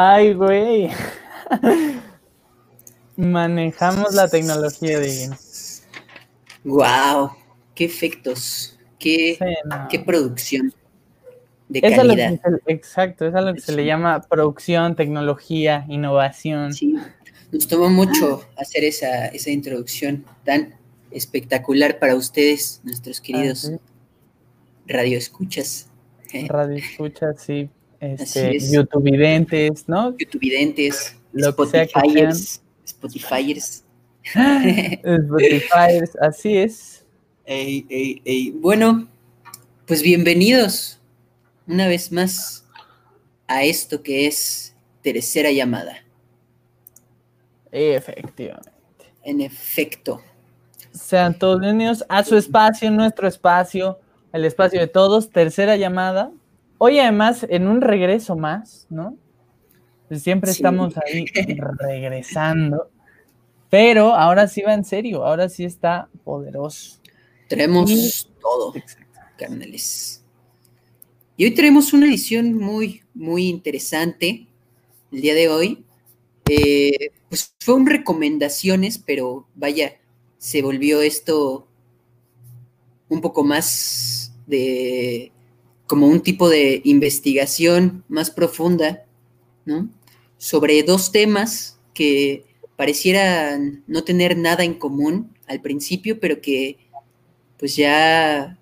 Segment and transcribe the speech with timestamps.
[0.00, 0.90] Ay, güey.
[3.16, 5.28] Manejamos la tecnología de
[6.62, 7.32] Wow,
[7.74, 9.36] qué efectos, qué,
[9.90, 10.72] qué producción
[11.68, 12.38] de calidad.
[12.68, 16.72] exacto, es a lo que se le llama producción, tecnología, innovación.
[16.72, 16.94] Sí,
[17.50, 20.76] nos tomó mucho hacer esa, esa introducción tan
[21.10, 23.72] espectacular para ustedes, nuestros queridos
[24.86, 25.88] radioescuchas.
[26.46, 27.68] Radioescuchas, sí,
[28.00, 30.16] este, YouTubeidentes, ¿no?
[30.16, 33.84] YouTubeidentes, Spotifyers, Spotifyers.
[34.24, 37.04] Spotifyers, así es.
[37.44, 38.50] Ey, ey, ey.
[38.50, 39.08] Bueno,
[39.86, 41.00] pues bienvenidos
[41.66, 42.66] una vez más
[43.46, 46.04] a esto que es tercera llamada.
[47.70, 48.72] Efectivamente.
[49.22, 50.22] En efecto.
[50.92, 53.98] Sean todos bienvenidos a su espacio, nuestro espacio,
[54.32, 56.30] el espacio de todos, tercera llamada.
[56.78, 59.16] Hoy además, en un regreso más, ¿no?
[60.10, 61.26] Siempre estamos ahí
[61.78, 62.90] regresando.
[63.68, 67.00] Pero ahora sí va en serio, ahora sí está poderoso.
[67.48, 68.72] Tenemos todo,
[69.36, 70.24] carnales.
[71.36, 74.46] Y hoy tenemos una edición muy, muy interesante
[75.12, 75.84] el día de hoy.
[76.48, 79.98] Eh, pues fue un recomendaciones, pero vaya,
[80.38, 81.68] se volvió esto
[83.08, 85.32] un poco más de
[85.88, 89.04] como un tipo de investigación más profunda,
[89.64, 89.88] ¿no?
[90.36, 92.44] Sobre dos temas que
[92.76, 96.76] parecieran no tener nada en común al principio, pero que
[97.58, 98.56] pues ya,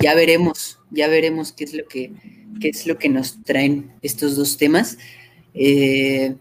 [0.00, 2.12] ya veremos, ya veremos qué es lo que,
[2.62, 4.96] es lo que nos traen estos dos temas.
[5.52, 6.34] Eh,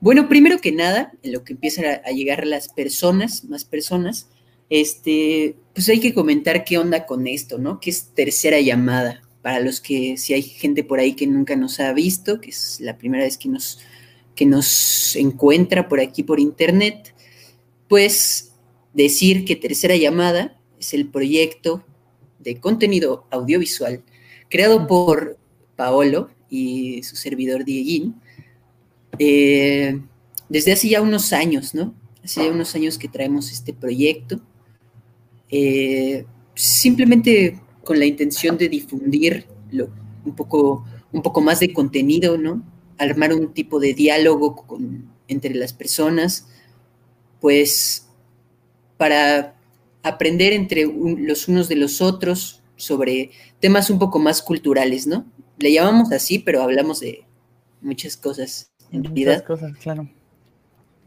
[0.00, 4.28] bueno, primero que nada, en lo que empiezan a, a llegar las personas, más personas,
[4.68, 7.80] este, pues hay que comentar qué onda con esto, ¿no?
[7.80, 9.22] Que es tercera llamada.
[9.40, 12.80] Para los que, si hay gente por ahí que nunca nos ha visto, que es
[12.80, 13.78] la primera vez que nos,
[14.34, 17.14] que nos encuentra por aquí por internet,
[17.88, 18.52] pues
[18.92, 21.82] decir que tercera llamada es el proyecto
[22.40, 24.02] de contenido audiovisual
[24.50, 25.38] creado por
[25.76, 28.20] Paolo y su servidor Dieguín
[29.18, 29.98] eh,
[30.50, 31.94] desde hace ya unos años, ¿no?
[32.22, 34.42] Hace ya unos años que traemos este proyecto
[35.50, 36.24] eh,
[36.54, 39.46] simplemente con la intención de difundir
[40.24, 42.62] un, poco, un poco más de contenido, ¿no?
[42.98, 44.64] Armar un tipo de diálogo
[45.28, 46.48] entre las personas,
[47.40, 48.06] pues
[48.96, 49.56] para
[50.02, 53.30] aprender entre los unos de los otros sobre
[53.60, 55.26] temas un poco más culturales, ¿no?
[55.58, 57.24] Le llamamos así, pero hablamos de
[57.80, 59.44] muchas cosas en realidad.
[59.44, 60.10] Muchas cosas, claro.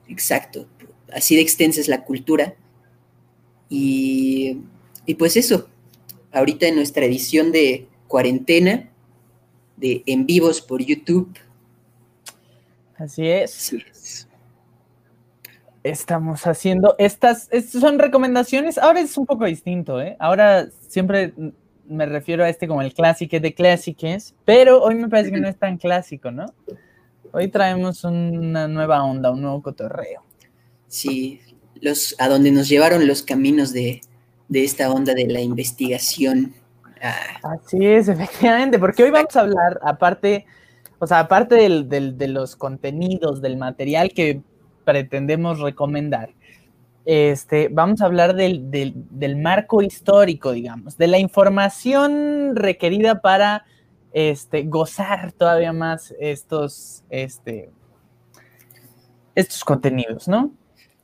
[0.07, 0.67] Exacto.
[1.11, 2.55] Así de extensa es la cultura.
[3.75, 4.59] Y,
[5.17, 5.67] pues eso,
[6.31, 8.91] ahorita en nuestra edición de cuarentena,
[9.77, 11.35] de en vivos por YouTube.
[12.95, 14.27] Así es.
[15.81, 18.77] Estamos haciendo estas, estas, son recomendaciones.
[18.77, 20.15] Ahora es un poco distinto, ¿eh?
[20.19, 21.33] Ahora siempre
[21.87, 25.47] me refiero a este como el clásico de clásicos, pero hoy me parece que no
[25.47, 26.45] es tan clásico, ¿no?
[27.31, 30.21] Hoy traemos una nueva onda, un nuevo cotorreo.
[30.87, 31.41] Sí,
[32.19, 34.01] a donde nos llevaron los caminos de,
[34.51, 36.53] esta onda de la investigación.
[37.01, 37.15] Ah.
[37.43, 40.45] Así es, efectivamente, porque hoy vamos a hablar, aparte,
[40.99, 44.41] o sea, aparte de los contenidos, del material que
[44.85, 46.29] pretendemos recomendar,
[47.05, 53.65] este, vamos a hablar del, del, marco histórico, digamos, de la información requerida para
[54.13, 57.69] este, gozar todavía más estos, este,
[59.35, 60.51] estos contenidos, ¿no?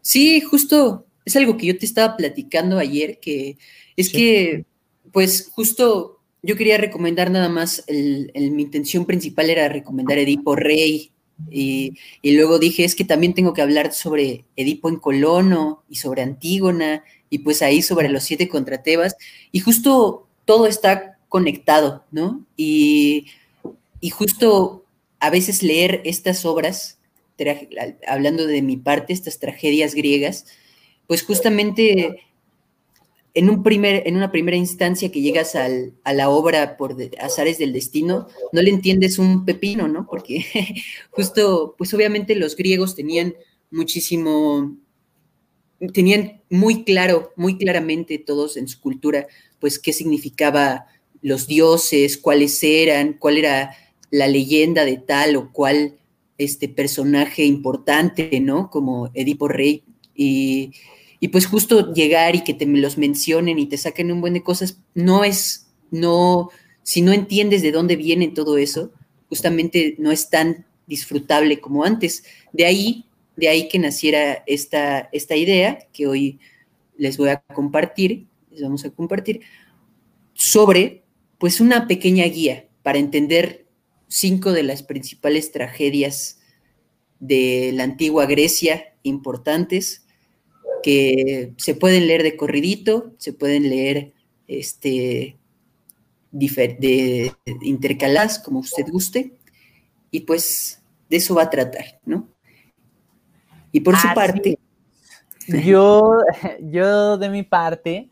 [0.01, 3.57] Sí, justo es algo que yo te estaba platicando ayer, que
[3.96, 4.66] es que,
[5.12, 11.12] pues justo yo quería recomendar nada más, el, mi intención principal era recomendar Edipo Rey,
[11.50, 11.94] y,
[12.24, 17.04] luego dije, es que también tengo que hablar sobre Edipo en Colono y sobre Antígona,
[17.30, 19.16] y pues ahí sobre los siete contra Tebas,
[19.51, 22.46] y justo todo está conectado, ¿no?
[22.57, 23.28] Y,
[24.01, 24.86] y justo
[25.19, 26.99] a veces leer estas obras,
[28.07, 30.45] hablando de mi parte, estas tragedias griegas,
[31.07, 32.24] pues justamente
[33.33, 37.74] en, un primer, en una primera instancia que llegas a la obra por azares del
[37.74, 40.07] destino, no le entiendes un pepino, ¿no?
[40.09, 40.45] Porque
[41.12, 43.36] justo, pues obviamente los griegos tenían
[43.71, 44.75] muchísimo,
[45.94, 49.27] tenían muy claro, muy claramente todos en su cultura,
[49.59, 50.88] pues qué significaba
[51.21, 53.75] los dioses, cuáles eran, cuál era
[54.12, 55.99] la leyenda de tal o cual
[56.39, 58.71] este personaje importante, ¿no?
[58.71, 59.83] Como Edipo Rey.
[60.15, 60.71] Y,
[61.19, 64.41] y pues justo llegar y que te los mencionen y te saquen un buen de
[64.41, 66.50] cosas, no es, no,
[66.81, 68.91] si no entiendes de dónde viene todo eso,
[69.27, 72.24] justamente no es tan disfrutable como antes.
[72.53, 73.06] De ahí,
[73.36, 76.39] de ahí que naciera esta, esta idea que hoy
[76.97, 79.41] les voy a compartir, les vamos a compartir,
[80.33, 81.03] sobre
[81.38, 83.65] pues una pequeña guía para entender
[84.09, 86.39] cinco de las principales tragedias
[87.19, 90.06] de la antigua Grecia importantes
[90.83, 94.13] que se pueden leer de corridito, se pueden leer
[94.47, 95.38] este,
[96.31, 99.33] de, intercaladas, como usted guste,
[100.12, 102.27] y pues de eso va a tratar, ¿no?
[103.71, 104.57] Y por su parte...
[105.65, 106.17] Yo,
[106.62, 108.09] yo de mi parte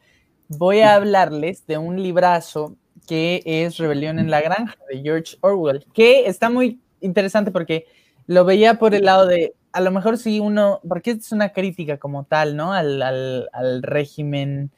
[0.48, 2.76] voy a hablarles de un librazo
[3.08, 7.86] que es Rebelión en la Granja de George Orwell, que está muy interesante porque
[8.28, 11.98] lo veía por el lado de a lo mejor sí uno, porque es una crítica
[11.98, 12.74] como tal, ¿no?
[12.74, 13.48] Al,
[13.84, 14.72] régimen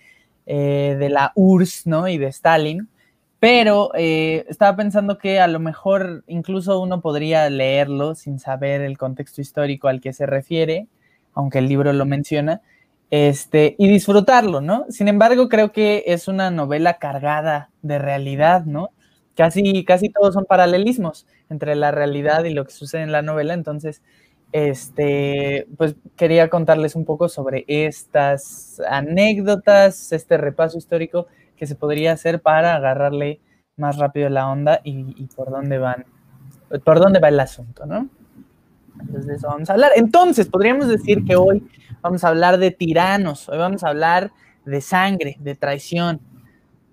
[0.46, 2.08] eh, de la URSS, ¿no?
[2.08, 2.90] Y de Stalin.
[3.40, 8.98] Pero eh, estaba pensando que a lo mejor incluso uno podría leerlo sin saber el
[8.98, 10.88] contexto histórico al que se refiere,
[11.34, 12.62] aunque el libro lo menciona,
[13.12, 14.86] este, y disfrutarlo, ¿no?
[14.90, 18.90] Sin embargo, creo que es una novela cargada de realidad, ¿no?
[19.36, 23.54] Casi, casi todos son paralelismos entre la realidad y lo que sucede en la novela,
[23.54, 24.02] entonces
[24.52, 32.14] este, pues quería contarles un poco sobre estas anécdotas, este repaso histórico que se podría
[32.14, 33.40] hacer para agarrarle
[33.78, 36.06] más rápido la onda y, por dónde van,
[36.84, 38.10] por dónde va el asunto, ¿no?
[39.00, 39.92] Entonces eso vamos a hablar.
[39.96, 41.68] Entonces, podríamos decir que hoy
[42.02, 44.32] vamos a hablar de tiranos, hoy vamos a hablar
[44.66, 46.22] de sangre, de traición,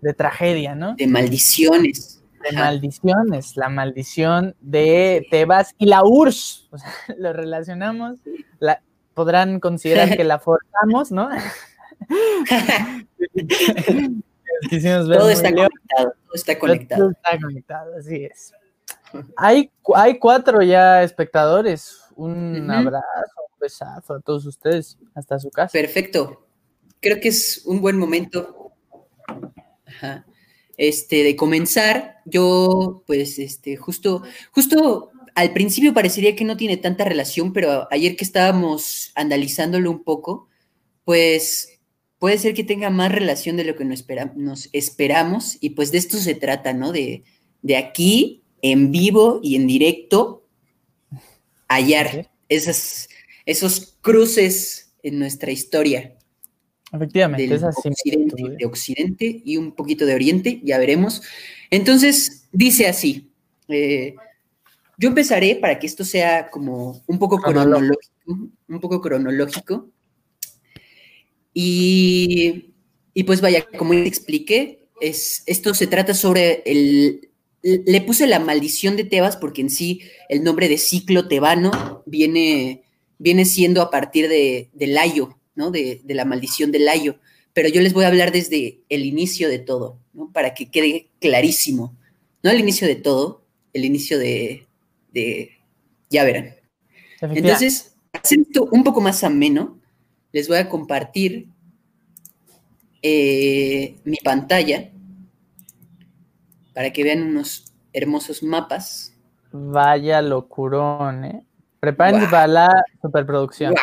[0.00, 0.94] de tragedia, ¿no?
[0.94, 2.16] De maldiciones
[2.50, 6.68] de maldiciones, la maldición de Tebas y la URSS.
[7.18, 8.18] lo relacionamos,
[8.58, 8.82] la,
[9.14, 11.28] podrán considerar que la forzamos, ¿no?
[14.70, 17.02] todo está conectado, todo está conectado.
[17.02, 18.52] Todo está conectado, así es.
[19.36, 22.00] Hay, hay cuatro ya espectadores.
[22.14, 23.04] Un abrazo,
[23.52, 25.72] un besazo a todos ustedes, hasta su casa.
[25.72, 26.46] Perfecto.
[27.00, 28.72] Creo que es un buen momento.
[29.86, 30.24] Ajá
[30.76, 34.22] este, de comenzar, yo, pues, este, justo,
[34.52, 40.02] justo al principio parecería que no tiene tanta relación, pero ayer que estábamos analizándolo un
[40.02, 40.48] poco,
[41.04, 41.80] pues
[42.18, 46.16] puede ser que tenga más relación de lo que nos, esperamos y pues de esto
[46.16, 46.92] se trata, ¿no?
[46.92, 47.24] De,
[47.62, 50.46] de aquí, en vivo y en directo,
[51.68, 53.08] hallar esas,
[53.44, 56.16] esos cruces en nuestra historia.
[56.92, 57.88] Efectivamente, así.
[57.88, 61.22] Occidente, de Occidente y un poquito de Oriente, ya veremos.
[61.70, 63.30] Entonces, dice así.
[63.68, 64.14] Eh,
[64.98, 69.90] yo empezaré para que esto sea como un poco cronológico, un poco cronológico.
[71.52, 72.74] Y,
[73.12, 77.25] y pues vaya, como te expliqué, es, esto se trata sobre el...
[77.66, 82.84] Le puse la maldición de Tebas porque en sí el nombre de ciclo tebano viene,
[83.18, 87.18] viene siendo a partir de, de Layo, de, la maldición del Layo,
[87.52, 90.30] pero yo les voy a hablar desde el inicio de todo, ¿no?
[90.32, 91.96] Para que quede clarísimo.
[92.44, 93.42] No el inicio de todo,
[93.72, 94.66] el inicio de,
[96.08, 96.54] ya verán.
[97.20, 99.80] Entonces, haciendo un poco más ameno,
[100.30, 101.48] les voy a compartir
[103.02, 104.92] eh, mi pantalla
[106.76, 109.16] para que vean unos hermosos mapas.
[109.50, 111.42] Vaya locurón, ¿eh?
[111.80, 113.74] Prepárense para la superproducción.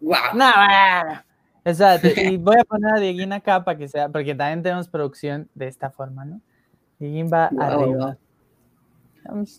[0.00, 0.16] Wow.
[0.34, 1.22] No, bueno.
[1.64, 2.06] Exacto.
[2.16, 5.66] Y voy a poner a Dieguín acá para que sea, porque también tenemos producción de
[5.66, 6.40] esta forma, ¿no?
[7.00, 8.16] Dieguín va arriba.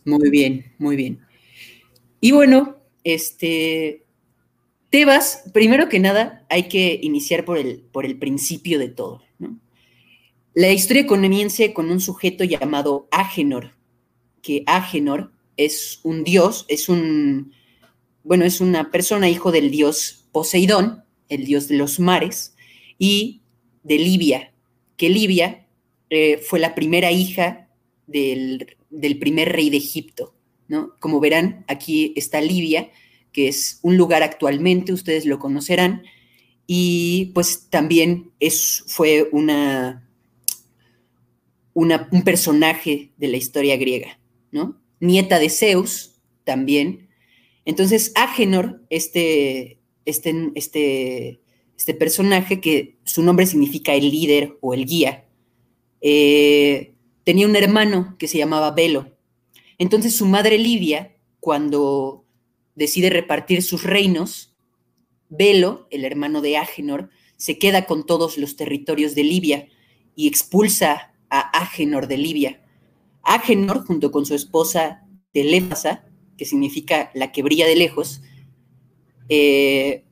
[0.06, 1.20] Muy bien, muy bien.
[2.22, 4.06] Y bueno, este,
[4.90, 9.22] Tebas, primero que nada, hay que iniciar por el, por el principio de todo, ¿no?
[10.54, 13.72] La historia comienza con un sujeto llamado Agenor,
[14.42, 17.54] que Agenor es un dios, es un,
[18.24, 22.54] bueno, es una persona hijo del dios Poseidón, el dios de los mares,
[22.98, 23.44] y
[23.84, 24.54] de Libia,
[24.98, 25.68] que Libia
[26.10, 27.70] eh, fue la primera hija
[28.08, 28.76] del,
[29.22, 30.36] primer rey de Egipto,
[30.68, 30.96] ¿no?
[31.00, 32.92] Como verán, aquí está Libia,
[33.32, 36.04] que es un lugar actualmente, ustedes lo conocerán,
[36.68, 40.11] y pues también es, fue una,
[41.74, 44.20] un personaje de la historia griega,
[44.52, 44.82] ¿no?
[45.00, 46.12] Nieta de Zeus,
[46.44, 47.10] también.
[47.66, 51.42] Entonces, Agenor, este, este, este,
[51.78, 55.26] este personaje, que su nombre significa el líder o el guía,
[56.02, 59.16] eh, tenía un hermano que se llamaba Velo.
[59.78, 62.26] Entonces, su madre Livia, cuando
[62.76, 64.56] decide repartir sus reinos,
[65.30, 69.68] Velo, el hermano de Agenor, se queda con todos los territorios de Libia
[70.16, 72.62] y expulsa a Agenor de Libia.
[73.24, 76.06] Agenor, junto con su esposa Teléfasa,
[76.38, 78.22] que significa la que brilla de lejos,
[79.30, 80.04] eh,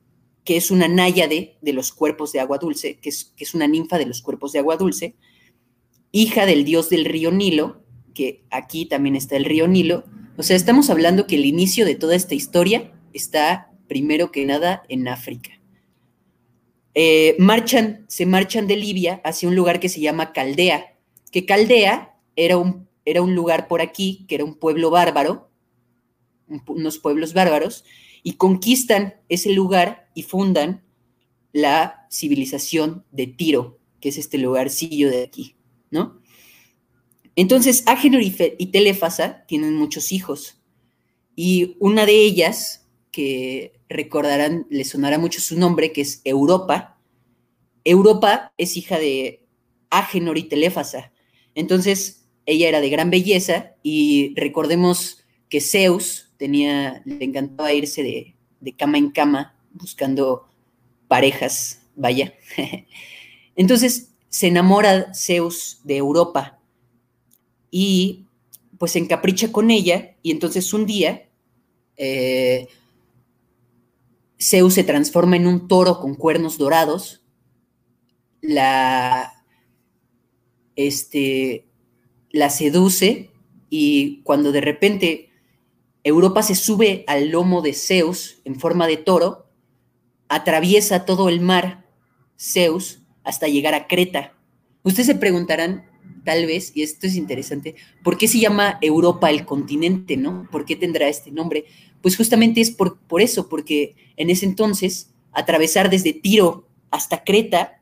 [0.44, 3.68] que es una náyade de los cuerpos de agua dulce, que es, que es una
[3.68, 5.14] ninfa de los cuerpos de agua dulce,
[6.10, 7.84] hija del dios del río Nilo,
[8.14, 10.04] que aquí también está el río Nilo.
[10.36, 14.82] O sea, estamos hablando que el inicio de toda esta historia está primero que nada
[14.88, 15.50] en África.
[16.94, 20.89] Eh, marchan, se marchan de Libia hacia un lugar que se llama Caldea,
[21.30, 25.50] que Caldea era un, era un lugar por aquí, que era un pueblo bárbaro,
[26.66, 27.84] unos pueblos bárbaros,
[28.22, 30.84] y conquistan ese lugar y fundan
[31.52, 35.56] la civilización de Tiro, que es este lugarcillo de aquí,
[35.90, 36.20] ¿no?
[37.36, 40.60] Entonces, Agenor y Telefasa tienen muchos hijos,
[41.42, 47.00] y una de ellas, que recordarán, le sonará mucho su nombre, que es Europa.
[47.84, 49.46] Europa es hija de
[49.88, 51.12] Agenor y Teléfasa.
[51.54, 58.36] Entonces, ella era de gran belleza y recordemos que Zeus tenía, le encantaba irse de,
[58.60, 60.48] de cama en cama buscando
[61.08, 62.34] parejas, vaya.
[63.56, 66.58] Entonces, se enamora Zeus de Europa
[67.70, 68.26] y
[68.78, 71.28] pues se encapricha con ella y entonces un día
[71.96, 72.68] eh,
[74.40, 77.22] Zeus se transforma en un toro con cuernos dorados.
[78.40, 79.39] La,
[80.86, 81.66] este,
[82.30, 83.30] la seduce
[83.68, 85.30] y cuando de repente
[86.04, 89.46] Europa se sube al lomo de Zeus en forma de toro,
[90.28, 91.86] atraviesa todo el mar
[92.38, 94.34] Zeus hasta llegar a Creta.
[94.82, 95.84] Ustedes se preguntarán,
[96.24, 100.48] tal vez, y esto es interesante, ¿por qué se llama Europa el continente, no?
[100.50, 101.64] ¿Por qué tendrá este nombre?
[102.00, 107.79] Pues justamente es por, por eso, porque en ese entonces atravesar desde Tiro hasta Creta,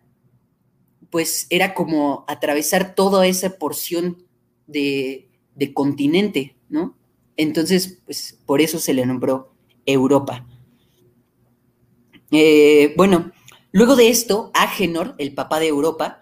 [1.11, 4.25] pues era como atravesar toda esa porción
[4.67, 5.31] de,
[5.75, 6.97] continente, ¿no?
[7.37, 9.55] Entonces, pues por eso se le nombró
[9.87, 10.47] Europa.
[12.31, 13.33] Eh, bueno,
[13.73, 16.21] luego de esto, Agenor, el papá de Europa,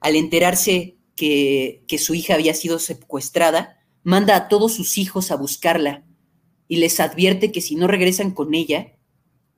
[0.00, 5.36] al enterarse que, que, su hija había sido secuestrada, manda a todos sus hijos a
[5.36, 6.04] buscarla
[6.68, 8.92] y les advierte que si no regresan con ella,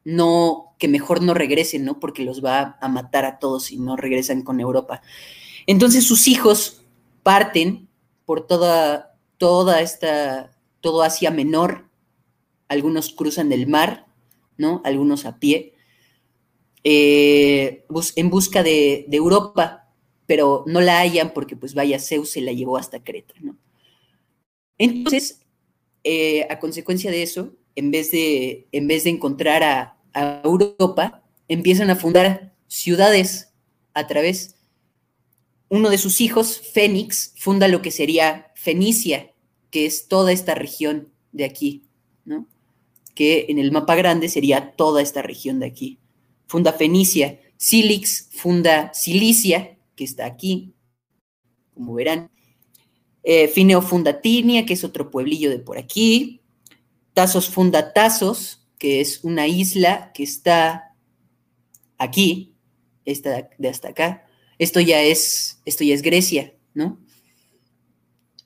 [0.04, 2.00] no, que mejor no regresen, ¿no?
[2.00, 5.02] Porque los va a matar a todos si no regresan con Europa.
[5.66, 6.82] Entonces sus hijos
[7.22, 7.88] parten
[8.24, 11.88] por toda, toda esta, todo Asia Menor,
[12.68, 14.06] algunos cruzan el mar,
[14.56, 14.80] ¿no?
[14.84, 15.74] Algunos a pie,
[16.84, 17.84] eh,
[18.16, 19.88] en busca de, Europa,
[20.26, 23.58] pero no la hallan porque pues vaya Zeus se la llevó hasta Creta, ¿no?
[24.78, 25.42] Entonces,
[26.04, 29.96] eh, a consecuencia de eso, en vez de, en vez de encontrar a,
[30.42, 33.52] Europa, empiezan a fundar ciudades
[33.94, 34.56] a través.
[35.68, 39.32] Uno de sus hijos, Fénix, funda lo que sería Fenicia,
[39.70, 41.84] que es toda esta región de aquí,
[42.24, 42.48] ¿no?
[43.14, 46.00] Que en el mapa grande sería toda esta región de aquí.
[46.48, 47.40] Funda Fenicia.
[47.56, 50.72] Silix funda Cilicia, que está aquí,
[51.74, 52.30] como verán.
[53.22, 56.39] Eh, Fineo funda Tinia, que es otro pueblillo de por aquí.
[57.20, 60.96] Tazos funda Tazos, que es una isla que está
[61.98, 62.54] aquí,
[63.04, 64.24] esta de hasta acá.
[64.58, 66.98] Esto ya es, esto ya es Grecia, ¿no?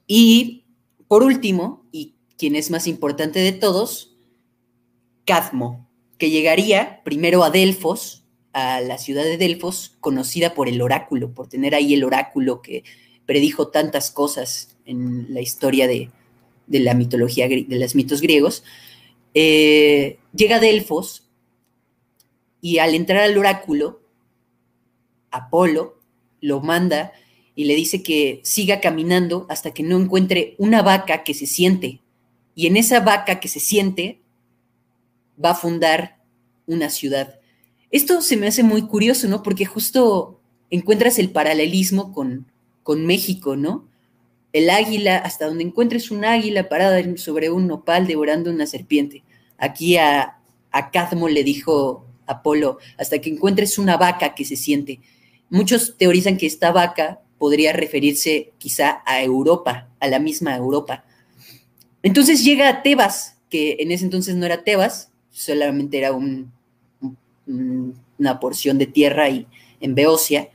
[0.09, 0.65] Y
[1.07, 4.17] por último, y quien es más importante de todos,
[5.25, 5.89] Cadmo,
[6.19, 11.49] que llegaría primero a Delfos, a la ciudad de Delfos, conocida por el oráculo, por
[11.49, 12.83] tener ahí el oráculo que
[13.25, 16.11] predijo tantas cosas en la historia de,
[16.69, 18.65] la mitología, de los mitos griegos,
[19.35, 21.29] eh, llega a Delfos
[22.61, 24.01] y al entrar al oráculo,
[25.31, 25.99] Apolo
[26.41, 27.13] lo manda
[27.55, 32.01] y le dice que siga caminando hasta que no encuentre una vaca que se siente.
[32.55, 34.21] Y en esa vaca que se siente
[35.43, 36.19] va a fundar
[36.67, 37.41] una ciudad.
[37.91, 39.43] Esto se me hace muy curioso, ¿no?
[39.43, 40.41] Porque justo
[40.71, 42.51] encuentras el paralelismo con,
[42.83, 43.89] con México, ¿no?
[44.55, 49.25] El águila, hasta donde encuentres un águila parada sobre un nopal devorando una serpiente.
[49.59, 50.39] Aquí a,
[50.71, 55.01] a Cadmo le dijo Apolo, hasta que encuentres una vaca que se siente.
[55.51, 61.05] Muchos teorizan que esta vaca podría referirse quizá a Europa, a la misma Europa.
[62.05, 66.13] Entonces llega a Tebas, que en ese entonces no era Tebas, solamente era
[67.47, 69.49] una porción de tierra y,
[69.81, 70.49] en Beocia.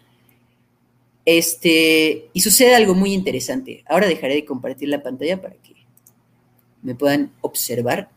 [1.31, 3.83] Este, y sucede algo muy interesante.
[3.88, 5.75] Ahora dejaré de compartir la pantalla para que
[6.81, 8.09] me puedan observar.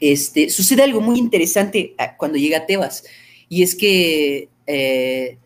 [0.00, 3.04] Este, sucede algo muy interesante ah, cuando llega a Tebas,
[3.48, 5.38] y es que eh,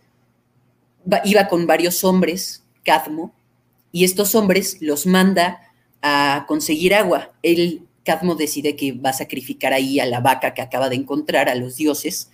[1.24, 3.34] iba con varios hombres, Cadmo,
[3.92, 5.60] y estos hombres los manda
[6.00, 7.34] a conseguir agua.
[7.42, 11.50] El Cadmo decide que va a sacrificar ahí a la vaca que acaba de encontrar,
[11.50, 12.30] a los dioses,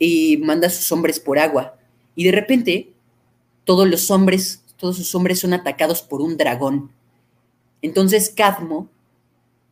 [0.00, 1.78] y manda a sus hombres por agua.
[2.16, 2.91] Y de repente,
[3.64, 6.90] todos los hombres, todos sus hombres son atacados por un dragón.
[7.80, 8.88] Entonces Cadmo,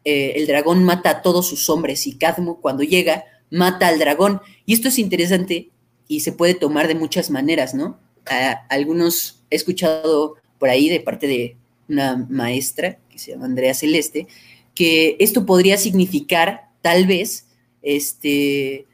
[0.05, 4.41] eh, el dragón mata a todos sus hombres y Cadmo cuando llega mata al dragón.
[4.67, 5.71] Y esto es interesante
[6.09, 7.99] y se puede tomar de muchas maneras, ¿no?
[8.69, 11.57] algunos he escuchado por ahí de parte de
[11.89, 14.29] una maestra que se llama Andrea Celeste,
[14.75, 17.47] que esto podría significar tal vez
[17.83, 18.87] este,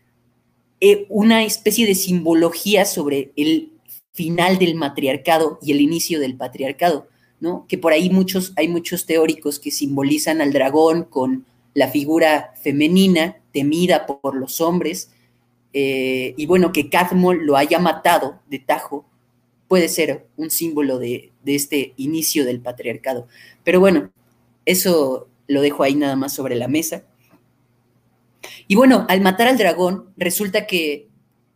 [0.80, 3.72] eh, una especie de simbología sobre el
[4.16, 7.06] final del matriarcado y el inicio del patriarcado,
[7.38, 7.66] ¿no?
[7.68, 11.44] Que por ahí muchos, hay muchos teóricos que simbolizan al dragón con
[11.74, 15.10] la figura femenina temida por los hombres,
[15.74, 19.04] eh, y bueno, que Cadmo lo haya matado de tajo
[19.68, 23.28] puede ser un símbolo de, este inicio del patriarcado.
[23.62, 24.10] Pero bueno,
[24.64, 27.04] eso lo dejo ahí nada más sobre la mesa.
[28.68, 31.08] Y bueno, al matar al dragón, resulta que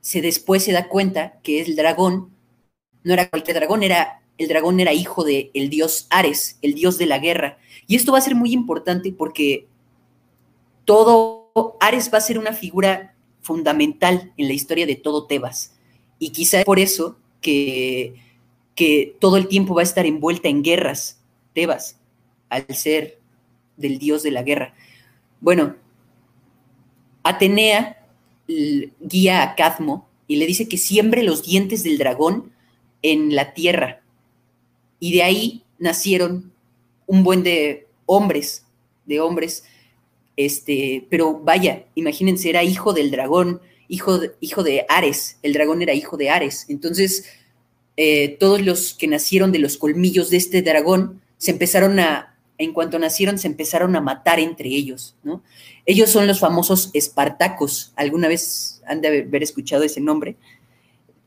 [0.03, 2.30] se después se da cuenta que el dragón
[3.05, 6.97] no era cualquier dragón, era el dragón era hijo del el dios Ares, el dios
[6.97, 7.59] de la guerra.
[7.87, 9.67] Y esto va a ser muy importante porque
[10.87, 15.75] todo Ares va a ser una figura fundamental en la historia de todo Tebas.
[16.19, 18.15] Y quizá por eso que,
[18.75, 21.21] que todo el tiempo va a estar envuelta en guerras,
[21.53, 21.99] Tebas,
[22.49, 23.19] al ser
[23.77, 24.75] del dios de la guerra.
[25.41, 25.77] Bueno,
[27.23, 28.07] Atenea
[29.01, 32.53] guía a Cadmo y le dice que siembre los dientes del dragón
[33.03, 34.03] en la tierra.
[34.99, 36.53] Y de ahí nacieron
[37.07, 38.65] un buen de hombres,
[39.07, 39.65] de hombres,
[40.37, 45.83] este, pero vaya, imagínense, era hijo del dragón, hijo de, hijo de Ares, el dragón
[45.83, 46.67] era hijo de Ares.
[46.69, 47.27] Entonces,
[47.97, 52.73] eh, todos los que nacieron de los colmillos de este dragón se empezaron a, en
[52.73, 55.43] cuanto nacieron, se empezaron a matar entre ellos, ¿no?
[55.87, 57.93] Ellos son los famosos espartacos.
[57.97, 60.37] ¿Alguna vez han de haber escuchado ese nombre?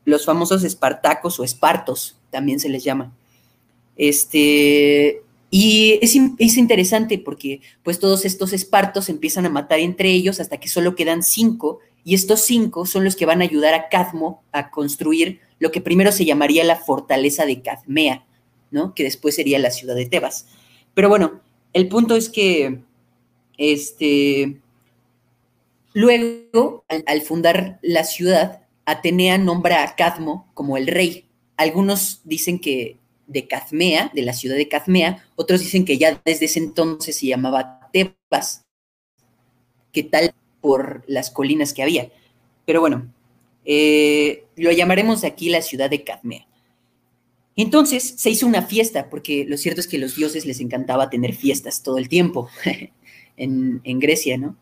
[0.04, 3.12] Los famosos espartacos o espartos, también se les llama.
[3.96, 10.40] Este, y es, es, interesante porque pues todos estos espartos empiezan a matar entre ellos
[10.40, 13.88] hasta que solo quedan cinco y estos cinco son los que van a ayudar a
[13.88, 18.26] Cadmo a construir lo que primero se llamaría la fortaleza de Cadmea,
[18.70, 18.94] ¿no?
[18.94, 20.46] Que después sería la ciudad de Tebas.
[20.92, 21.40] Pero bueno,
[21.72, 22.80] el punto es que
[23.56, 24.60] este,
[25.92, 31.26] luego, al, fundar la ciudad, Atenea nombra a Cadmo como el rey.
[31.56, 36.46] Algunos dicen que de Cadmea, de la ciudad de Cadmea, otros dicen que ya desde
[36.46, 38.64] ese entonces se llamaba Tebas,
[39.92, 42.10] que tal por las colinas que había.
[42.66, 43.12] Pero bueno,
[43.64, 46.46] eh, lo llamaremos aquí la ciudad de Cadmea.
[47.56, 51.08] Entonces se hizo una fiesta, porque lo cierto es que a los dioses les encantaba
[51.08, 52.48] tener fiestas todo el tiempo
[53.36, 54.56] en, Grecia, ¿no?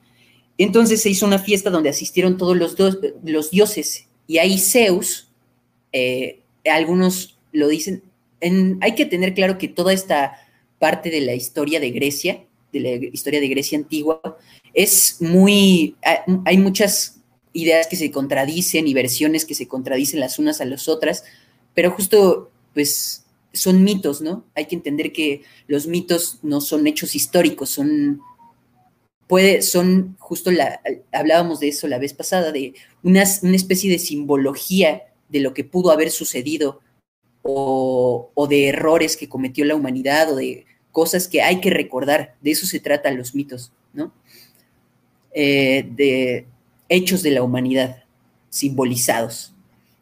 [0.59, 2.77] Entonces se hizo una fiesta donde asistieron todos los,
[3.25, 5.29] los dioses y ahí Zeus,
[5.93, 8.03] eh, algunos lo dicen,
[8.81, 10.37] hay que tener claro que toda esta
[10.79, 14.21] parte de la historia de Grecia, de la historia de Grecia antigua,
[14.75, 15.97] es muy,
[16.45, 17.21] hay muchas
[17.53, 21.25] ideas que se contradicen y versiones que se contradicen las unas a las otras,
[21.75, 24.45] pero justo, pues, son mitos, ¿no?
[24.55, 28.21] Hay que entender que los mitos no son hechos históricos, son,
[29.33, 35.05] puede, son, justo la, hablábamos de eso la vez pasada, de una, especie de simbología
[35.31, 36.81] de lo que pudo haber sucedido
[37.41, 42.35] o, o de errores que cometió la humanidad o de cosas que hay que recordar,
[42.43, 44.13] de eso se tratan los mitos, ¿no?
[45.33, 46.47] Eh, de
[46.91, 48.05] hechos de la humanidad
[48.51, 49.55] simbolizados.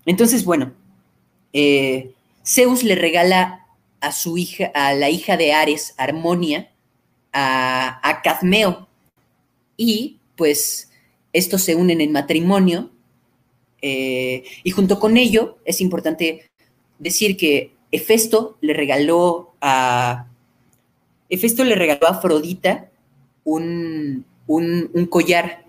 [0.07, 0.73] Entonces, bueno,
[1.53, 3.69] eh, Zeus le regala
[4.01, 6.73] a su hija, a la hija de Ares, Armonia,
[7.33, 8.90] a, a Cadmeo,
[9.81, 10.91] y pues
[11.33, 12.91] estos se unen en matrimonio,
[13.81, 16.51] eh, y junto con ello es importante
[16.99, 20.29] decir que Hefesto le regaló a...
[21.31, 22.91] Hefesto le regaló a Afrodita
[23.43, 25.65] un, un, collar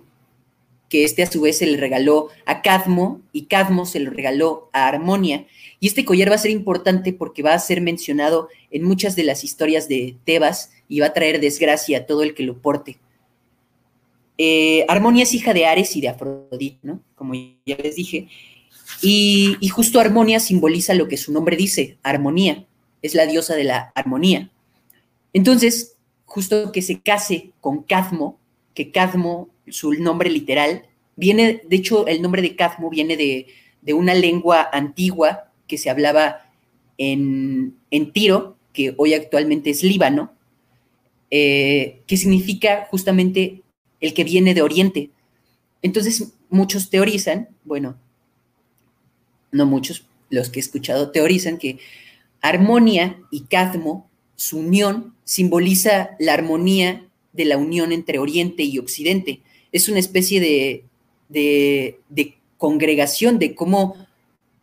[0.90, 4.70] que este a su vez se le regaló a Cadmo y Cadmo se lo regaló
[4.74, 5.48] a Armonia.
[5.80, 9.24] Y este collar va a ser importante porque va a ser mencionado en muchas de
[9.24, 13.00] las historias de Tebas y va a traer desgracia a todo el que lo porte.
[14.44, 17.04] Eh, Armonia es hija de Ares y de Afrodita, ¿no?
[17.14, 18.28] Como ya les dije.
[19.04, 22.66] Y, justo Armonia simboliza lo que su nombre dice, armonía.
[23.04, 24.50] Es la diosa de la armonía.
[25.32, 28.40] Entonces, justo que se case con Cadmo,
[28.74, 34.16] que Cadmo, su nombre literal, viene, de hecho, el nombre de Cadmo viene de, una
[34.16, 36.52] lengua antigua que se hablaba
[36.98, 37.76] en,
[38.12, 40.34] Tiro, que hoy actualmente es Líbano,
[41.30, 43.62] eh, que significa justamente
[44.02, 45.10] el que viene de Oriente.
[45.82, 47.98] Entonces, muchos teorizan, bueno,
[49.52, 51.80] no muchos, los que he escuchado teorizan que
[52.42, 59.42] Armonia y Cadmo, su unión, simboliza la armonía de la unión entre Oriente y Occidente.
[59.72, 60.84] Es una especie de,
[61.30, 63.96] de, congregación de cómo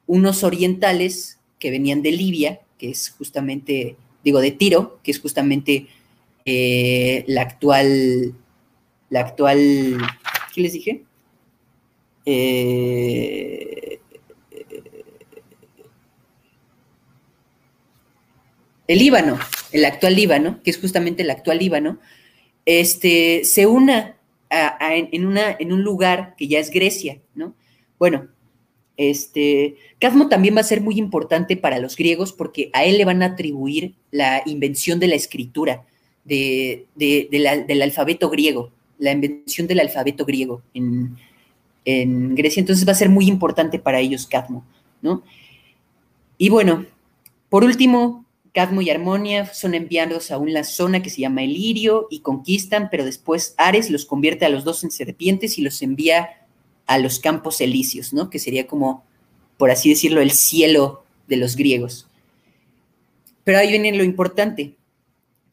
[0.06, 5.88] unos orientales que venían de Libia, que es justamente, digo, de Tiro, que es justamente
[6.44, 8.34] eh, la actual,
[9.10, 9.98] la actual,
[10.54, 11.04] ¿qué les dije?
[12.24, 14.00] Eh,
[18.86, 19.38] el Líbano,
[19.72, 21.98] el actual Líbano, que es justamente el actual Líbano,
[22.64, 24.18] este, se una
[24.50, 27.54] en, un lugar que ya es Grecia, ¿no?
[27.98, 28.28] Bueno,
[28.96, 33.04] este, Cadmo también va a ser muy importante para los griegos porque a él le
[33.04, 35.84] van a atribuir la invención de la escritura,
[36.24, 41.16] de, del alfabeto griego, la invención del alfabeto griego en,
[42.34, 42.60] Grecia.
[42.60, 44.62] Entonces va a ser muy importante para ellos Cadmo,
[45.00, 45.22] ¿no?
[46.36, 46.84] Y bueno,
[47.48, 52.20] por último, Cadmo y Armonia son enviados a una zona que se llama Elirio y
[52.20, 56.28] conquistan, pero después Ares los convierte a los dos en serpientes y los envía
[56.86, 58.28] a los campos elíseos, ¿no?
[58.28, 59.04] Que sería como,
[59.56, 62.06] por así decirlo, el cielo de los griegos.
[63.44, 64.74] Pero ahí viene lo importante.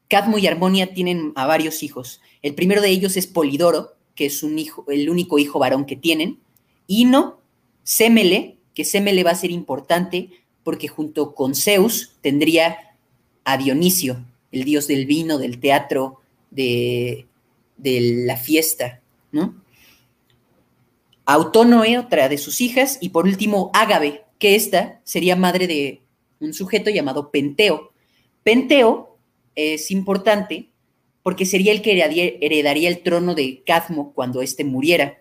[0.08, 2.20] Cadmo y Armonia tienen a varios hijos.
[2.42, 5.96] El primero de ellos es Polidoro, que es un hijo, el único hijo varón que
[5.96, 6.38] tienen.
[6.86, 7.40] Ino,
[7.82, 10.30] Semele, que Semele va a ser importante
[10.62, 12.96] porque junto con Zeus tendría
[13.44, 17.26] a Dionisio, el dios del vino, del teatro, de,
[17.78, 19.54] la fiesta, ¿no?
[21.24, 26.02] Autónoe, otra de sus hijas, y por último Ágave, que esta sería madre de
[26.40, 27.92] un sujeto llamado Penteo.
[28.42, 29.15] Penteo
[29.56, 30.70] es importante
[31.22, 31.92] porque sería el que
[32.40, 35.20] heredaría el trono de Cadmo cuando éste muriera.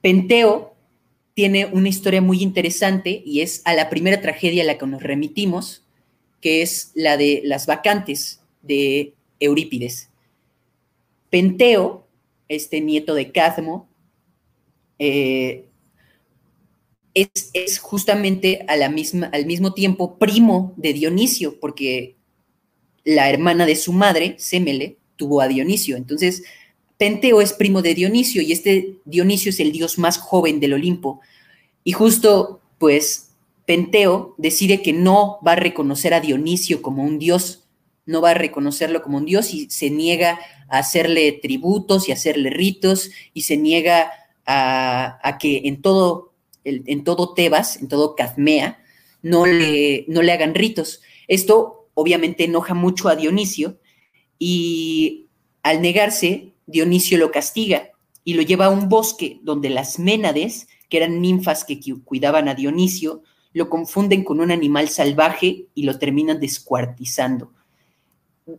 [0.00, 0.74] Penteo
[1.34, 5.02] tiene una historia muy interesante y es a la primera tragedia a la que nos
[5.02, 5.84] remitimos,
[6.40, 10.10] que es la de las vacantes de Eurípides.
[11.30, 12.08] Penteo,
[12.48, 13.88] este nieto de Cadmo,
[14.98, 15.66] eh,
[17.14, 22.17] es, justamente a la misma, al mismo tiempo primo de Dionisio, porque
[23.08, 25.96] la hermana de su madre, Semele, tuvo a Dionisio.
[25.96, 26.42] Entonces,
[26.98, 31.20] Penteo es primo de Dionisio y este Dionisio es el dios más joven del Olimpo.
[31.84, 33.30] Y justo, pues,
[33.64, 37.64] Penteo decide que no va a reconocer a Dionisio como un dios,
[38.04, 42.50] no va a reconocerlo como un dios y se niega a hacerle tributos y hacerle
[42.50, 44.12] ritos y se niega
[44.44, 48.82] a, que en todo, en todo Tebas, en todo Cadmea,
[49.22, 51.00] no le, no le hagan ritos.
[51.26, 53.80] Esto obviamente enoja mucho a Dionisio
[54.38, 55.26] y
[55.64, 57.90] al negarse, Dionisio lo castiga
[58.22, 62.54] y lo lleva a un bosque donde las Ménades, que eran ninfas que cuidaban a
[62.54, 67.52] Dionisio, lo confunden con un animal salvaje y lo terminan descuartizando.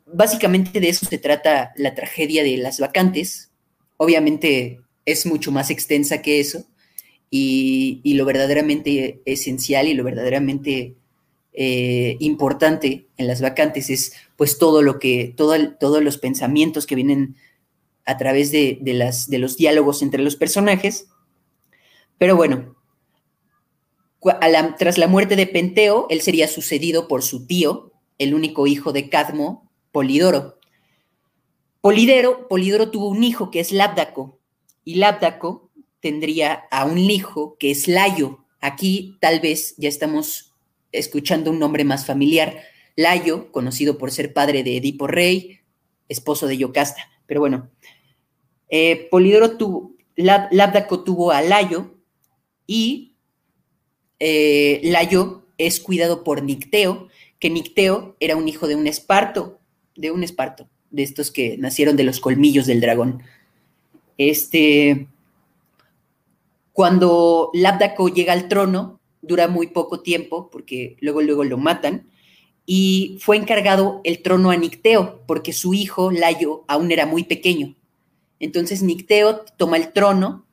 [0.06, 3.52] Básicamente de eso se trata la tragedia de las vacantes.
[3.96, 6.66] Obviamente es mucho más extensa que eso
[7.32, 10.98] y, lo verdaderamente esencial y lo verdaderamente
[11.54, 17.36] eh, importante en las vacantes es pues todo lo que, todos los pensamientos que vienen
[18.06, 21.08] a través de, las, de los diálogos entre los personajes.
[22.18, 22.76] Pero bueno,
[24.78, 29.10] tras la muerte de Penteo, él sería sucedido por su tío, el único hijo de
[29.10, 30.60] Cadmo, Polidoro.
[31.82, 34.40] Polidoro, Polidoro tuvo un hijo que es Lábdaco,
[34.84, 38.46] y Lábdaco tendría a un hijo que es Layo.
[38.60, 40.49] Aquí tal vez ya estamos
[40.92, 42.62] escuchando un nombre más familiar.
[42.96, 45.60] Layo, conocido por ser padre de Edipo Rey,
[46.10, 47.10] esposo de Yocasta.
[47.26, 47.70] Pero bueno,
[48.70, 51.96] eh, Polidoro tuvo, Lábdaco tuvo a Layo
[52.68, 53.16] y
[54.20, 57.08] eh, Layo es cuidado por Nicteo,
[57.40, 59.60] que Nicteo era un hijo de un esparto,
[59.96, 63.24] de un esparto, de estos que nacieron de los colmillos del dragón.
[64.18, 65.08] Este,
[66.74, 72.08] cuando Labdaco llega al trono, dura muy poco tiempo, porque luego, luego lo matan,
[72.66, 77.76] y fue encargado el trono a Nicteo, porque su hijo, Layo, aún era muy pequeño.
[78.40, 80.46] Entonces Nicteo toma el trono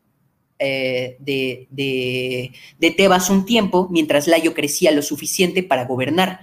[0.58, 6.40] eh, de, de, Tebas un tiempo, mientras Layo crecía lo suficiente para gobernar.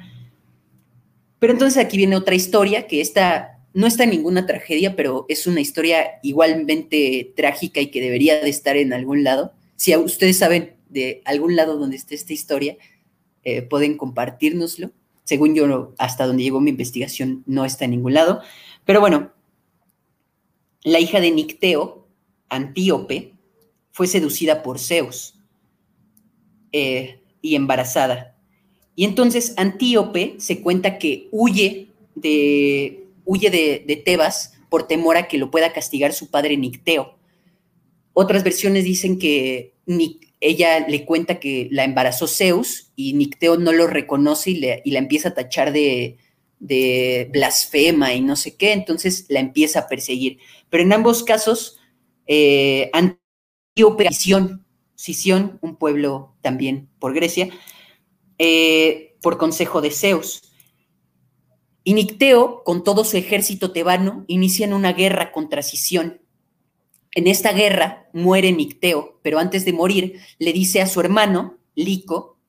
[1.40, 5.48] Pero entonces aquí viene otra historia, que esta no está en ninguna tragedia, pero es
[5.48, 9.54] una historia igualmente trágica y que debería de estar en algún lado.
[9.76, 12.77] Si ustedes saben de algún lado donde esté esta historia,
[13.43, 14.91] eh, pueden compartirnoslo
[15.23, 18.41] según yo, hasta donde llegó mi investigación, no está en ningún lado.
[18.86, 19.32] Pero bueno,
[20.84, 22.08] la hija de Nicteo,
[22.49, 23.34] Antíope,
[23.91, 25.36] fue seducida por Zeus
[26.71, 28.36] eh, y embarazada.
[28.95, 35.27] Y entonces Antíope se cuenta que huye de, huye de, de Tebas por temor a
[35.27, 37.17] que lo pueda castigar su padre Nicteo.
[38.13, 39.73] Otras versiones dicen que
[40.43, 45.29] ella le cuenta que la embarazó Zeus y Nicteo no lo reconoce y, la empieza
[45.29, 46.17] a tachar de,
[47.32, 50.39] blasfema y no sé qué, entonces la empieza a perseguir.
[50.69, 51.79] Pero en ambos casos,
[52.27, 54.10] eh, Antíope,
[54.95, 57.49] Sición, un pueblo también por Grecia,
[58.38, 60.53] eh, por consejo de Zeus.
[61.84, 66.23] Y Nicteo, con todo su ejército tebano, inician una guerra contra Sición
[67.15, 72.39] en esta guerra muere Nicteo, pero antes de morir le dice a su hermano, Lico,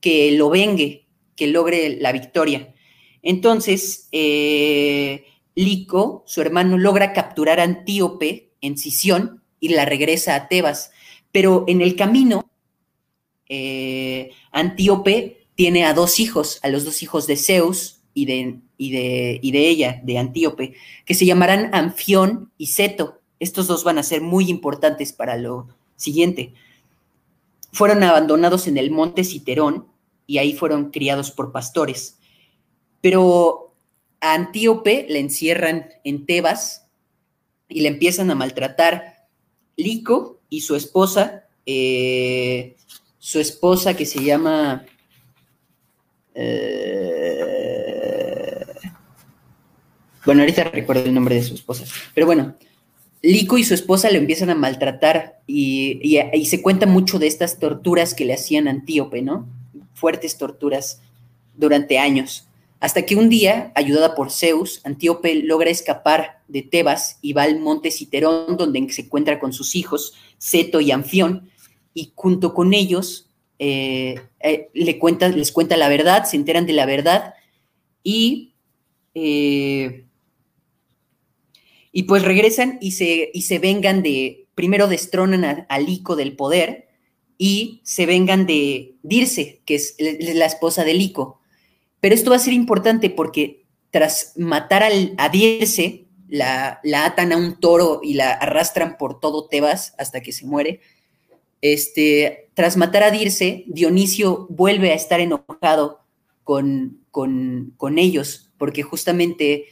[0.00, 2.74] que lo vengue, que logre la victoria.
[3.22, 10.48] Entonces, eh, Lico, su hermano, logra capturar a Antíope en Sición y la regresa a
[10.48, 10.92] Tebas.
[11.32, 12.48] Pero en el camino,
[13.48, 18.90] eh, Antíope tiene a dos hijos, a los dos hijos de Zeus y de, y
[18.92, 23.15] de, y de ella, de Antíope, que se llamarán Anfión y Seto.
[23.38, 26.54] Estos dos van a ser muy importantes para lo siguiente.
[27.72, 29.86] Fueron abandonados en el monte Citerón
[30.26, 32.18] y ahí fueron criados por pastores.
[33.00, 33.74] Pero
[34.20, 36.86] a Antíope le encierran en Tebas
[37.68, 39.28] y le empiezan a maltratar.
[39.76, 42.76] Lico y su esposa, eh,
[43.18, 44.86] su esposa que se llama...
[46.34, 47.76] Eh,
[50.24, 51.84] bueno, ahorita recuerdo el nombre de su esposa.
[52.14, 52.56] Pero bueno,
[53.26, 58.14] Lico y su esposa le empiezan a maltratar y, se cuenta mucho de estas torturas
[58.14, 59.48] que le hacían Antíope, ¿no?
[59.94, 61.00] Fuertes torturas
[61.56, 62.46] durante años.
[62.78, 67.58] Hasta que un día, ayudada por Zeus, Antíope logra escapar de Tebas y va al
[67.58, 71.50] monte Citerón, donde se encuentra con sus hijos, Seto y Anfión,
[71.94, 75.00] y junto con ellos eh, eh, le
[75.34, 77.34] les cuenta la verdad, se enteran de la verdad
[78.04, 78.52] y
[79.14, 80.05] eh,
[81.96, 86.88] y pues regresan y se, y se vengan de, primero destronan a, Lico del poder
[87.38, 91.40] y se vengan de Dirce, que es la esposa de Lico.
[92.00, 94.82] Pero esto va a ser importante porque tras matar
[95.16, 100.20] a Dirce, la, la, atan a un toro y la arrastran por todo Tebas hasta
[100.20, 100.80] que se muere.
[101.62, 106.00] Este, tras matar a Dirce, Dionisio vuelve a estar enojado
[106.44, 109.68] con, con, con ellos, porque justamente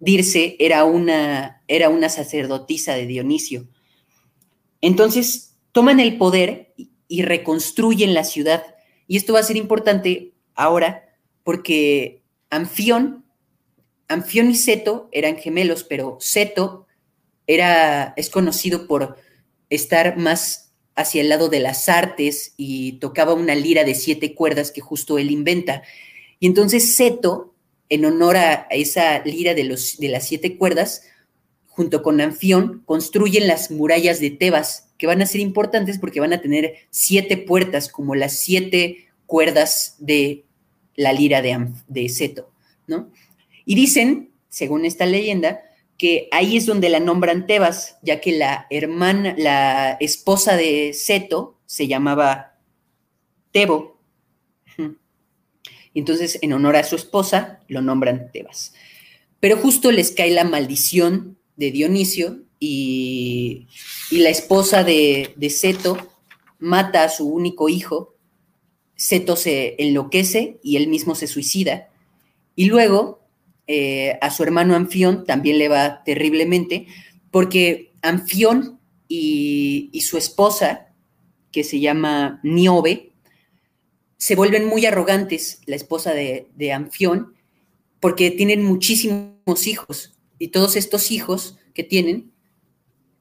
[0.00, 3.68] Dirce era una, era una sacerdotisa de Dionisio.
[4.80, 6.74] Entonces toman el poder
[7.08, 8.64] y, reconstruyen la ciudad.
[9.06, 13.24] Y esto va a ser importante ahora porque Anfión,
[14.08, 16.86] Anfión y Seto eran gemelos, pero Seto
[17.46, 19.16] era, es conocido por
[19.70, 24.70] estar más hacia el lado de las artes y tocaba una lira de siete cuerdas
[24.70, 25.82] que justo él inventa.
[26.40, 27.53] Y entonces Seto
[27.88, 31.02] en honor a esa lira de, las siete cuerdas,
[31.68, 36.32] junto con Anfión, construyen las murallas de Tebas, que van a ser importantes porque van
[36.32, 40.44] a tener siete puertas, como las siete cuerdas de
[40.96, 42.50] la lira de, de Seto,
[42.86, 43.10] ¿no?
[43.64, 45.62] Y dicen, según esta leyenda,
[45.98, 51.58] que ahí es donde la nombran Tebas, ya que la hermana, la esposa de Seto
[51.66, 52.56] se llamaba
[53.52, 53.93] Tebo,
[55.94, 58.74] y entonces, en honor a su esposa, lo nombran Tebas.
[59.38, 63.68] Pero justo les cae la maldición de Dionisio y,
[64.10, 65.96] la esposa de, de Seto
[66.58, 68.16] mata a su único hijo.
[68.96, 71.88] Seto se enloquece y él mismo se suicida.
[72.56, 73.20] Y luego
[73.68, 76.86] eh, a su hermano Anfión también le va terriblemente,
[77.30, 80.88] porque Anfión y, y su esposa,
[81.52, 83.13] que se llama Niobe,
[84.24, 87.34] se vuelven muy arrogantes, la esposa de, Anfión,
[88.00, 92.32] porque tienen muchísimos hijos y todos estos hijos que tienen,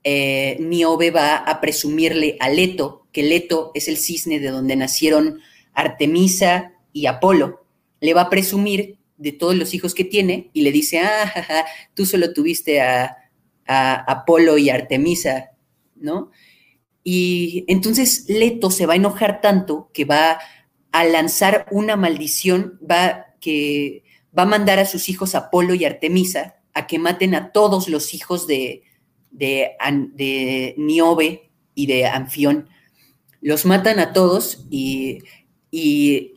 [0.06, 5.42] eh, Niobe va a presumirle a Leto, que Leto es el cisne de donde nacieron
[5.74, 7.66] Artemisa y Apolo.
[8.00, 12.06] Le va a presumir de todos los hijos que tiene y le dice, ah, tú
[12.06, 13.18] solo tuviste a,
[13.68, 15.52] a Apolo y Artemisa,
[15.98, 16.32] ¿no?
[17.04, 20.40] Y entonces Leto se va a enojar tanto que va
[20.94, 24.04] a lanzar una maldición, va, que,
[24.38, 28.14] va a mandar a sus hijos Apolo y Artemisa a que maten a todos los
[28.14, 28.84] hijos de,
[29.32, 32.70] de, Niobe y de Anfión.
[33.42, 35.24] Los matan a todos y,
[35.72, 36.36] y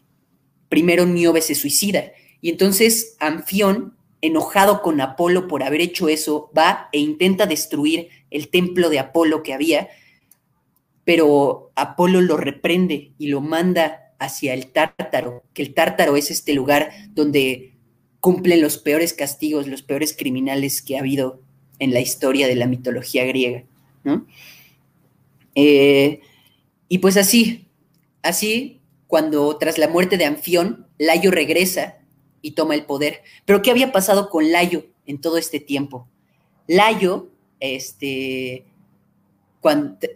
[0.70, 2.12] primero Niobe se suicida.
[2.40, 8.48] Y entonces Anfión, enojado con Apolo por haber hecho eso, va e intenta destruir el
[8.48, 9.90] templo de Apolo que había,
[11.04, 16.54] pero Apolo lo reprende y lo manda hacia el Tártaro, que el Tártaro es este
[16.54, 17.74] lugar donde
[18.20, 21.40] cumplen los peores castigos, los peores criminales que ha habido
[21.78, 23.64] en la historia de la mitología griega,
[24.04, 24.26] ¿no?
[25.54, 26.20] Eh,
[26.88, 27.68] y pues así,
[28.22, 31.98] así, cuando tras la muerte de Anfión, Layo regresa
[32.42, 33.22] y toma el poder.
[33.44, 36.08] Pero ¿qué había pasado con Layo en todo este tiempo?
[36.66, 38.66] Layo, este,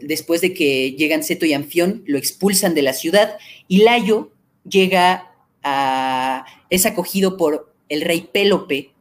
[0.01, 3.37] después de que llegan Seto y Anfión, lo expulsan de la ciudad
[3.69, 4.33] y Layo
[4.69, 5.33] llega
[5.63, 8.93] a, es acogido por el rey Pélope,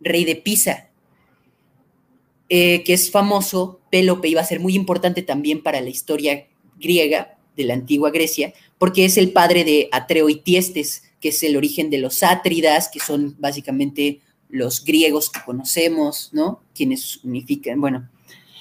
[0.00, 0.88] rey de Pisa,
[2.48, 7.38] eh, que es famoso, Pélope iba a ser muy importante también para la historia griega
[7.56, 11.56] de la antigua Grecia, porque es el padre de Atreo y Tiestes, que es el
[11.56, 16.62] origen de los átridas, que son básicamente los griegos que conocemos, ¿no?
[16.74, 18.08] Quienes unifican, bueno.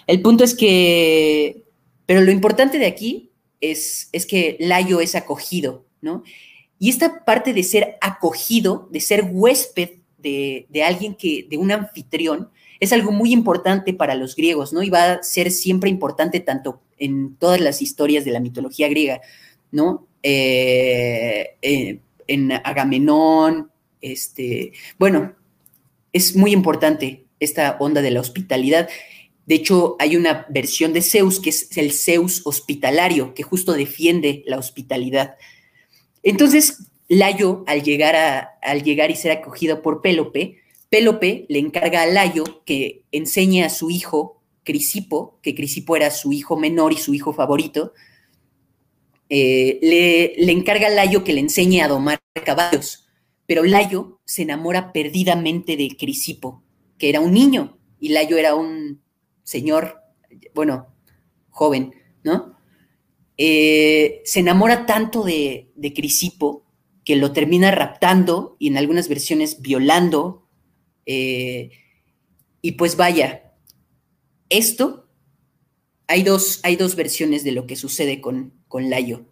[0.10, 1.66] El punto es que,
[2.08, 3.30] pero lo importante de aquí
[3.62, 6.24] es, es que Layo es acogido, ¿no?
[6.80, 11.72] Y esta parte de ser acogido, de ser huésped de, de alguien que, de un
[11.72, 14.82] anfitrión, es algo muy importante para los griegos, ¿no?
[14.82, 19.22] Y va a ser siempre importante tanto en todas las historias de la mitología griega,
[19.72, 20.08] ¿no?
[20.24, 23.70] Eh, eh, en Agamenón,
[24.02, 25.36] este, bueno,
[26.14, 28.90] es muy importante esta onda de la hospitalidad.
[29.50, 34.44] De hecho, hay una versión de Zeus que es el Zeus hospitalario, que justo defiende
[34.46, 35.38] la hospitalidad.
[36.22, 40.58] Entonces, Layo, al llegar, al llegar y ser acogido por Pélope,
[40.90, 46.32] Pélope le encarga a Layo que enseñe a su hijo Crisipo, que Crisipo era su
[46.32, 47.94] hijo menor y su hijo favorito,
[49.30, 53.10] eh, le, encarga a Layo que le enseñe a domar caballos,
[53.48, 56.62] pero Layo se enamora perdidamente de Crisipo,
[57.00, 59.02] que era un niño, y Layo era un
[59.50, 60.04] señor,
[60.54, 60.94] bueno,
[61.50, 62.56] joven, ¿no?
[63.36, 66.66] Eh, se enamora tanto de, de Crisipo
[67.04, 70.48] que lo termina raptando y en algunas versiones violando
[71.08, 71.72] eh,
[72.62, 73.56] y pues vaya,
[74.50, 75.10] esto,
[76.06, 79.26] hay dos, hay dos versiones de lo que sucede con, con Layo.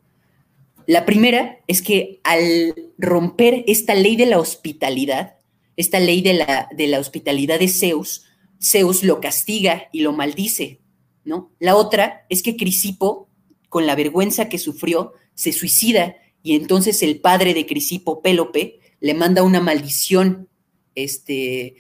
[0.88, 5.36] La primera es que al romper esta ley de la hospitalidad,
[5.76, 8.27] esta ley de la, de la hospitalidad de Zeus,
[8.62, 10.82] Zeus lo castiga y lo maldice,
[11.24, 11.52] ¿no?
[11.60, 13.30] La otra es que Crisipo,
[13.70, 19.14] con la vergüenza que sufrió, se suicida y entonces el padre de Crisipo, Pélope, le
[19.14, 20.50] manda una maldición
[20.96, 21.76] este,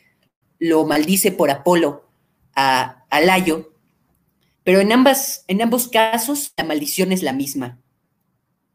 [0.59, 2.09] lo maldice por Apolo
[2.55, 3.73] a, Layo,
[4.63, 7.81] pero en, ambas, en ambos casos la maldición es la misma.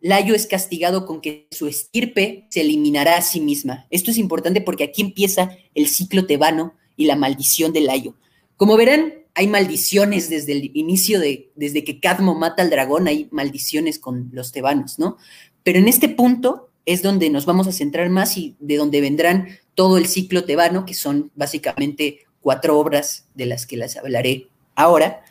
[0.01, 3.87] Layo es castigado con que su estirpe se eliminará a sí misma.
[3.91, 8.14] Esto es importante porque aquí empieza el ciclo tebano y la maldición de Layo.
[8.57, 13.28] Como verán, hay maldiciones desde el inicio de, desde que Cadmo mata al dragón, hay
[13.31, 15.16] maldiciones con los tebanos, ¿no?
[15.62, 19.48] Pero en este punto es donde nos vamos a centrar más y de donde vendrán
[19.74, 25.24] todo el ciclo tebano, que son básicamente cuatro obras de las que las hablaré ahora.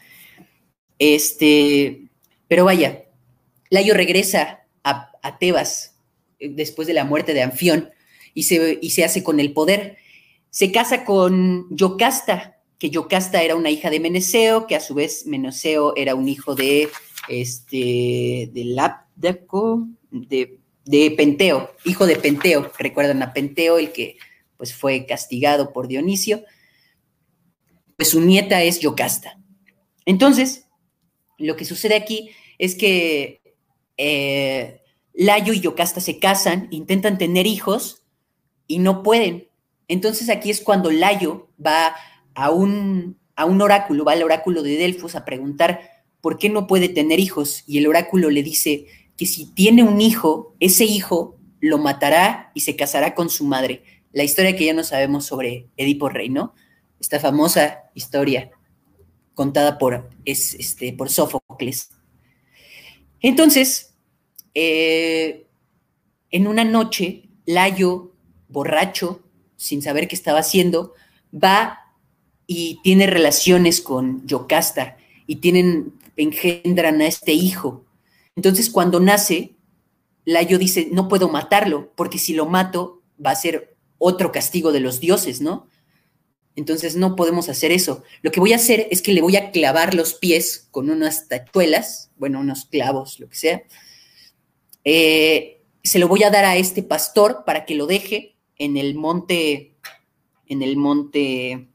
[0.98, 2.08] Este,
[2.48, 3.06] pero vaya,
[3.70, 5.96] Layo regresa a, Tebas
[6.40, 7.92] eh, después de la muerte de Anfión
[8.34, 9.98] y se, y se hace con el poder.
[10.52, 15.26] Se casa con Yocasta, que Yocasta era una hija de Meneceo, que a su vez
[15.26, 16.90] Meneceo era un hijo de,
[17.28, 24.18] este, de Lapdaco, de de Penteo, hijo de Penteo, recuerdan a Penteo, el que
[24.58, 26.44] pues fue castigado por Dionisio,
[27.98, 29.40] pues su nieta es Yocasta.
[30.06, 30.68] Entonces,
[31.38, 33.42] lo que sucede aquí es que
[33.98, 34.82] eh,
[35.14, 38.04] Layo y Yocasta se casan, intentan tener hijos
[38.68, 39.48] y no pueden.
[39.92, 41.94] Entonces aquí es cuando Layo va
[42.34, 45.82] a un, a un oráculo, va al oráculo de Delfos a preguntar
[46.22, 48.86] por qué no puede tener hijos y el oráculo le dice,
[49.18, 53.84] que si tiene un hijo, ese hijo lo matará y se casará con su madre.
[54.14, 56.56] La historia que ya no sabemos sobre Edipo Rey, ¿no?
[56.98, 58.50] Esta famosa historia
[59.34, 61.90] contada por, es, este, por Sófocles.
[63.20, 63.98] Entonces,
[64.54, 65.48] eh,
[66.30, 68.16] en una noche, Layo,
[68.48, 69.22] borracho,
[69.62, 70.96] sin saber qué estaba haciendo,
[71.32, 71.78] va
[72.48, 74.98] y tiene relaciones con Yocasta
[75.28, 77.86] y tienen, engendran a este hijo.
[78.36, 79.56] Entonces, cuando nace,
[80.26, 84.80] Layo dice, no puedo matarlo, porque si lo mato va a ser otro castigo de
[84.80, 85.68] los dioses, ¿no?
[86.56, 88.04] Entonces no podemos hacer eso.
[88.24, 91.28] Lo que voy a hacer es que le voy a clavar los pies con unas
[91.28, 93.64] tachuelas, bueno, unos clavos, lo que sea.
[94.84, 98.32] Eh, se lo voy a dar a este pastor para que lo deje
[98.62, 99.74] en el monte,
[100.46, 101.68] en el monte,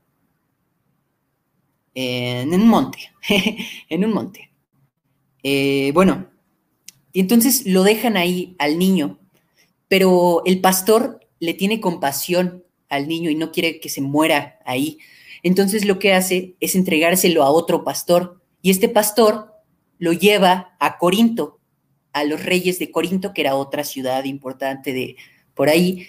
[1.94, 3.10] en un monte,
[3.88, 4.52] en un monte.
[5.42, 6.30] Eh, bueno,
[7.12, 9.18] y entonces lo dejan ahí al niño,
[9.88, 14.98] pero el pastor le tiene compasión al niño y no quiere que se muera ahí.
[15.42, 19.52] Entonces lo que hace es entregárselo a otro pastor y este pastor
[19.98, 21.58] lo lleva a Corinto,
[22.12, 25.16] a los reyes de Corinto, que era otra ciudad importante de
[25.52, 26.06] por ahí.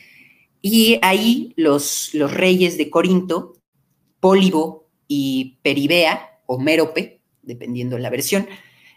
[0.62, 3.54] Y ahí los, los reyes de Corinto,
[4.20, 8.48] Pólibo y Peribea, o Mérope, dependiendo la versión,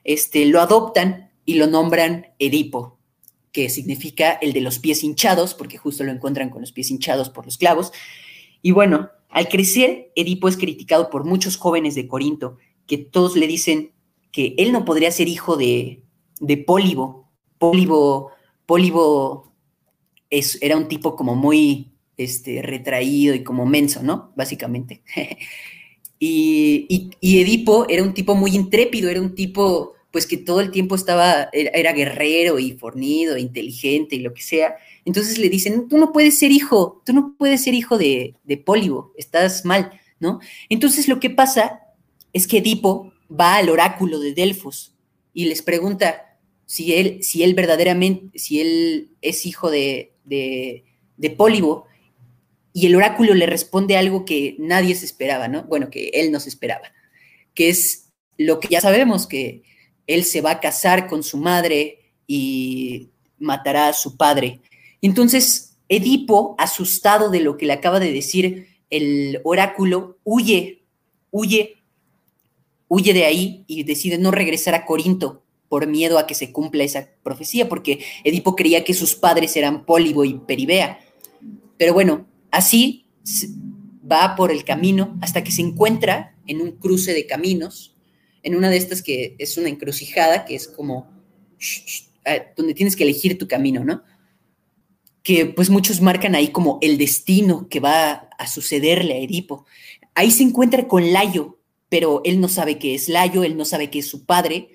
[0.05, 3.01] este, lo adoptan y lo nombran Edipo
[3.53, 7.31] que significa el de los pies hinchados, porque justo lo encuentran con los pies hinchados
[7.31, 7.93] por los clavos.
[8.63, 13.47] Y bueno, al crecer, Edipo es criticado por muchos jóvenes de Corinto, que todos le
[13.47, 13.93] dicen
[14.33, 16.05] que él no podría ser hijo de,
[16.41, 17.29] de Pólibo.
[17.59, 18.31] Pólibo,
[18.67, 19.50] Pólibo
[20.31, 24.33] es, era un tipo como muy este, retraído y como menso, ¿no?
[24.37, 25.03] Básicamente.
[26.19, 30.97] y, Edipo era un tipo muy intrépido, era un tipo pues que todo el tiempo
[30.97, 34.77] estaba, era, guerrero y fornido, inteligente y lo que sea.
[35.05, 38.57] Entonces le dicen, tú no puedes ser hijo, tú no puedes ser hijo de, de
[38.57, 40.41] Pólibo, estás mal, ¿no?
[40.69, 41.81] Entonces lo que pasa
[42.33, 44.95] es que Edipo va al oráculo de Delfos
[45.33, 50.85] y les pregunta si él, si él verdaderamente, si él es hijo de, de,
[51.19, 51.87] de Pólibo,
[52.73, 55.65] y el oráculo le responde algo que nadie se esperaba, ¿no?
[55.65, 56.93] Bueno, que él no se esperaba,
[57.53, 59.65] que es lo que ya sabemos, que
[60.07, 64.61] él se va a casar con su madre y matará a su padre.
[65.03, 70.85] Entonces, Edipo, asustado de lo que le acaba de decir el oráculo, huye,
[71.33, 71.83] huye,
[72.87, 76.83] huye de ahí y decide no regresar a Corinto por miedo a que se cumpla
[76.83, 80.99] esa profecía, porque Edipo creía que sus padres eran Pólibo y Peribea.
[81.79, 83.07] Pero bueno, así
[84.11, 87.97] va por el camino hasta que se encuentra en un cruce de caminos
[88.43, 91.09] en una de estas que es una encrucijada, que es como
[92.57, 94.03] donde tienes que elegir tu camino, ¿no?
[95.23, 99.67] Que pues muchos marcan ahí como el destino que va a sucederle a Edipo.
[100.15, 103.91] Ahí se encuentra con Layo, pero él no sabe qué es Layo, él no sabe
[103.91, 104.71] qué es su padre,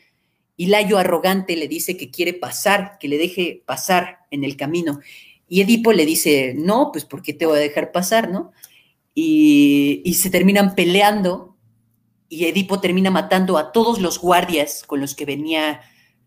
[0.58, 5.00] y Layo arrogante le dice que quiere pasar, que le deje pasar en el camino.
[5.48, 8.52] Y Edipo le dice, no, pues ¿por qué te voy a dejar pasar, no?
[9.14, 11.56] Y, y se terminan peleando
[12.30, 15.82] y Edipo termina matando a todos los guardias con los que venía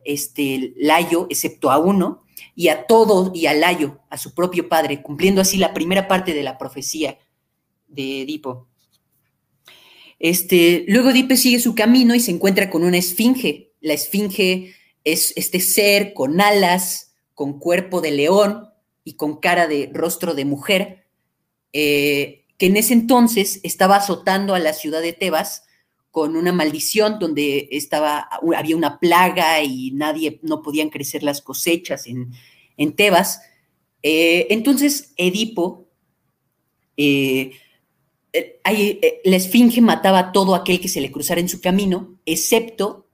[0.04, 2.24] este Layo, excepto a uno,
[2.54, 6.34] y a todo y a Layo, a su propio padre, cumpliendo así la primera parte
[6.34, 7.18] de la profecía
[7.88, 8.68] de Edipo.
[10.18, 13.67] Este, luego Edipo sigue su camino y se encuentra con una esfinge.
[13.80, 14.74] La esfinge
[15.04, 18.68] es este ser con alas, con cuerpo de león
[19.04, 21.06] y con cara de rostro de mujer,
[21.72, 25.62] eh, que en ese entonces estaba azotando a la ciudad de Tebas
[26.10, 32.06] con una maldición donde estaba, había una plaga y nadie, no podían crecer las cosechas
[32.06, 33.40] en, Tebas.
[34.02, 35.86] Eh, entonces, Edipo,
[36.96, 37.52] eh,
[39.24, 43.07] la esfinge mataba a todo aquel que se le cruzara en su camino, excepto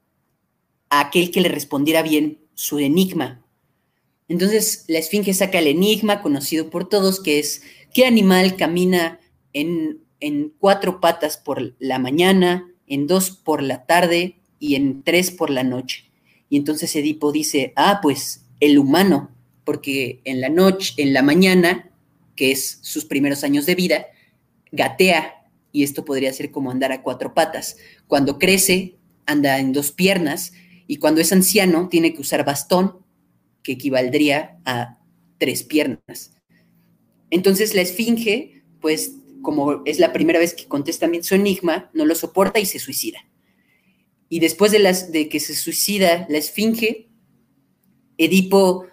[1.01, 3.43] aquel que le respondiera bien su enigma.
[4.29, 9.21] Entonces, la esfinge saca el enigma conocido por todos, que es qué animal camina
[9.53, 15.31] en, en cuatro patas por la mañana, en dos por la tarde y en tres
[15.31, 16.11] por la noche.
[16.49, 19.31] Y entonces Edipo dice, ah, pues el humano,
[19.65, 21.91] porque en la noche, en la mañana,
[22.37, 24.07] que es sus primeros años de vida,
[24.73, 27.77] gatea, y esto podría ser como andar a cuatro patas.
[28.07, 30.53] Cuando crece, anda en dos piernas,
[30.87, 32.99] y cuando es anciano, tiene que usar bastón,
[33.63, 34.99] que equivaldría a
[35.39, 36.33] tres piernas.
[37.31, 42.15] Entonces la esfinge, pues como es la primera vez que contesta su enigma, no lo
[42.15, 43.27] soporta y se suicida.
[44.29, 47.09] Y después de que se suicida la esfinge,
[48.19, 48.87] Edipo,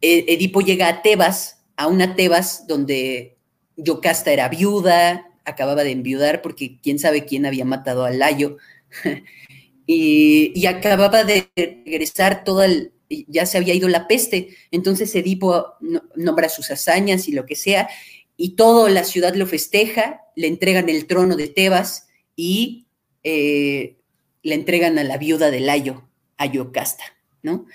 [0.00, 3.38] e, Edipo llega a Tebas, a una Tebas donde
[3.76, 8.56] Yocasta era viuda, acababa de enviudar porque quién sabe quién había matado a Layo,
[9.86, 15.74] y, acababa de regresar todo el, ya se había ido la peste, entonces Edipo
[16.14, 17.88] nombra sus hazañas y lo que sea,
[18.36, 22.86] y toda la ciudad lo festeja, le entregan el trono de Tebas y
[23.22, 23.98] eh,
[24.42, 27.04] le entregan a la viuda de Layo, a Yocasta,
[27.42, 27.66] ¿no?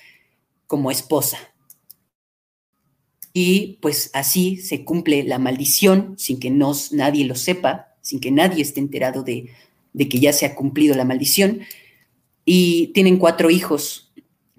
[0.67, 1.37] Como esposa.
[3.31, 8.31] Y pues así se cumple la maldición sin que nos, nadie lo sepa, sin que
[8.31, 9.49] nadie esté enterado de
[10.09, 11.61] que ya se ha cumplido la maldición.
[12.45, 14.11] Y tienen cuatro hijos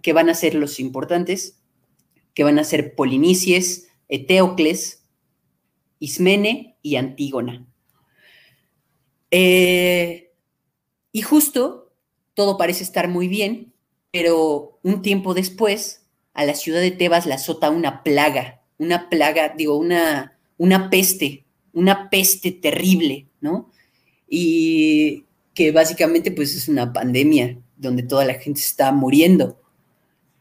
[0.03, 1.61] que van a ser los importantes,
[2.35, 5.05] que van a ser Polinices, Eteocles,
[5.99, 7.67] Ismene y Antígona.
[9.31, 10.33] Eh,
[11.13, 11.93] y justo
[12.35, 13.73] todo parece estar muy bien,
[14.11, 19.55] pero un tiempo después a la ciudad de Tebas la azota una plaga, una plaga,
[19.57, 23.71] digo, una, una peste, una peste terrible, ¿no?
[24.29, 25.25] Y
[25.55, 29.59] que básicamente pues es una pandemia donde toda la gente está muriendo.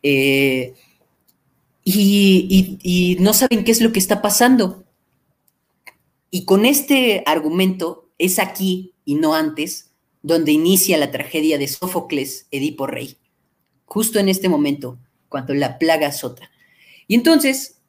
[0.03, 0.73] Eh,
[1.83, 4.83] y, no saben qué es lo que está pasando.
[6.29, 12.47] Y con este argumento es aquí y no antes donde inicia la tragedia de Sófocles,
[12.51, 13.17] Edipo Rey.
[13.85, 16.51] Justo en este momento, cuando la plaga azota.
[17.07, 17.79] Y entonces,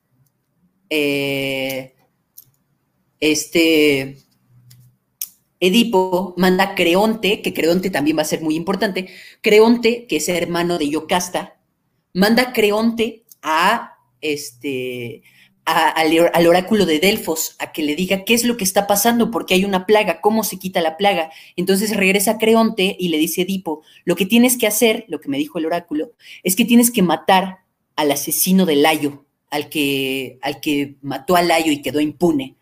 [0.89, 1.95] eh,
[3.19, 4.17] este
[5.61, 9.09] Edipo manda a Creonte, que Creonte también va a ser muy importante.
[9.43, 11.61] Creonte, que es hermano de Yocasta,
[12.15, 15.23] manda a Creonte a este
[15.65, 19.55] al, oráculo de Delfos a que le diga qué es lo que está pasando, porque
[19.55, 21.31] hay una plaga, cómo se quita la plaga.
[21.57, 25.21] Entonces regresa a Creonte y le dice a Edipo, lo que tienes que hacer, lo
[25.21, 27.59] que me dijo el oráculo, es que tienes que matar
[27.97, 32.57] al asesino de Layo, al que, al que mató a Layo y quedó impune.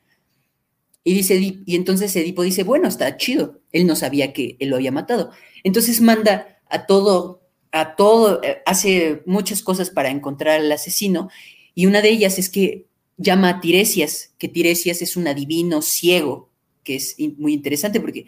[1.08, 3.62] Y, dice, y entonces Edipo dice, bueno, está chido.
[3.72, 5.30] Él no sabía que él lo había matado.
[5.64, 7.40] Entonces manda a todo,
[7.72, 11.30] a todo, eh, hace muchas cosas para encontrar al asesino.
[11.74, 12.84] Y una de ellas es que
[13.16, 16.50] llama a Tiresias, que Tiresias es un adivino ciego,
[16.84, 18.26] que es muy interesante porque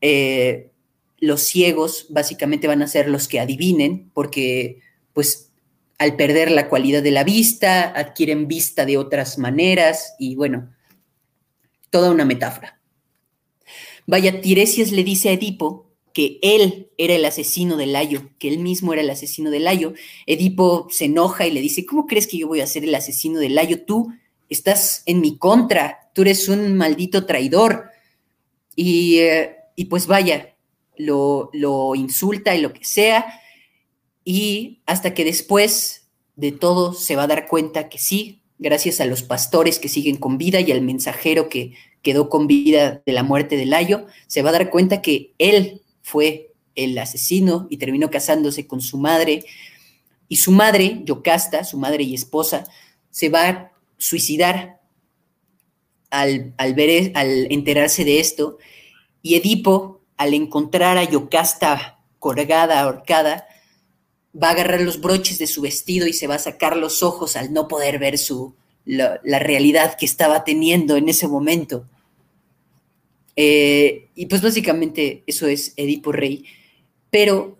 [0.00, 0.72] eh,
[1.20, 4.80] los ciegos básicamente van a ser los que adivinen, porque
[5.12, 5.52] pues
[5.98, 10.68] al perder la cualidad de la vista, adquieren vista de otras maneras y bueno,
[11.90, 12.80] toda una metáfora.
[14.06, 18.58] Vaya, Tiresias le dice a Edipo que él era el asesino de Layo, que él
[18.58, 19.94] mismo era el asesino de Layo.
[20.26, 23.38] Edipo se enoja y le dice, ¿cómo crees que yo voy a ser el asesino
[23.38, 23.84] de Layo?
[23.84, 24.12] Tú
[24.48, 27.90] estás en mi contra, tú eres un maldito traidor.
[28.74, 29.56] Y, eh,
[29.88, 30.56] pues vaya,
[30.96, 33.40] lo, lo insulta y lo que sea,
[34.24, 39.06] y hasta que después de todo se va a dar cuenta que sí, gracias a
[39.06, 43.22] los pastores que siguen con vida y al mensajero que quedó con vida de la
[43.22, 48.10] muerte de Layo, se va a dar cuenta que él fue el asesino y terminó
[48.10, 49.44] casándose con su madre.
[50.28, 52.64] Y su madre, Yocasta, su madre y esposa,
[53.10, 54.80] se va a suicidar
[56.10, 58.58] al, al, ver, al enterarse de esto.
[59.22, 63.46] Y Edipo, al encontrar a Yocasta colgada, ahorcada,
[64.40, 67.36] va a agarrar los broches de su vestido y se va a sacar los ojos
[67.36, 71.86] al no poder ver su, la, realidad que estaba teniendo en ese momento.
[73.36, 76.44] Eh, y pues básicamente eso es Edipo Rey.
[77.10, 77.58] Pero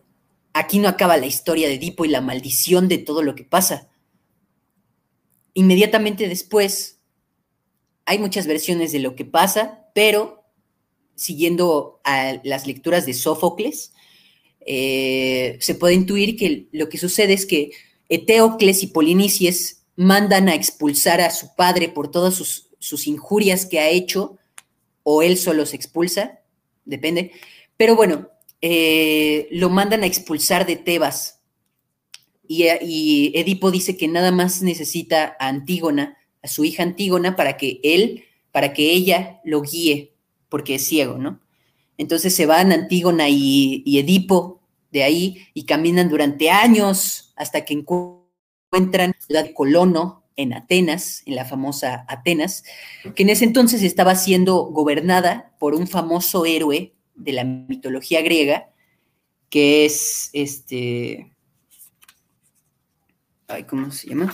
[0.53, 3.89] aquí no acaba la historia de Edipo y la maldición de todo lo que pasa.
[5.55, 6.99] Inmediatamente después
[8.05, 10.45] hay muchas versiones de lo que pasa, pero
[11.15, 13.93] siguiendo a las lecturas de Sófocles,
[14.71, 17.71] eh, se puede intuir que lo que sucede es que
[18.11, 23.89] Eteocles y Polinices mandan a expulsar a su padre por todas sus, injurias que ha
[23.89, 24.37] hecho,
[25.05, 26.41] o él solo se expulsa,
[26.85, 27.33] depende.
[27.79, 28.29] Pero bueno,
[28.61, 31.41] eh, lo mandan a expulsar de Tebas.
[32.47, 37.81] Y, Edipo dice que nada más necesita a Antígona, a su hija Antígona, para que
[37.83, 40.13] él, para que ella lo guíe,
[40.51, 41.41] porque es ciego, ¿no?
[41.97, 44.58] Entonces se van Antígona y Edipo
[44.91, 51.23] de ahí y caminan durante años hasta que encuentran la ciudad de Colono en Atenas,
[51.27, 52.65] en la famosa Atenas,
[53.15, 58.71] que en ese entonces estaba siendo gobernada por un famoso héroe de la mitología griega,
[59.51, 61.35] que es este.
[63.49, 64.33] Ay, ¿Cómo se llama?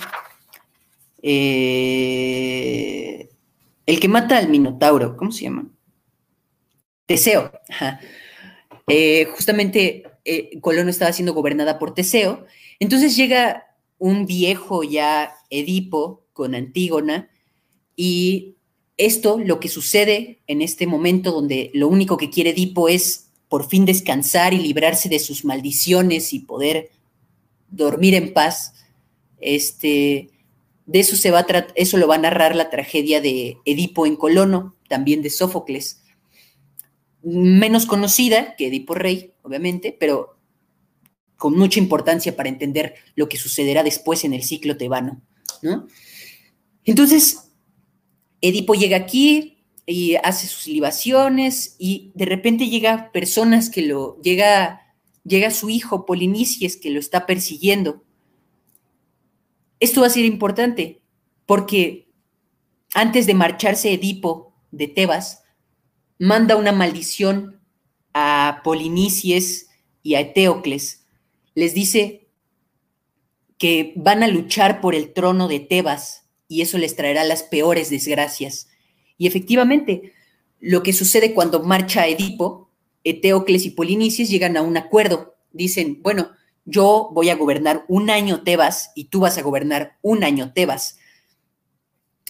[1.23, 2.05] Eh,
[3.87, 5.71] el que mata al Minotauro, ¿cómo se llama?
[7.07, 7.51] Teseo.
[8.87, 12.47] Eh, justamente eh, Colono estaba siendo gobernada por Teseo.
[12.79, 17.29] Entonces llega un viejo ya Edipo con Antígona
[17.97, 18.57] y
[18.97, 23.69] esto lo que sucede en este momento donde lo único que quiere Edipo es por
[23.69, 26.91] fin descansar y librarse de sus maldiciones y poder
[27.71, 28.75] dormir en paz,
[29.41, 30.31] este,
[30.87, 34.17] de eso se va a eso lo va a narrar la tragedia de Edipo en
[34.17, 36.03] Colono, también de Sófocles.
[37.23, 40.37] Menos conocida que Edipo Rey, obviamente, pero
[41.37, 45.23] con mucha importancia para entender lo que sucederá después en el ciclo tebano,
[45.63, 45.87] ¿no?
[46.85, 47.53] Entonces,
[48.41, 54.81] Edipo llega aquí y hace sus libaciones y de repente llega personas que lo llega
[55.25, 58.05] llega su hijo Polinices que lo está persiguiendo
[59.85, 61.03] esto va a ser importante
[61.47, 62.09] porque
[62.95, 65.43] antes de marcharse Edipo de Tebas,
[66.19, 67.61] manda una maldición
[68.15, 69.69] a Polinices
[70.03, 71.05] y a Eteocles.
[71.55, 72.29] Les dice
[73.59, 77.91] que van a luchar por el trono de Tebas y eso les traerá las peores
[77.91, 78.69] desgracias.
[79.19, 80.13] Y efectivamente,
[80.61, 82.71] lo que sucede cuando marcha Edipo,
[83.05, 85.37] Eteocles y Polinices llegan a un acuerdo.
[85.53, 86.31] Dicen, bueno,
[86.65, 90.99] yo voy a gobernar un año Tebas y tú vas a gobernar un año Tebas.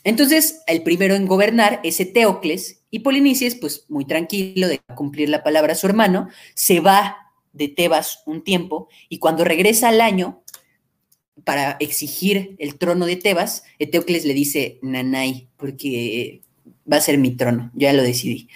[0.05, 5.43] Entonces, el primero en gobernar es Eteocles y Polinices, pues muy tranquilo de cumplir la
[5.43, 7.17] palabra a su hermano, se va
[7.53, 10.43] de Tebas un tiempo y cuando regresa al año
[11.45, 16.43] para exigir el trono de Tebas, Eteocles le dice, Nanay, porque
[16.91, 18.49] va a ser mi trono, ya lo decidí.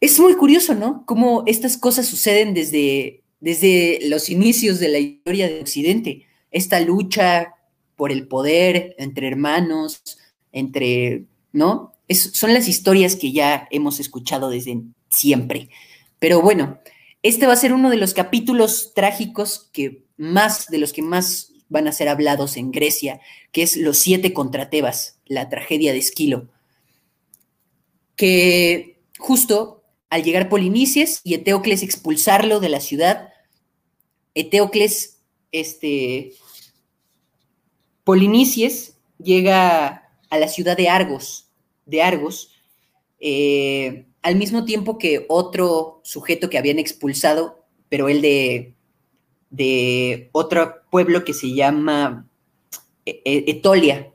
[0.00, 1.04] Es muy curioso, ¿no?
[1.06, 7.54] Cómo estas cosas suceden desde desde los inicios de la historia de Occidente, esta lucha
[7.94, 10.02] por el poder entre hermanos,
[10.56, 11.92] entre, ¿no?
[12.08, 14.80] son las historias que ya hemos escuchado desde
[15.10, 15.68] siempre.
[16.18, 16.78] Pero bueno,
[17.22, 21.52] este va a ser uno de los capítulos trágicos que más, de los que más
[21.68, 23.20] van a ser hablados en Grecia,
[23.52, 26.48] que es Los siete contra Tebas, la tragedia de Esquilo.
[28.14, 33.28] Que justo al llegar Polinices y Eteocles expulsarlo de la ciudad,
[34.34, 35.18] Eteocles,
[35.50, 36.32] este,
[38.04, 41.50] Polinices llega a la ciudad de Argos,
[41.84, 42.52] de Argos,
[43.20, 48.74] eh, al mismo tiempo que otro sujeto que habían expulsado, pero él de,
[49.50, 52.28] de otro pueblo que se llama
[53.04, 54.12] e-, e-, Etolia,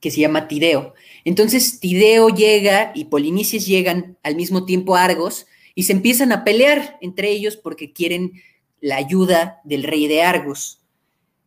[0.00, 0.94] que se llama Tideo.
[1.24, 6.42] Entonces Tideo llega y Polinices llegan al mismo tiempo a Argos y se empiezan a
[6.44, 8.32] pelear entre ellos porque quieren
[8.80, 10.80] la ayuda del rey de Argos.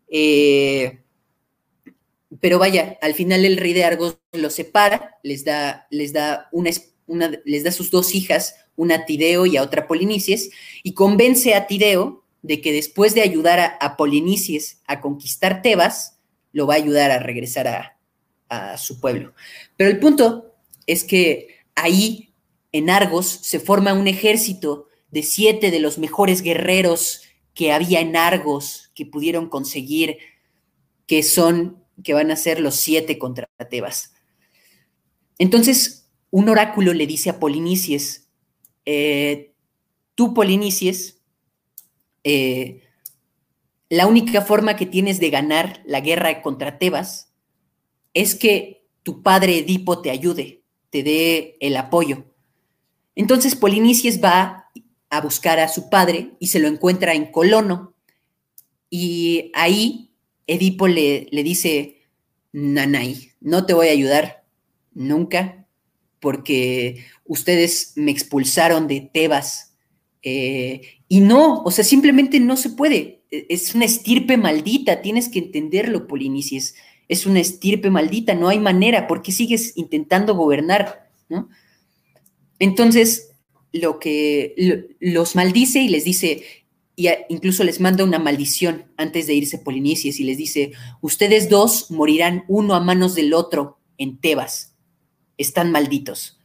[0.07, 1.02] Eh,
[2.43, 6.71] pero vaya, al final el rey de Argos los separa, les da, les da, una,
[7.45, 10.49] les da sus dos hijas, una a Tideo y a otra Polinices,
[10.83, 16.19] y convence a Tideo de que después de ayudar a, a Polinices a conquistar Tebas,
[16.51, 17.95] lo va a ayudar a regresar
[18.49, 19.33] a, su pueblo.
[19.77, 20.53] Pero el punto
[20.85, 22.33] es que ahí,
[22.73, 27.21] en Argos, se forma un ejército de siete de los mejores guerreros
[27.53, 30.17] que había en Argos que pudieron conseguir,
[31.07, 34.13] que son, que van a ser los siete contra Tebas.
[35.37, 38.29] Entonces, un oráculo le dice a Polinices,
[38.85, 39.53] eh,
[40.15, 41.21] tú Polinices,
[42.23, 42.83] eh,
[43.89, 47.31] la única forma que tienes de ganar la guerra contra Tebas
[48.13, 52.25] es que tu padre Edipo te ayude, te dé el apoyo.
[53.15, 54.71] Entonces Polinices va
[55.09, 57.93] a buscar a su padre y se lo encuentra en Colono.
[58.89, 60.12] Y ahí
[60.47, 62.01] Edipo le, le dice,
[62.51, 64.43] Nanay, no te voy a ayudar
[64.93, 65.63] nunca
[66.19, 69.75] porque ustedes me expulsaron de Tebas.
[70.21, 73.23] Eh, y no, o sea, simplemente no se puede.
[73.29, 76.75] E, es una estirpe maldita, tienes que entenderlo, Polinices.
[77.09, 81.09] Es una estirpe maldita, no hay manera, porque sigues intentando gobernar?
[81.27, 81.49] ¿no?
[82.57, 83.31] Entonces,
[83.73, 86.43] lo que los maldice y les dice,
[86.95, 91.89] y incluso les manda una maldición antes de irse Polinices y les dice, ustedes dos
[91.89, 94.75] morirán uno a manos del otro en Tebas,
[95.37, 96.39] están malditos.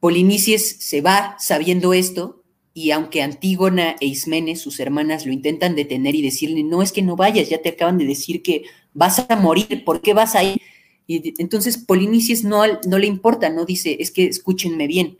[0.00, 2.42] Polinices se va sabiendo esto
[2.74, 7.02] y aunque Antígona e Ismene, sus hermanas, lo intentan detener y decirle, no es que
[7.02, 10.42] no vayas, ya te acaban de decir que vas a morir, ¿por qué vas a
[10.42, 10.60] ir?
[11.06, 15.18] Y entonces Polinices no, no le importa, no dice, es que escúchenme bien,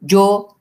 [0.00, 0.59] yo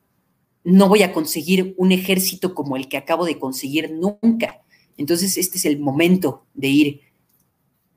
[0.64, 4.62] no voy a conseguir un ejército como el que acabo de conseguir nunca.
[4.98, 7.02] Entonces, este es el momento de ir.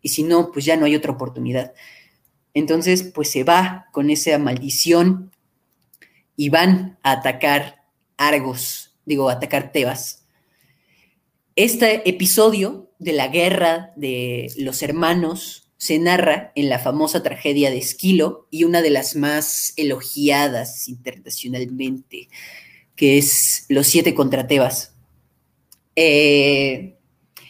[0.00, 1.72] Y si no, pues ya no hay otra oportunidad.
[2.54, 5.32] Entonces, pues se va con esa maldición
[6.36, 7.84] y van a atacar
[8.16, 10.24] Argos, digo, a atacar Tebas.
[11.56, 17.78] Este episodio de la guerra de los hermanos se narra en la famosa tragedia de
[17.78, 22.28] Esquilo y una de las más elogiadas internacionalmente,
[22.94, 24.94] que es Los siete contra Tebas.
[25.96, 26.94] Eh,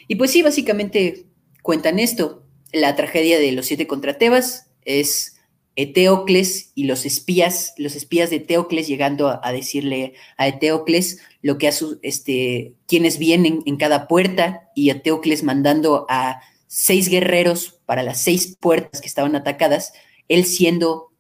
[0.09, 1.27] y pues sí, básicamente
[1.61, 2.43] cuentan esto.
[2.73, 5.37] La tragedia de los siete contra Tebas es
[5.77, 11.69] Eteocles y los espías, los espías de Eteocles llegando a, decirle a Eteocles lo que
[11.69, 16.41] a su, este, quienes vienen en cada puerta y Eteocles mandando a
[16.75, 19.93] seis guerreros para las seis puertas que estaban atacadas,
[20.29, 21.13] él siendo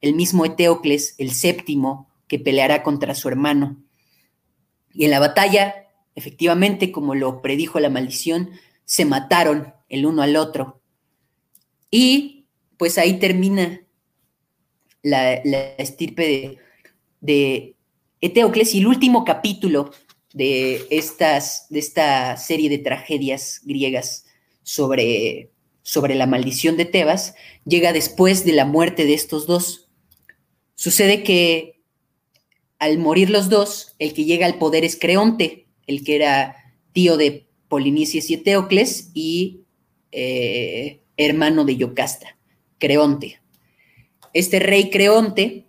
[0.00, 3.82] el mismo Eteocles, el séptimo, que peleará contra su hermano.
[4.94, 8.50] Y en la batalla, efectivamente, como lo predijo la maldición,
[8.84, 10.80] se mataron el uno al otro.
[11.90, 12.46] Y
[12.76, 13.80] pues ahí termina
[15.02, 16.58] la, estirpe de,
[17.20, 17.76] de,
[18.20, 19.90] Eteocles y el último capítulo
[20.32, 24.26] de, estas, de esta serie de tragedias griegas
[24.62, 25.50] sobre,
[25.82, 27.34] sobre la maldición de Tebas
[27.64, 29.88] llega después de la muerte de estos dos.
[30.74, 31.82] Sucede que
[32.78, 36.56] al morir los dos, el que llega al poder es Creonte, el que era
[36.92, 39.62] tío de Polinices y Eteocles y
[40.10, 42.36] eh, hermano de Yocasta,
[42.78, 43.40] Creonte.
[44.34, 45.66] Este rey Creonte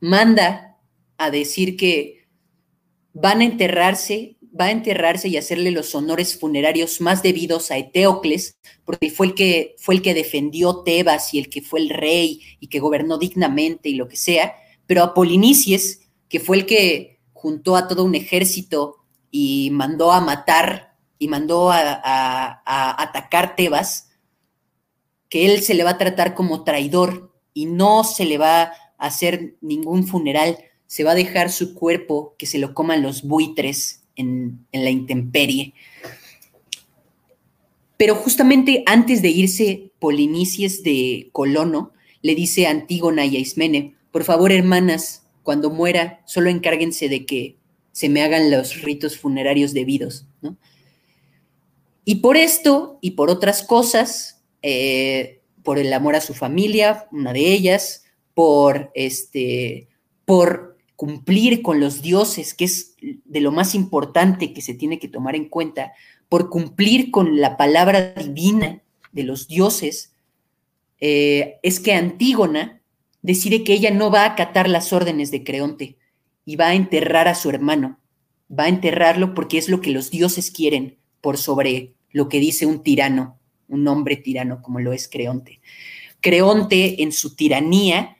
[0.00, 0.78] manda
[1.16, 2.26] a decir que
[3.12, 8.56] van a enterrarse va a enterrarse y hacerle los honores funerarios más debidos a Eteocles,
[8.84, 12.42] porque fue el que fue el que defendió Tebas y el que fue el rey
[12.58, 14.54] y que gobernó dignamente y lo que sea,
[14.86, 18.96] pero a Polinices, que fue el que juntó a todo un ejército
[19.30, 24.10] y mandó a matar y mandó a, a atacar Tebas,
[25.28, 28.72] que él se le va a tratar como traidor y no se le va a
[28.98, 33.99] hacer ningún funeral, se va a dejar su cuerpo que se lo coman los buitres
[34.20, 35.74] en, la intemperie.
[37.96, 41.92] Pero justamente antes de irse Polinices de Colono,
[42.22, 47.26] le dice a Antígona y a Ismene, por favor, hermanas, cuando muera, solo encárguense de
[47.26, 47.56] que
[47.92, 50.26] se me hagan los ritos funerarios debidos,
[52.04, 57.32] Y por esto y por otras cosas, eh, por el amor a su familia, una
[57.32, 58.04] de ellas,
[58.34, 59.88] por este,
[60.24, 60.69] por
[61.00, 65.34] cumplir con los dioses, que es de lo más importante que se tiene que tomar
[65.34, 65.94] en cuenta,
[66.28, 70.12] por cumplir con la palabra divina de los dioses,
[71.00, 72.82] eh, es que Antígona
[73.22, 75.96] decide que ella no va a acatar las órdenes de Creonte
[76.44, 77.98] y va a enterrar a su hermano.
[78.52, 82.66] Va a enterrarlo porque es lo que los dioses quieren por sobre lo que dice
[82.66, 83.38] un tirano,
[83.68, 85.62] un hombre tirano como lo es Creonte.
[86.20, 88.18] Creonte en su tiranía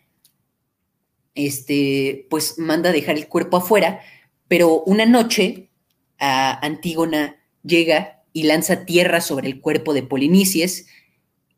[1.35, 4.01] este, pues manda dejar el cuerpo afuera,
[4.49, 5.71] pero una noche
[6.19, 10.87] a Antígona llega y lanza tierra sobre el cuerpo de Polinices,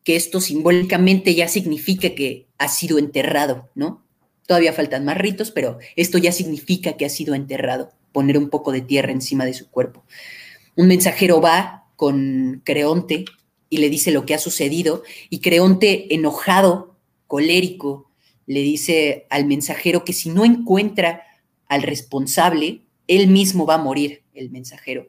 [0.05, 4.05] que esto simbólicamente ya significa que ha sido enterrado, ¿no?
[4.47, 8.73] Todavía faltan más ritos, pero esto ya significa que ha sido enterrado, poner un poco
[8.73, 10.05] de tierra encima de su cuerpo.
[10.77, 13.25] Un mensajero va con Creonte
[13.71, 16.97] y le dice lo que ha sucedido, y Creonte, enojado,
[17.27, 18.11] colérico,
[18.47, 21.23] le dice al mensajero que si no encuentra
[21.69, 25.09] al responsable, él mismo va a morir, el mensajero.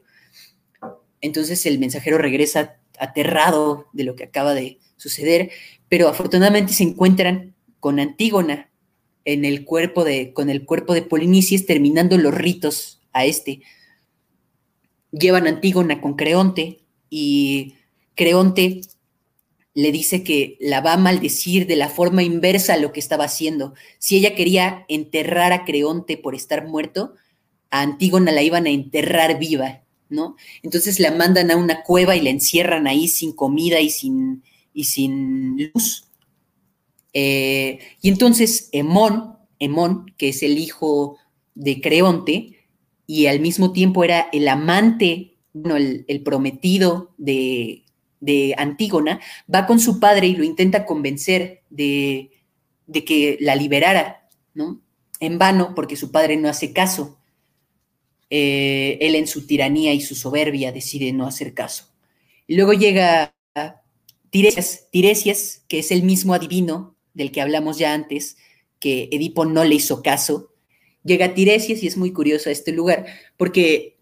[1.20, 5.50] Entonces el mensajero regresa aterrado de lo que acaba de suceder,
[5.88, 8.70] pero afortunadamente se encuentran con Antígona
[9.24, 13.62] en el cuerpo de, con el cuerpo de Polinices terminando los ritos a este.
[15.12, 17.74] Llevan Antígona con Creonte y
[18.14, 18.82] Creonte
[19.74, 23.24] le dice que la va a maldecir de la forma inversa a lo que estaba
[23.24, 23.74] haciendo.
[23.98, 27.14] Si ella quería enterrar a Creonte por estar muerto,
[27.70, 30.36] a Antígona la iban a enterrar viva, ¿no?
[30.62, 34.84] Entonces la mandan a una cueva y la encierran ahí sin comida y sin, y
[34.84, 36.08] sin luz.
[37.12, 41.18] Eh, y entonces Hemón, Hemón, que es el hijo
[41.56, 42.60] de Creonte,
[43.08, 47.83] y al mismo tiempo era el amante, bueno, el prometido de,
[48.24, 49.20] de Antígona,
[49.52, 52.30] va con su padre y lo intenta convencer de,
[53.06, 54.80] que la liberara, ¿no?
[55.20, 57.18] En vano, porque su padre no hace caso.
[58.30, 61.92] Eh, él en su tiranía y su soberbia decide no hacer caso.
[62.46, 63.34] Y luego llega
[64.30, 68.38] Tiresias, Tiresias, que es el mismo adivino del que hablamos ya antes,
[68.80, 70.50] que Edipo no le hizo caso.
[71.04, 73.06] Llega Tiresias y es muy curioso este lugar,
[73.36, 73.93] porque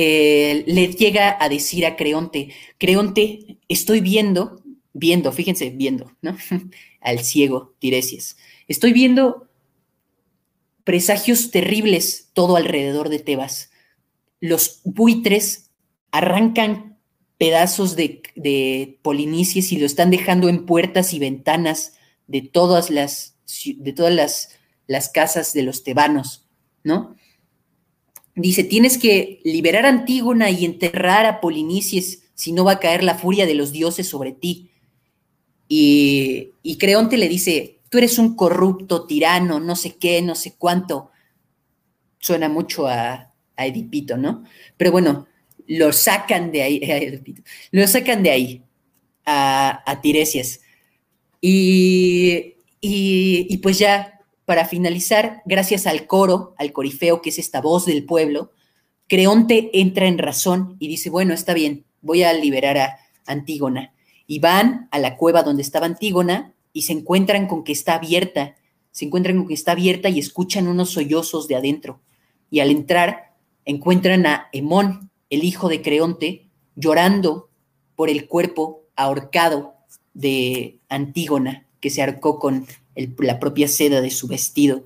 [0.00, 6.36] eh, le llega a decir a Creonte, Creonte, estoy viendo, viendo, fíjense, viendo, ¿no?
[7.00, 8.36] Al ciego Tiresias,
[8.68, 9.48] estoy viendo
[10.84, 13.72] presagios terribles todo alrededor de Tebas.
[14.38, 15.72] Los buitres
[16.12, 16.96] arrancan
[17.36, 21.94] pedazos de, de polinices y lo están dejando en puertas y ventanas
[22.28, 23.34] de todas las,
[23.64, 24.50] de todas las,
[24.86, 26.46] las casas de los tebanos,
[26.84, 27.16] ¿no?
[28.38, 33.02] Dice, tienes que liberar a Antígona y enterrar a Polinices, si no va a caer
[33.02, 34.70] la furia de los dioses sobre ti.
[35.66, 40.54] Y, y Creonte le dice, tú eres un corrupto tirano, no sé qué, no sé
[40.56, 41.10] cuánto.
[42.20, 44.44] Suena mucho a, a Edipito, ¿no?
[44.76, 45.26] Pero bueno,
[45.66, 47.34] lo sacan de ahí,
[47.72, 48.62] lo sacan de ahí
[49.26, 50.60] a, a Tiresias.
[51.40, 54.17] Y, y, y, pues ya,
[54.48, 58.50] para finalizar, gracias al coro, al corifeo, que es esta voz del pueblo,
[59.06, 63.92] Creonte entra en razón y dice, bueno, está bien, voy a liberar a Antígona.
[64.26, 68.56] Y van a la cueva donde estaba Antígona y se encuentran con que está abierta,
[68.90, 72.00] se encuentran con que está abierta y escuchan unos sollozos de adentro.
[72.48, 73.34] Y al entrar,
[73.66, 77.50] encuentran a Hemón, el hijo de Creonte, llorando
[77.96, 79.74] por el cuerpo ahorcado
[80.14, 82.66] de Antígona, que se arcó con
[83.18, 84.84] la propia seda de su vestido.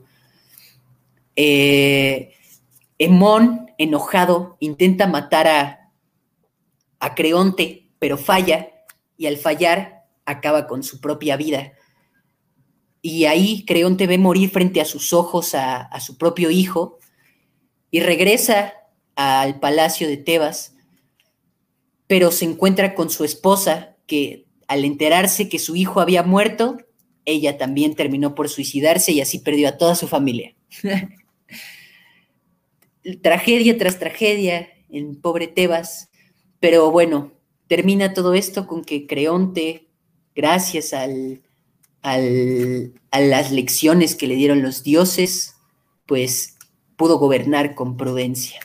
[1.36, 2.34] Eh,
[2.98, 5.90] Hemón, enojado, intenta matar a,
[7.00, 8.68] a Creonte, pero falla,
[9.16, 11.72] y al fallar acaba con su propia vida.
[13.00, 16.98] Y ahí Creonte ve morir frente a sus ojos a, a su propio hijo
[17.90, 18.74] y regresa
[19.16, 20.74] al palacio de Tebas,
[22.06, 26.78] pero se encuentra con su esposa, que al enterarse que su hijo había muerto,
[27.24, 30.54] ella también terminó por suicidarse y así perdió a toda su familia.
[33.22, 36.10] tragedia tras tragedia en pobre Tebas,
[36.60, 37.32] pero bueno,
[37.66, 39.88] termina todo esto con que Creonte,
[40.34, 41.42] gracias al,
[42.02, 45.56] al, a las lecciones que le dieron los dioses,
[46.06, 46.56] pues
[46.96, 48.60] pudo gobernar con prudencia.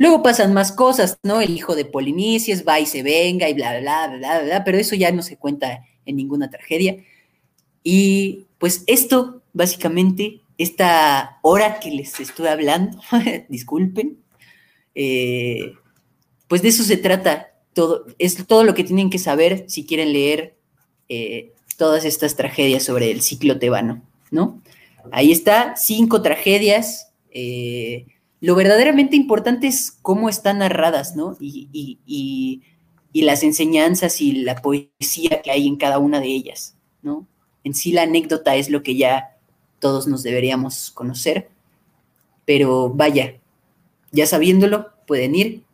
[0.00, 1.42] Luego pasan más cosas, ¿no?
[1.42, 4.78] El hijo de Polinices va y se venga y bla, bla, bla, bla, bla, pero
[4.78, 6.96] eso ya no se cuenta en ninguna tragedia.
[7.84, 12.98] Y pues esto, básicamente, esta hora que les estoy hablando,
[13.50, 14.16] disculpen,
[14.94, 15.74] eh,
[16.48, 17.48] pues de eso se trata.
[17.74, 20.56] Todo, es todo lo que tienen que saber si quieren leer
[21.10, 24.62] eh, todas estas tragedias sobre el ciclo tebano, ¿no?
[25.12, 27.12] Ahí está, cinco tragedias.
[27.30, 28.06] Eh,
[28.40, 31.36] lo verdaderamente importante es cómo están narradas, ¿no?
[31.38, 32.62] Y, y, y,
[33.12, 37.26] y, las enseñanzas y la poesía que hay en cada una de ellas, ¿no?
[37.64, 39.36] En sí la anécdota es lo que ya
[39.78, 41.50] todos nos deberíamos conocer,
[42.46, 43.34] pero vaya,
[44.10, 45.64] ya sabiéndolo, pueden ir,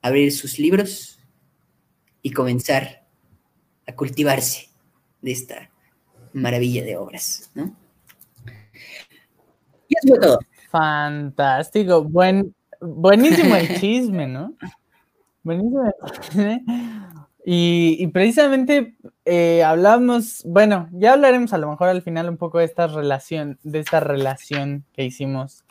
[0.00, 1.18] abrir sus libros
[2.22, 3.04] y comenzar
[3.86, 4.68] a cultivarse
[5.22, 5.70] de esta
[6.32, 7.76] maravilla de obras, ¿no?
[9.88, 10.38] Y eso fue todo.
[10.72, 14.54] Fantástico, buen, buenísimo el chisme, ¿no?
[15.42, 16.64] Buenísimo el chisme.
[17.44, 18.94] Y, y precisamente
[19.26, 23.58] eh, hablamos, bueno, ya hablaremos a lo mejor al final un poco de esta relación,
[23.62, 25.62] de esta relación que hicimos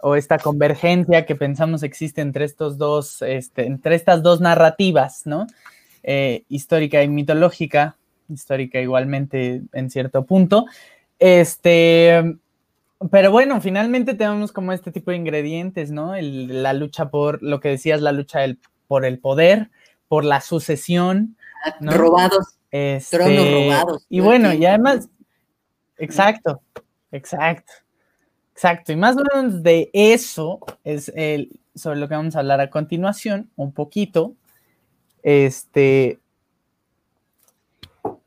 [0.00, 5.46] o esta convergencia que pensamos existe entre estos dos, este, entre estas dos narrativas, ¿no?
[6.02, 7.98] Eh, histórica y mitológica,
[8.30, 10.64] histórica igualmente en cierto punto.
[11.18, 12.38] Este,
[13.10, 16.14] pero bueno, finalmente tenemos como este tipo de ingredientes, ¿no?
[16.14, 19.70] El, la lucha por, lo que decías, la lucha del, por el poder,
[20.08, 21.36] por la sucesión.
[21.80, 21.92] ¿no?
[21.92, 22.56] Robados.
[22.70, 24.06] Este, tronos robados.
[24.08, 25.08] Y bueno, y además,
[25.98, 26.62] exacto,
[27.12, 27.72] exacto,
[28.52, 28.92] exacto.
[28.92, 32.70] Y más o menos de eso es el, sobre lo que vamos a hablar a
[32.70, 34.34] continuación, un poquito.
[35.22, 36.18] Este,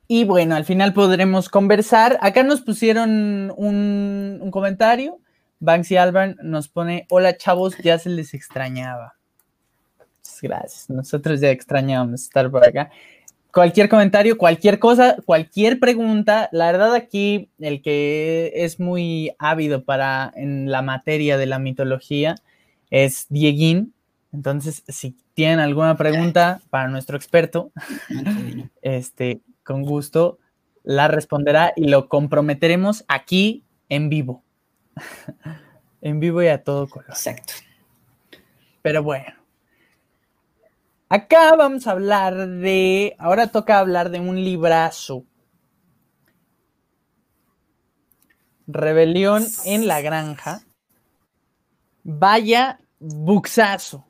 [0.07, 2.17] y bueno, al final podremos conversar.
[2.21, 5.19] Acá nos pusieron un, un comentario.
[5.59, 9.15] Banksy Alban nos pone, hola chavos, ya se les extrañaba.
[9.99, 10.89] Muchas gracias.
[10.89, 12.89] Nosotros ya extrañábamos estar por acá.
[13.51, 16.47] Cualquier comentario, cualquier cosa, cualquier pregunta.
[16.51, 22.35] La verdad aquí el que es muy ávido para en la materia de la mitología
[22.91, 23.93] es Dieguín.
[24.31, 27.71] Entonces, si tienen alguna pregunta para nuestro experto,
[28.81, 30.39] este, con gusto
[30.83, 34.45] la responderá y lo comprometeremos aquí en vivo.
[36.01, 37.09] en vivo y a todo color.
[37.09, 37.53] Exacto.
[38.81, 39.33] Pero bueno.
[41.09, 43.17] Acá vamos a hablar de.
[43.19, 45.25] Ahora toca hablar de un librazo.
[48.65, 50.61] Rebelión en la granja.
[52.03, 54.05] Vaya buxazo.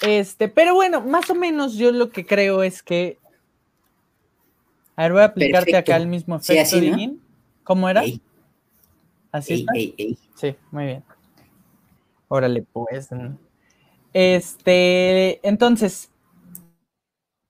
[0.00, 3.18] Este, pero bueno, más o menos yo lo que creo es que
[4.98, 5.92] a ver, voy a aplicarte Perfecto.
[5.92, 7.16] acá el mismo efecto, sí, así, ¿no?
[7.62, 8.02] ¿Cómo era?
[8.02, 8.20] Ey.
[9.30, 9.72] ¿Así ey, está?
[9.76, 11.04] Ey, sí, muy bien.
[12.26, 13.08] Órale, pues.
[14.12, 16.10] Este, entonces,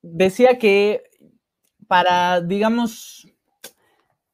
[0.03, 1.05] decía que
[1.86, 3.26] para, digamos,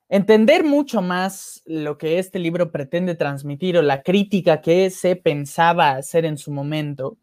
[0.08, 5.90] entender mucho más lo que este libro pretende transmitir o la crítica que se pensaba
[5.90, 7.16] hacer en su momento,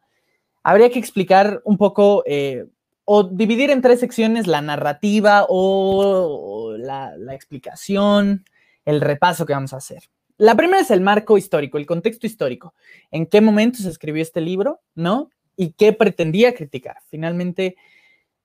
[0.63, 2.65] habría que explicar un poco eh,
[3.05, 8.45] o dividir en tres secciones la narrativa o, la, explicación,
[8.85, 10.03] el repaso que vamos a hacer.
[10.37, 12.73] La primera es el marco histórico, el contexto histórico.
[13.11, 14.81] ¿En qué momento se escribió este libro?
[14.95, 15.29] ¿No?
[15.55, 16.97] ¿Y qué pretendía criticar?
[17.09, 17.75] Finalmente,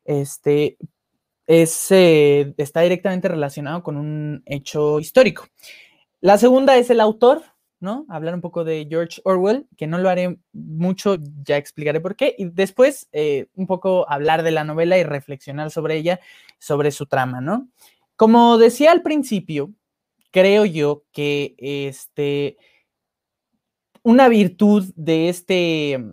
[0.04, 0.76] este,
[1.46, 5.46] eh, está directamente relacionado con un hecho histórico.
[6.20, 7.42] La segunda es el autor,
[7.80, 8.06] ¿no?
[8.08, 12.34] Hablar un poco de George Orwell, que no lo haré mucho, ya explicaré por qué.
[12.38, 16.20] Y después, eh, un poco hablar de la novela y reflexionar sobre ella,
[16.58, 17.68] sobre su trama, ¿no?
[18.16, 19.72] Como decía al principio,
[20.30, 22.56] creo yo que este,
[24.02, 26.04] una virtud de este,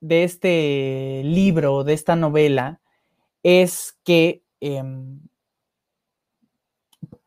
[0.00, 2.80] de este libro, de esta novela,
[3.42, 5.20] es que em,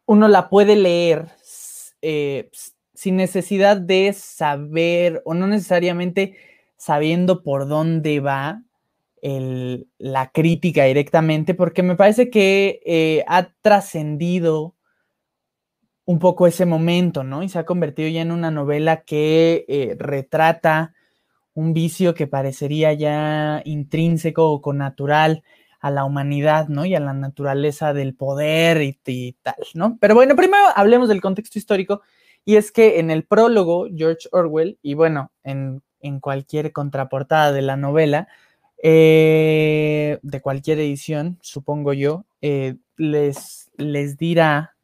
[0.06, 1.28] uno la puede leer
[2.02, 2.50] eh,
[2.96, 6.38] sin necesidad de saber o no necesariamente
[6.78, 8.62] sabiendo por dónde va
[9.98, 14.76] la crítica directamente, porque me parece que eh, ha trascendido
[16.06, 17.42] un poco ese momento, ¿no?
[17.42, 20.94] Y se ha convertido ya en una novela que eh, retrata
[21.56, 25.44] un vicio que parecería ya intrínseco o connatural
[25.80, 26.86] a la humanidad, ¿no?
[26.86, 29.98] Y a la naturaleza del poder y, tal, ¿no?
[30.00, 32.02] Pero bueno, primero hablemos del contexto histórico,
[32.46, 35.82] y es que en el prólogo, George Orwell, y bueno, en,
[36.22, 38.28] cualquier contraportada de la novela,
[38.84, 44.76] eh, de cualquier edición, supongo yo, eh, les, les dirá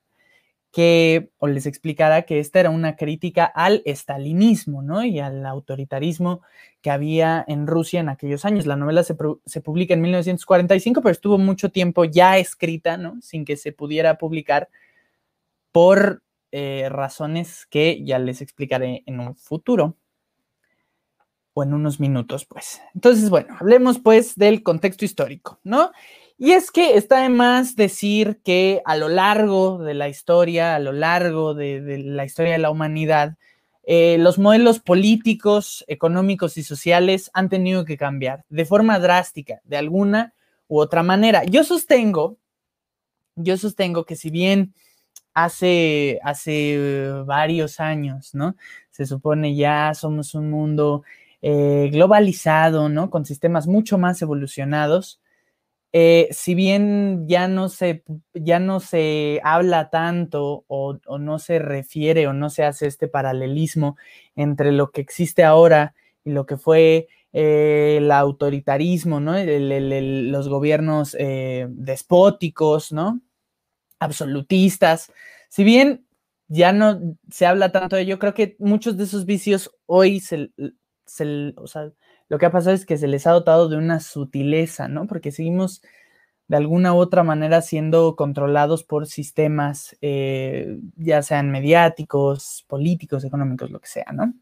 [0.71, 5.03] que, o les explicara que esta era una crítica al estalinismo, ¿no?
[5.03, 6.41] Y al autoritarismo
[6.81, 8.65] que había en Rusia en aquellos años.
[8.65, 13.21] La novela se, publica en 1945, pero estuvo mucho tiempo ya escrita, ¿no?
[13.21, 14.69] Sin que se pudiera publicar
[15.71, 19.97] por eh, razones que ya les explicaré en un futuro
[21.53, 22.81] o en unos minutos, pues.
[22.93, 25.91] Entonces, bueno, hablemos pues del contexto histórico, ¿no?
[26.37, 30.79] Y es que está de más decir que a lo largo de la historia, a
[30.79, 33.37] lo largo de, la historia de la humanidad,
[33.83, 39.77] eh, los modelos políticos, económicos y sociales han tenido que cambiar de forma drástica, de
[39.77, 40.33] alguna
[40.67, 41.43] u otra manera.
[41.43, 42.37] Yo sostengo,
[43.35, 44.73] yo sostengo que si bien
[45.33, 48.55] hace, hace varios años, ¿no?
[48.89, 51.03] Se supone ya somos un mundo
[51.41, 53.09] eh, globalizado, ¿no?
[53.09, 55.21] Con sistemas mucho más evolucionados.
[55.93, 58.03] Eh, si bien ya no, se,
[58.33, 63.97] ya no se habla tanto o, no se refiere o no se hace este paralelismo
[64.35, 69.33] entre lo que existe ahora y lo que fue eh, el autoritarismo, ¿no?
[69.37, 73.19] los gobiernos eh, despóticos, ¿no?
[74.01, 75.13] Absolutistas.
[75.47, 76.07] Si bien
[76.47, 76.99] ya no
[77.29, 80.51] se habla tanto de ello, creo que muchos de esos vicios hoy se,
[81.55, 81.91] o sea,
[82.27, 85.05] lo que ha pasado es que se les ha dotado de una sutileza, ¿no?
[85.05, 85.83] Porque seguimos
[86.47, 93.69] de alguna u otra manera siendo controlados por sistemas, eh, ya sean mediáticos, políticos, económicos,
[93.69, 94.33] lo que sea, ¿no?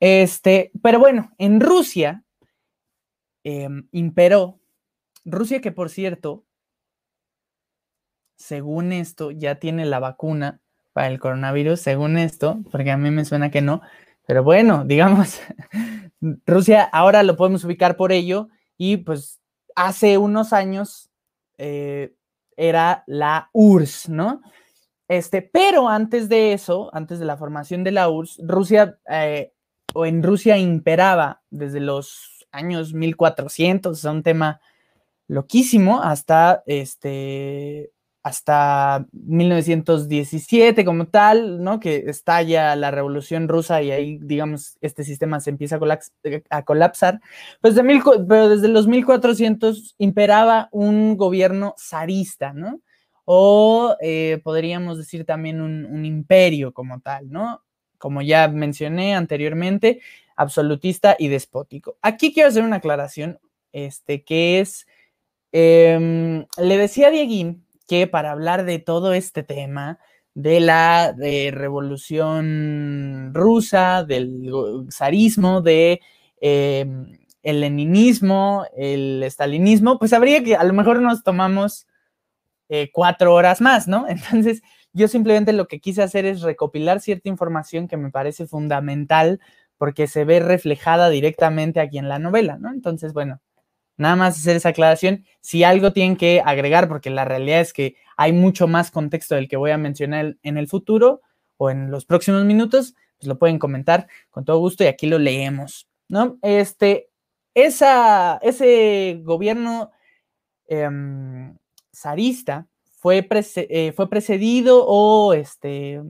[0.00, 2.24] Este, pero bueno, en Rusia
[3.44, 4.58] em, imperó,
[5.24, 6.44] Rusia que por cierto,
[8.42, 10.60] según esto, ya tiene la vacuna
[10.92, 13.82] para el coronavirus, según esto, porque a mí me suena que no,
[14.26, 15.40] pero bueno, digamos,
[16.44, 19.40] Rusia ahora lo podemos ubicar por ello y pues
[19.76, 21.10] hace unos años
[21.56, 22.14] eh,
[22.56, 24.42] era la URSS, ¿no?
[25.06, 29.52] Este, pero antes de eso, antes de la formación de la URSS, Rusia eh,
[29.94, 34.60] o en Rusia imperaba desde los años 1400, es un tema
[35.28, 37.92] loquísimo, hasta este,
[38.22, 41.80] hasta 1917 como tal, ¿no?
[41.80, 45.78] Que estalla la revolución rusa y ahí, digamos, este sistema se empieza
[46.50, 47.20] a, colapsar.
[47.60, 52.80] Pues de mil, pero desde los 1400 imperaba un gobierno zarista, ¿no?
[53.24, 57.62] O eh, podríamos decir también un, un, imperio como tal, ¿no?
[57.98, 60.00] Como ya mencioné anteriormente,
[60.36, 61.96] absolutista y despótico.
[62.02, 63.38] Aquí quiero hacer una aclaración,
[63.72, 64.86] este, que es,
[65.52, 69.98] em, le decía a Dieguín, que para hablar de todo este tema,
[70.32, 71.14] de la
[71.52, 74.50] revolución rusa, del
[74.90, 76.00] zarismo, de
[76.40, 81.86] em, el leninismo, el estalinismo, pues habría que a lo mejor nos tomamos
[82.70, 84.08] eh, cuatro horas más, ¿no?
[84.08, 84.62] Entonces,
[84.94, 89.38] yo simplemente lo que quise hacer es recopilar cierta información que me parece fundamental
[89.76, 92.70] porque se ve reflejada directamente aquí en la novela, ¿no?
[92.70, 93.42] Entonces, bueno,
[93.96, 95.24] Nada más hacer esa aclaración.
[95.40, 99.48] Si algo tienen que agregar, porque la realidad es que hay mucho más contexto del
[99.48, 101.20] que voy a mencionar en el futuro
[101.56, 105.18] o en los próximos minutos, pues lo pueden comentar con todo gusto y aquí lo
[105.18, 106.38] leemos, ¿no?
[106.42, 107.10] Este,
[107.54, 109.90] esa, ese gobierno
[110.66, 111.56] em,
[111.94, 112.66] zarista
[112.98, 116.00] fue, eh, fue precedido o este,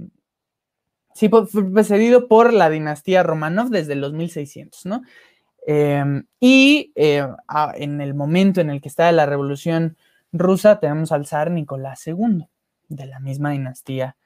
[1.15, 5.03] sí, fue precedido por la dinastía Romanov desde los 1600, ¿no?
[5.65, 7.25] Em, y eh,
[7.77, 9.97] en el momento en el que está la revolución
[10.33, 12.47] rusa, tenemos al zar Nicolás II,
[12.89, 14.17] de la misma dinastía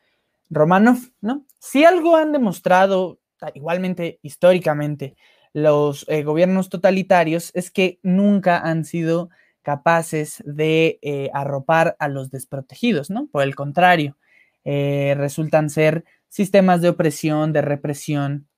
[0.49, 1.45] Romanov, ¿no?
[1.59, 3.19] Si algo han demostrado,
[3.55, 5.17] igualmente históricamente,
[5.53, 9.31] los eh, gobiernos totalitarios es que nunca han sido
[9.63, 13.27] capaces de eh, arropar a los desprotegidos, ¿no?
[13.27, 14.17] Por el contrario,
[14.65, 18.49] resultan ser sistemas de opresión, de represión,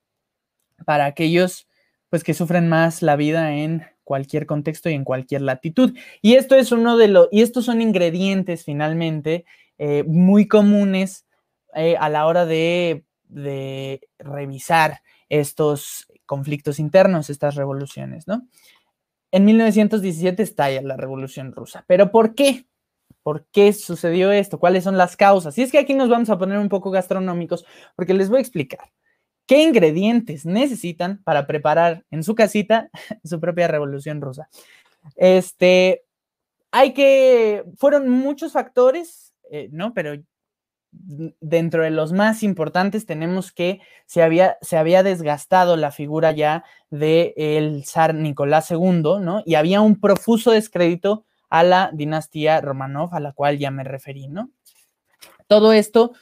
[0.86, 1.67] para aquellos
[2.10, 5.96] pues que sufren más la vida en cualquier contexto y en cualquier latitud.
[6.22, 9.44] Y esto es uno de los, y estos son ingredientes finalmente
[9.76, 11.26] eh, muy comunes
[11.74, 18.48] eh, a la hora de, de, revisar estos conflictos internos, estas revoluciones, ¿no?
[19.30, 21.84] En 1917 estalla la revolución rusa.
[21.86, 22.66] ¿Pero por qué?
[23.22, 24.58] ¿Por qué sucedió esto?
[24.58, 25.58] ¿Cuáles son las causas?
[25.58, 28.40] Y es que aquí nos vamos a poner un poco gastronómicos porque les voy a
[28.40, 28.90] explicar
[29.48, 32.90] qué ingredientes necesitan para preparar en su casita
[33.24, 34.48] su propia revolución rusa.
[35.16, 36.04] Este,
[36.70, 39.94] hay que, fueron muchos factores, eh, ¿no?
[39.94, 40.22] Pero
[40.90, 46.64] dentro de los más importantes tenemos que se había, se había desgastado la figura ya
[46.90, 49.42] del el zar Nicolás II, ¿no?
[49.44, 54.28] Y había un profuso descrédito a la dinastía Romanov, a la cual ya me referí,
[54.28, 54.50] ¿no?
[55.46, 56.12] Todo esto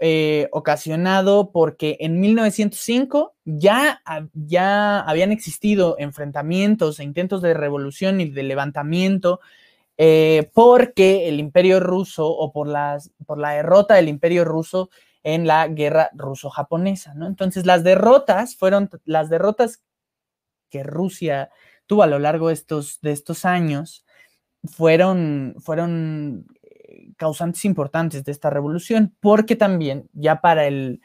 [0.00, 4.02] eh, ocasionado porque en 1905 ya,
[4.34, 9.40] ya habían existido enfrentamientos e intentos de revolución y de levantamiento
[9.96, 14.90] eh, porque el imperio ruso o por, las, por la derrota del imperio ruso
[15.22, 17.26] en la guerra ruso-japonesa, ¿no?
[17.26, 19.82] Entonces las derrotas fueron las derrotas
[20.70, 21.50] que Rusia
[21.86, 24.04] tuvo a lo largo de estos, de estos años
[24.64, 26.46] fueron, fueron
[27.16, 31.00] causantes importantes de esta revolución, porque también ya para el,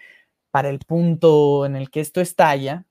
[0.51, 2.85] para el punto en el que esto estalla,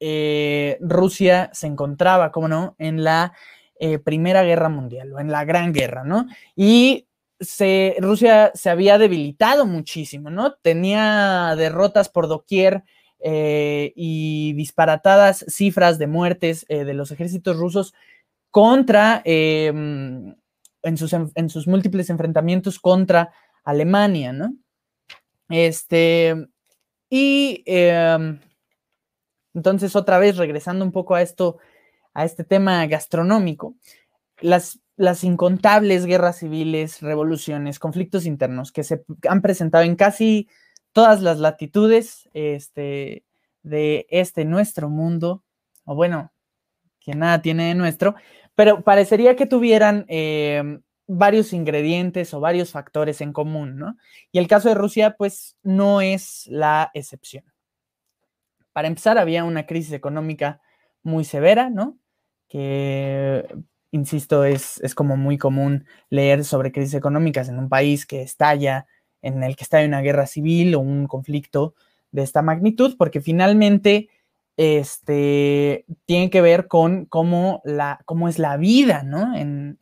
[0.00, 3.34] eh, Rusia se encontraba, como no, en la
[3.78, 6.26] eh, Primera Guerra Mundial o en la Gran Guerra, ¿no?
[6.56, 7.06] Y
[7.38, 10.54] se, Rusia se había debilitado muchísimo, ¿no?
[10.54, 12.82] Tenía derrotas por doquier
[13.20, 17.94] eh, y disparatadas cifras de muertes de los ejércitos rusos
[18.50, 20.34] contra em,
[20.82, 23.32] en sus, múltiples enfrentamientos contra
[23.64, 24.54] Alemania, ¿no?
[25.48, 26.48] Este,
[27.08, 28.40] y em,
[29.54, 31.58] entonces otra vez regresando un poco a esto,
[32.14, 33.76] a este tema gastronómico,
[34.40, 40.48] las, las incontables guerras civiles, revoluciones, conflictos internos que se han presentado en casi
[40.92, 43.24] todas las latitudes este,
[43.62, 45.44] de este nuestro mundo,
[45.84, 46.32] o bueno,
[47.00, 48.14] que nada tiene de nuestro,
[48.62, 53.96] pero parecería que tuvieran em, varios ingredientes o varios factores en común, ¿no?
[54.30, 57.42] Y el caso de Rusia, pues, no es la excepción.
[58.72, 60.60] Para empezar, había una crisis económica
[61.02, 61.98] muy severa, ¿no?
[62.48, 63.52] Que,
[63.90, 68.86] insisto, es, es como muy común leer sobre crisis económicas en un país que estalla,
[69.22, 71.74] en el que en una guerra civil o un conflicto
[72.12, 74.08] de esta magnitud, porque finalmente
[74.56, 79.34] este, tiene que ver con cómo, la, cómo es la vida, ¿no?
[79.36, 79.78] En,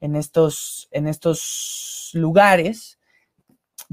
[0.00, 3.00] estos, en estos lugares,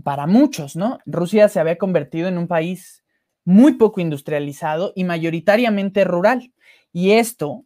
[0.03, 0.99] para muchos, ¿no?
[1.05, 3.03] Rusia se había convertido en un país
[3.45, 6.53] muy poco industrializado y mayoritariamente rural.
[6.91, 7.65] Y esto,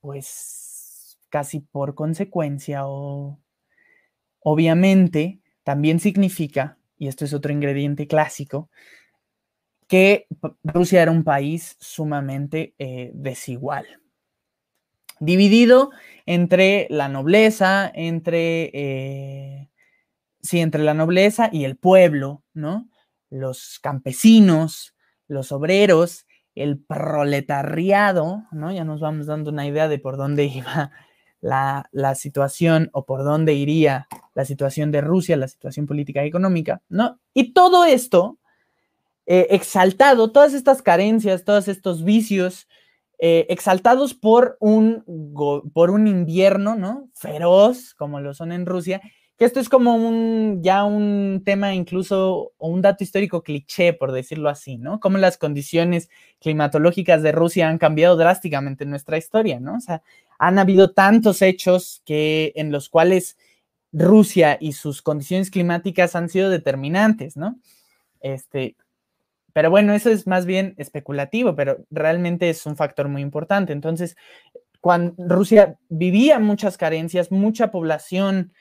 [0.00, 3.38] pues, casi por consecuencia o
[4.40, 8.70] obviamente, también significa, y esto es otro ingrediente clásico,
[9.92, 10.26] que
[10.64, 13.84] Rusia era un país sumamente eh, desigual,
[15.20, 15.90] dividido
[16.24, 19.68] entre la nobleza, entre, eh,
[20.40, 22.88] sí, entre la nobleza y el pueblo, ¿no?
[23.28, 24.94] Los campesinos,
[25.28, 26.24] los obreros,
[26.54, 28.72] el proletariado, ¿no?
[28.72, 30.90] Ya nos vamos dando una idea de por dónde iba
[31.42, 36.28] la, la, situación o por dónde iría la situación de Rusia, la situación política y
[36.28, 37.20] económica, ¿no?
[37.34, 38.38] Y todo esto
[39.34, 42.68] eh, exaltado, todas estas carencias, todos estos vicios,
[43.18, 45.06] eh, exaltados por un,
[45.72, 47.08] por un invierno, ¿no?
[47.14, 49.00] Feroz, como lo son en Rusia,
[49.38, 54.12] que esto es como un, ya un tema incluso, o un dato histórico cliché, por
[54.12, 55.00] decirlo así, ¿no?
[55.00, 59.76] Cómo las condiciones climatológicas de Rusia han cambiado drásticamente en nuestra historia, ¿no?
[59.76, 60.02] O sea,
[60.38, 63.38] han habido tantos hechos que, en los cuales
[63.92, 67.58] Rusia y sus condiciones climáticas han sido determinantes, ¿no?
[68.20, 68.76] Este,
[69.52, 73.72] pero bueno, eso es más bien especulativo, pero realmente es un factor muy importante.
[73.72, 74.16] Entonces,
[74.80, 78.52] cuando Rusia vivía muchas carencias, mucha población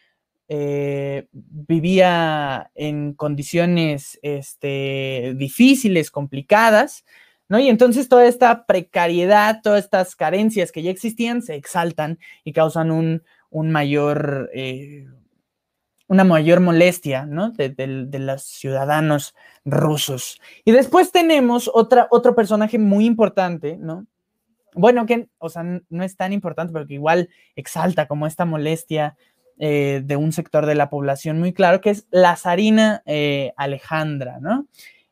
[0.54, 7.06] eh, vivía en condiciones este, difíciles, complicadas,
[7.48, 7.58] ¿no?
[7.58, 12.92] Y entonces toda esta precariedad, todas estas carencias que ya existían se exaltan y causan
[12.92, 13.24] un,
[13.72, 15.08] mayor, eh,
[16.12, 17.52] una mayor molestia, ¿no?
[17.52, 17.74] De,
[18.20, 19.34] los ciudadanos
[19.64, 20.42] rusos.
[20.66, 24.06] Y después tenemos otro personaje muy importante, ¿no?
[24.74, 29.16] Bueno, que, o sea, no es tan importante, pero que igual exalta como esta molestia
[29.58, 34.40] eh, de un sector de la población muy claro, que es la zarina eh, Alejandra,
[34.42, 34.68] ¿no?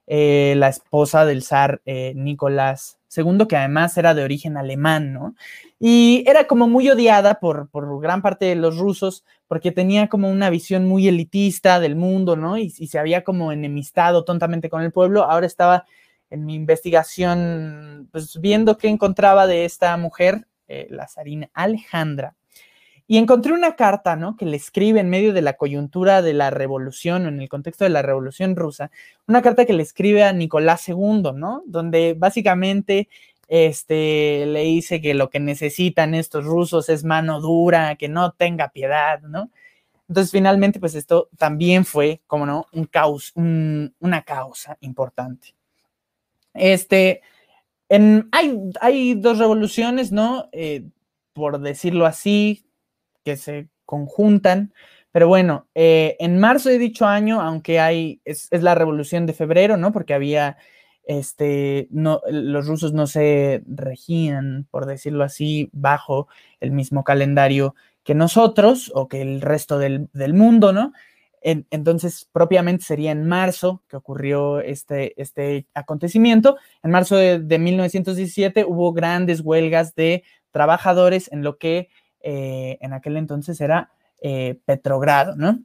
[0.05, 5.35] Eh, la esposa del zar Nicolás II, que además era de origen alemán, ¿no?
[5.79, 7.69] Y era como muy odiada por,
[8.01, 12.57] gran parte de los rusos porque tenía como una visión muy elitista del mundo, ¿no?
[12.57, 15.23] Y, se había como enemistado tontamente con el pueblo.
[15.23, 15.85] Ahora estaba
[16.29, 22.35] en mi investigación, pues viendo qué encontraba de esta mujer, la zarina Alejandra.
[23.11, 24.37] Y encontré una carta, ¿no?
[24.37, 27.89] Que le escribe en medio de la coyuntura de la revolución, en el contexto de
[27.89, 28.91] la revolución rusa,
[29.27, 31.63] una carta que le escribe a Nicolás II, ¿no?
[31.65, 33.09] Donde básicamente
[33.47, 38.69] este, le dice que lo que necesitan estos rusos es mano dura, que no tenga
[38.69, 39.49] piedad, ¿no?
[40.07, 45.55] Entonces, finalmente, pues esto también fue, como no, un caos, una causa importante.
[46.53, 47.21] Este,
[47.89, 50.47] hay dos revoluciones, ¿no?
[50.51, 50.83] Eh,
[51.33, 52.68] por decirlo así,
[53.29, 54.73] que se conjuntan.
[55.11, 59.77] Pero bueno, eh, en marzo de dicho año, aunque hay, es, la revolución de febrero,
[59.77, 59.91] ¿no?
[59.91, 60.57] Porque había,
[61.03, 66.27] este, no, los rusos no se regían, por decirlo así, bajo
[66.59, 70.93] el mismo calendario que nosotros o que el resto del, mundo, ¿no?
[71.41, 76.57] entonces, propiamente sería en marzo que ocurrió este, este acontecimiento.
[76.83, 81.89] En marzo de, de 1917 hubo grandes huelgas de trabajadores en lo que
[82.21, 83.91] eh, en aquel entonces era
[84.21, 85.59] eh, Petrogrado, ¿no?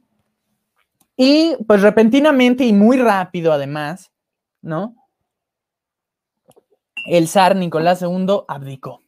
[1.17, 4.11] Y pues repentinamente y muy rápido además,
[4.61, 4.95] ¿no?
[7.05, 9.01] El zar Nicolás II abdicó.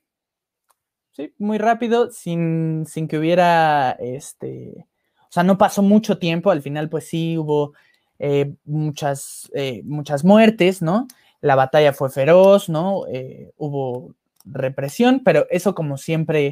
[1.12, 4.86] Sí, muy rápido, sin, que hubiera, este,
[5.22, 7.74] o sea, no pasó mucho tiempo, al final pues sí hubo
[8.20, 9.52] eh, muchas,
[9.84, 11.08] muchas muertes, ¿no?
[11.42, 13.04] La batalla fue feroz, ¿no?
[13.58, 14.14] hubo
[14.46, 16.52] represión, pero eso como siempre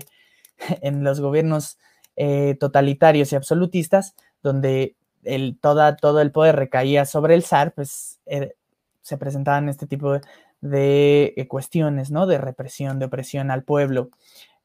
[0.81, 1.77] en los gobiernos
[2.15, 8.19] eh, totalitarios y absolutistas, donde el, toda, todo el poder recaía sobre el zar, pues
[8.25, 8.53] eh,
[9.01, 10.19] se presentaban este tipo
[10.61, 12.25] de, eh, cuestiones, ¿no?
[12.27, 14.09] De represión, de opresión al pueblo.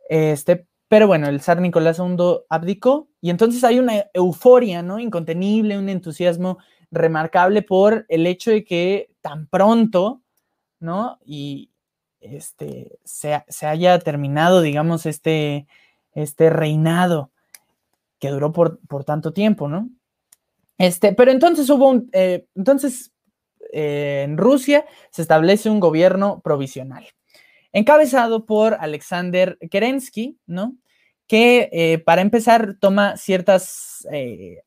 [0.08, 4.98] Este, pero bueno, el zar Nicolás II abdicó y entonces hay una euforia, ¿no?
[4.98, 6.58] Incontenible, un entusiasmo
[6.90, 10.22] remarcable por el hecho de que tan pronto,
[10.80, 11.18] ¿no?
[11.24, 11.70] Y,
[12.20, 15.66] este, se, haya terminado, digamos, este,
[16.14, 17.30] este reinado
[18.18, 19.88] que duró por, tanto tiempo, ¿no?
[20.78, 23.12] Este, pero entonces hubo un, eh, entonces
[23.72, 27.06] eh, en Rusia se establece un gobierno provisional,
[27.72, 30.76] encabezado por Alexander Kerensky, ¿no?
[31.26, 34.06] Que eh, para empezar toma ciertas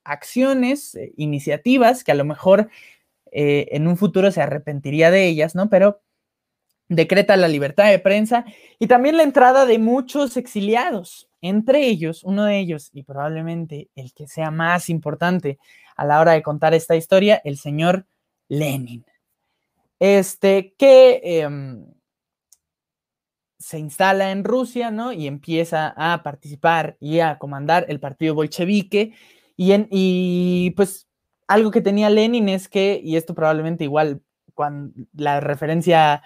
[0.04, 2.70] acciones, iniciativas que a lo mejor
[3.32, 5.68] en un futuro se arrepentiría de ellas, ¿no?
[5.70, 6.02] Pero
[6.88, 8.46] decreta la libertad de prensa
[8.80, 14.14] y también la entrada de muchos exiliados, entre ellos, uno de ellos, y probablemente el
[14.14, 15.60] que sea más importante
[15.96, 18.06] a la hora de contar esta historia, el señor
[18.48, 19.06] Lenin.
[20.00, 21.86] Este que em,
[23.60, 25.14] se instala en Rusia, ¿no?
[25.14, 29.14] Y empieza a participar y a comandar el partido bolchevique.
[29.56, 31.08] Y, en, y pues
[31.48, 34.22] algo que tenía Lenin es que, y esto probablemente igual,
[34.54, 36.24] cuando la referencia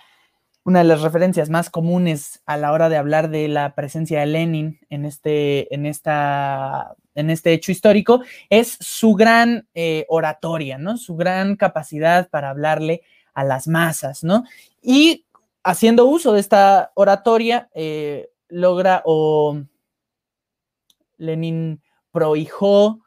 [0.68, 4.26] una de las referencias más comunes a la hora de hablar de la presencia de
[4.26, 8.20] Lenin en este, en esta, en este hecho histórico
[8.50, 10.98] es su gran eh, oratoria, ¿no?
[10.98, 13.02] Su gran capacidad para hablarle
[13.34, 14.44] a las masas, ¿no?
[14.82, 15.26] Y
[15.64, 19.62] haciendo uso de esta oratoria, eh, logra o
[21.16, 21.82] Lenin
[22.12, 23.06] prohijó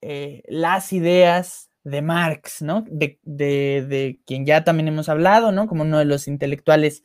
[0.00, 2.84] eh, las ideas de Marx, ¿no?
[2.88, 5.68] De, quien ya también hemos hablado, ¿no?
[5.68, 7.04] Como uno de los intelectuales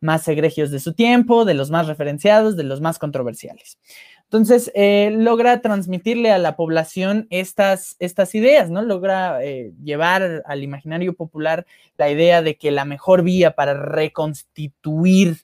[0.00, 3.78] más egregios de su tiempo, de los más referenciados, de los más controversiales.
[4.22, 8.82] Entonces, eh, logra transmitirle a la población estas, estas ideas, ¿no?
[8.82, 11.66] Logra eh, llevar al imaginario popular
[11.98, 15.38] la idea de que la mejor vía para reconstituir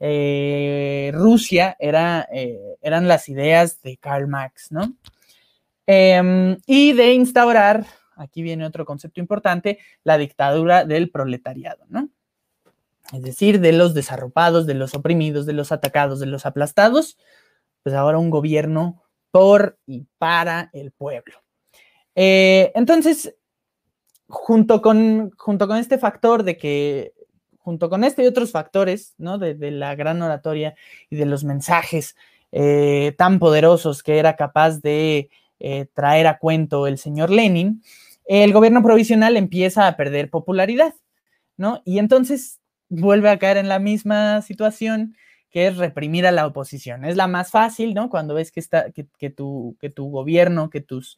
[0.00, 2.26] eh, Rusia era,
[2.80, 4.94] eran las ideas de Karl Marx, ¿no?
[5.86, 7.84] Em, y de instaurar,
[8.16, 12.08] aquí viene otro concepto importante, la dictadura del proletariado, ¿no?
[13.12, 17.18] Es decir, de los desarropados, de los oprimidos, de los atacados, de los aplastados,
[17.82, 21.42] pues ahora un gobierno por y para el pueblo.
[22.14, 23.34] Eh, entonces,
[24.28, 27.12] junto con, junto con este factor de que
[27.58, 29.38] junto con este y otros factores, ¿no?
[29.38, 30.74] De, la gran oratoria
[31.10, 32.16] y de los mensajes
[32.50, 35.30] eh, tan poderosos que era capaz de
[35.64, 37.82] eh, traer a cuento el señor Lenin,
[38.24, 40.94] el gobierno provisional empieza a perder popularidad,
[41.56, 41.82] ¿no?
[41.84, 45.16] Y entonces vuelve a caer en la misma situación
[45.50, 47.04] que es reprimir a la oposición.
[47.04, 48.10] Es la más fácil, ¿no?
[48.10, 51.16] Cuando ves que, está, que, que, tu, que tu gobierno, que, tus,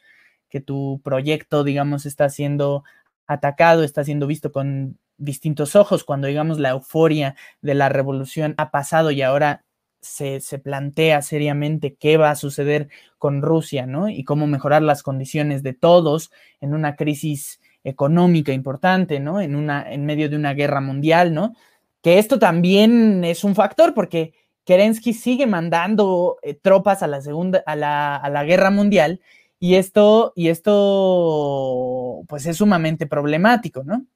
[0.50, 2.84] que tu proyecto, digamos, está siendo
[3.26, 8.70] atacado, está siendo visto con distintos ojos, cuando digamos la euforia de la revolución ha
[8.70, 9.63] pasado y ahora
[10.04, 14.08] se, plantea seriamente qué va a suceder con Rusia, ¿no?
[14.08, 19.40] Y cómo mejorar las condiciones de todos en una crisis económica importante, ¿no?
[19.40, 21.54] En, una, en medio de una guerra mundial, ¿no?
[22.02, 27.62] Que esto también es un factor porque Kerensky sigue mandando eh, tropas a la segunda,
[27.66, 29.20] a la, a la guerra mundial
[29.58, 34.06] y esto, y esto, pues es sumamente problemático, ¿no?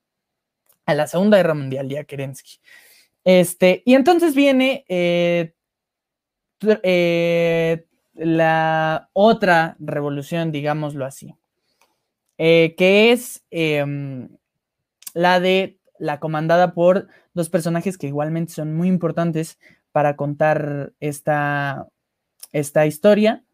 [0.88, 2.60] a la Segunda Guerra Mundial, ya Kerensky.
[3.22, 5.52] Este, y entonces viene eh,
[6.60, 11.34] eh, la otra revolución, digámoslo así,
[12.36, 14.28] eh, que es em,
[15.14, 19.58] la de la comandada por dos personajes que igualmente son muy importantes
[19.92, 21.88] para contar esta,
[22.52, 23.44] esta historia.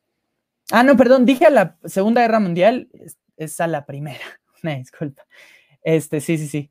[0.71, 4.25] Ah, no, perdón, dije a la Segunda Guerra Mundial, es, es a la primera,
[4.63, 5.27] una disculpa.
[5.83, 6.71] Este, sí, sí, sí.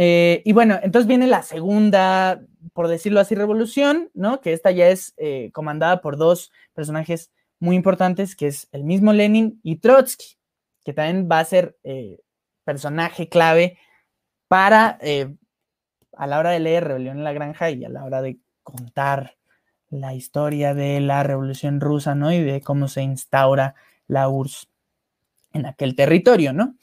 [0.00, 2.40] Eh, y bueno, entonces viene la segunda,
[2.72, 4.40] por decirlo así, revolución, ¿no?
[4.40, 9.12] Que esta ya es eh, comandada por dos personajes muy importantes, que es el mismo
[9.12, 10.38] Lenin y Trotsky,
[10.84, 12.20] que también va a ser eh,
[12.62, 13.76] personaje clave
[14.46, 15.00] para,
[16.12, 19.36] a la hora de leer Rebelión en la Granja y a la hora de contar
[19.90, 22.32] la historia de la Revolución Rusa, ¿no?
[22.32, 23.74] Y de cómo se instaura
[24.06, 24.68] la URSS
[25.54, 26.76] en aquel territorio, ¿no?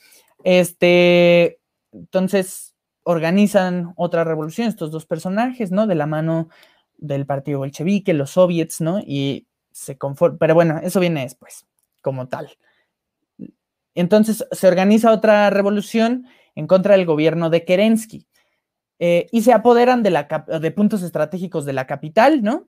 [0.43, 1.61] Este,
[1.93, 2.74] entonces,
[3.05, 5.85] organizan otra revolución, estos dos personajes, ¿no?
[5.85, 6.49] De la mano
[6.97, 8.99] del partido bolchevique, los soviets, ¿no?
[8.99, 11.67] Y se conforman, pero bueno, eso viene después,
[12.01, 12.57] como tal.
[13.93, 16.25] Entonces se organiza otra revolución
[16.55, 18.27] en contra del gobierno de Kerensky
[18.97, 22.67] eh, y se apoderan de, la, de puntos estratégicos de la capital, ¿no?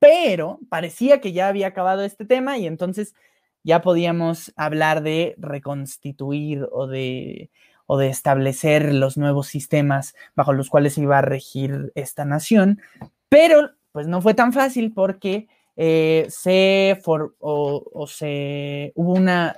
[0.00, 3.14] Pero parecía que ya había acabado este tema y entonces
[3.62, 7.50] ya podíamos hablar de reconstituir o de,
[7.86, 12.80] o de establecer los nuevos sistemas bajo los cuales iba a regir esta nación,
[13.28, 19.56] pero pues no fue tan fácil porque eh, se o, se hubo una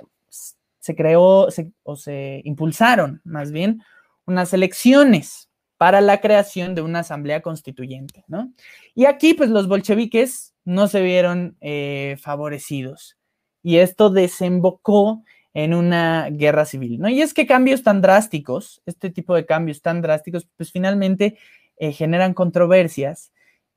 [0.79, 1.47] se creó
[1.83, 3.81] o se impulsaron más bien
[4.25, 8.51] unas elecciones para la creación de una asamblea constituyente, ¿no?
[8.95, 13.17] Y aquí pues los bolcheviques no se vieron eh, favorecidos
[13.63, 15.23] y esto desembocó
[15.63, 17.09] en una guerra civil, ¿no?
[17.09, 21.37] Y es que cambios tan drásticos, este tipo de cambios tan drásticos, pues finalmente
[21.77, 23.31] eh, generan controversias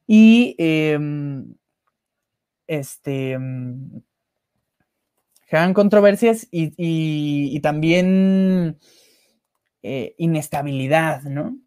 [0.06, 1.54] y em,
[2.68, 4.00] este mm,
[5.46, 8.78] generan controversias y, también
[9.82, 11.58] eh, inestabilidad, ¿no?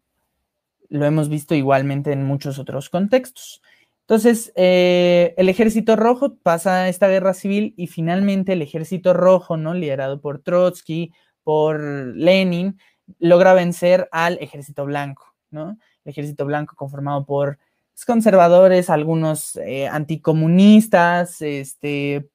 [0.88, 3.60] Lo hemos visto igualmente en muchos otros contextos.
[4.08, 9.74] Entonces, eh, el ejército rojo pasa esta guerra civil y finalmente el ejército rojo, ¿no?
[9.74, 11.12] Liderado por Trotsky,
[11.42, 12.78] por Lenin,
[13.18, 15.76] logra vencer al ejército blanco, ¿no?
[16.04, 17.58] El ejército blanco conformado por
[18.04, 22.28] conservadores, algunos eh, anticomunistas, este,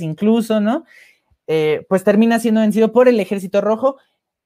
[0.00, 0.84] incluso, ¿no?
[1.46, 3.96] Eh, pues termina siendo vencido por el ejército rojo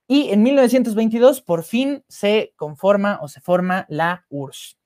[0.09, 4.79] y en 1922 por fin se conforma o se forma la URSS.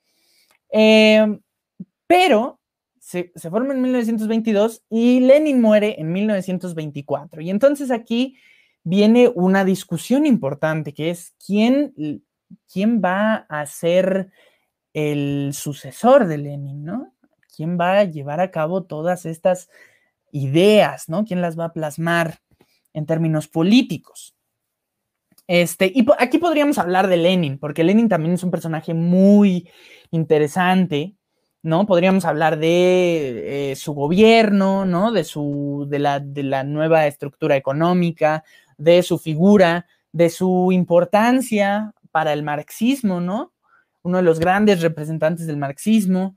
[0.71, 1.41] Em,
[2.07, 2.61] pero
[3.01, 7.41] se, forma en 1922 y Lenin muere en 1924.
[7.43, 8.37] Y entonces aquí
[8.85, 12.23] viene una discusión importante que es quién,
[12.73, 14.31] quién va a ser
[14.93, 17.15] el sucesor de Lenin, ¿no?
[17.55, 19.69] ¿Quién va a llevar a cabo todas estas
[20.33, 21.25] ideas, ¿no?
[21.25, 22.39] ¿Quién las va a plasmar
[22.93, 24.35] en términos políticos?
[25.53, 29.69] Este, y aquí podríamos hablar de Lenin, porque Lenin también es un personaje muy
[30.13, 31.17] interesante,
[31.61, 31.87] ¿no?
[31.87, 35.11] Podríamos hablar de eh, su gobierno, ¿no?
[35.11, 38.45] De, su, de, la, de la nueva estructura económica,
[38.79, 43.53] de su figura, de su importancia para el marxismo, ¿no?
[44.03, 46.37] uno de los grandes representantes del marxismo,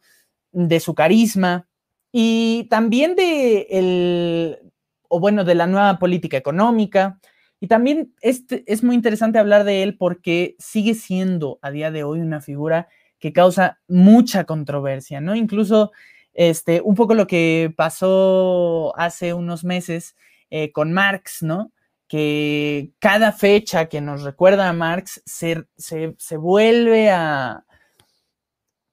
[0.51, 1.67] de su carisma
[2.11, 4.71] y también de el,
[5.07, 7.19] o bueno, de la nueva política económica.
[7.63, 12.03] Y también este, es muy interesante hablar de él porque sigue siendo a día de
[12.03, 15.33] hoy una figura que causa mucha controversia, ¿no?
[15.33, 15.93] Incluso
[16.33, 20.17] este, un poco lo que pasó hace unos meses
[20.49, 21.71] eh, con Marx, ¿no?
[22.09, 27.63] Que cada fecha que nos recuerda a Marx se, se vuelve a,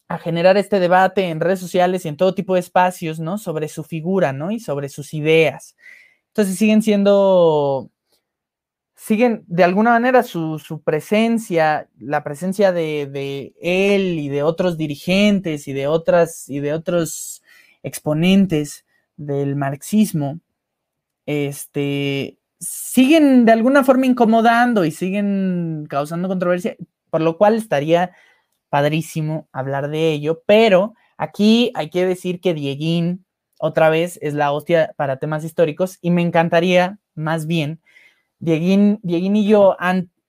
[0.07, 3.37] a generar este debate en redes sociales y en todo tipo de espacios, ¿no?
[3.37, 4.53] Sobre su figura, ¿no?
[4.53, 5.75] Y sobre sus ideas.
[6.29, 7.91] Entonces siguen siendo,
[9.01, 15.73] siguen de alguna manera su, presencia, la presencia de, él y de otros dirigentes y
[15.73, 17.43] de otras y de otros
[17.83, 18.85] exponentes
[19.17, 20.41] del marxismo,
[21.25, 26.77] este, siguen de alguna forma incomodando y siguen causando controversia,
[27.09, 28.13] por lo cual estaría
[28.69, 33.25] padrísimo hablar de ello, pero aquí hay que decir que Dieguín
[33.59, 37.81] otra vez es la hostia para temas históricos y me encantaría más bien,
[38.41, 39.77] Dieguín, Dieguín y yo,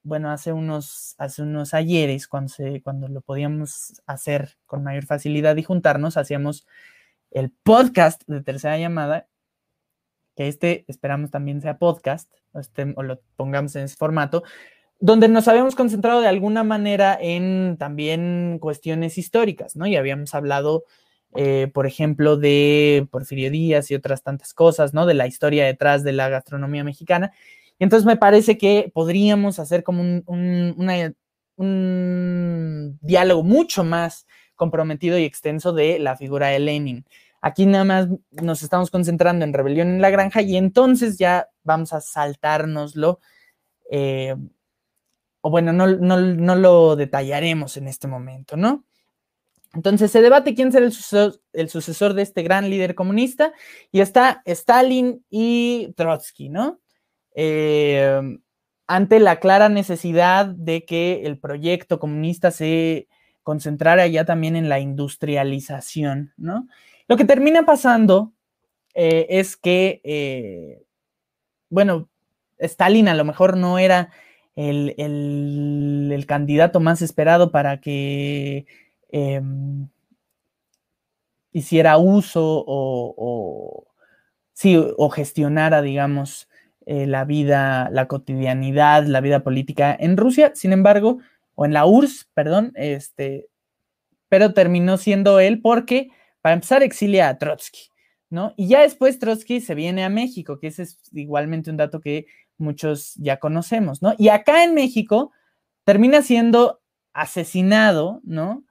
[0.03, 5.63] bueno, hace unos, hace unos ayeres, cuando, cuando lo podíamos hacer con mayor facilidad y
[5.63, 6.67] juntarnos, hacíamos
[7.31, 9.29] el podcast de tercera llamada,
[10.35, 14.43] que este esperamos también sea podcast, o, este, o lo pongamos en ese formato,
[14.99, 19.87] donde nos habíamos concentrado de alguna manera en también cuestiones históricas, ¿no?
[19.87, 20.83] Y habíamos hablado,
[21.33, 25.05] eh, por ejemplo, de Porfirio Díaz y otras tantas cosas, ¿no?
[25.05, 27.31] De la historia detrás de la gastronomía mexicana.
[27.81, 30.75] Entonces me parece que podríamos hacer como un,
[31.57, 37.05] un diálogo mucho más comprometido y extenso de la figura de Lenin.
[37.41, 41.91] Aquí nada más nos estamos concentrando en Rebelión en la Granja y entonces ya vamos
[41.91, 43.19] a saltárnoslo.
[43.89, 44.35] Eh,
[45.41, 48.85] o bueno, no, lo detallaremos en este momento, ¿no?
[49.73, 53.53] Entonces se debate quién será el sucesor, de este gran líder comunista
[53.91, 56.79] y está Stalin y Trotsky, ¿no?
[57.33, 58.21] Eh,
[58.87, 63.07] ante la clara necesidad de que el proyecto comunista se
[63.41, 66.67] concentrara ya también en la industrialización, ¿no?
[67.07, 68.33] Lo que termina pasando
[68.93, 70.83] eh, es que, eh,
[71.69, 72.09] bueno,
[72.59, 74.11] Stalin a lo mejor no era
[74.55, 78.65] el, candidato más esperado para que
[79.09, 79.87] em,
[81.53, 83.85] hiciera uso o,
[84.97, 86.49] o gestionara, digamos,
[86.85, 91.19] eh, la vida, la cotidianidad, la vida política en Rusia, sin embargo,
[91.55, 93.47] o en la URSS, perdón, este,
[94.29, 96.09] pero terminó siendo él porque,
[96.41, 97.89] para empezar, exilia a Trotsky,
[98.29, 98.53] ¿no?
[98.57, 102.25] Y ya después Trotsky se viene a México, que ese es igualmente un dato que
[102.57, 104.15] muchos ya conocemos, ¿no?
[104.17, 105.31] Y acá en México
[105.83, 106.81] termina siendo
[107.13, 108.63] asesinado, ¿no?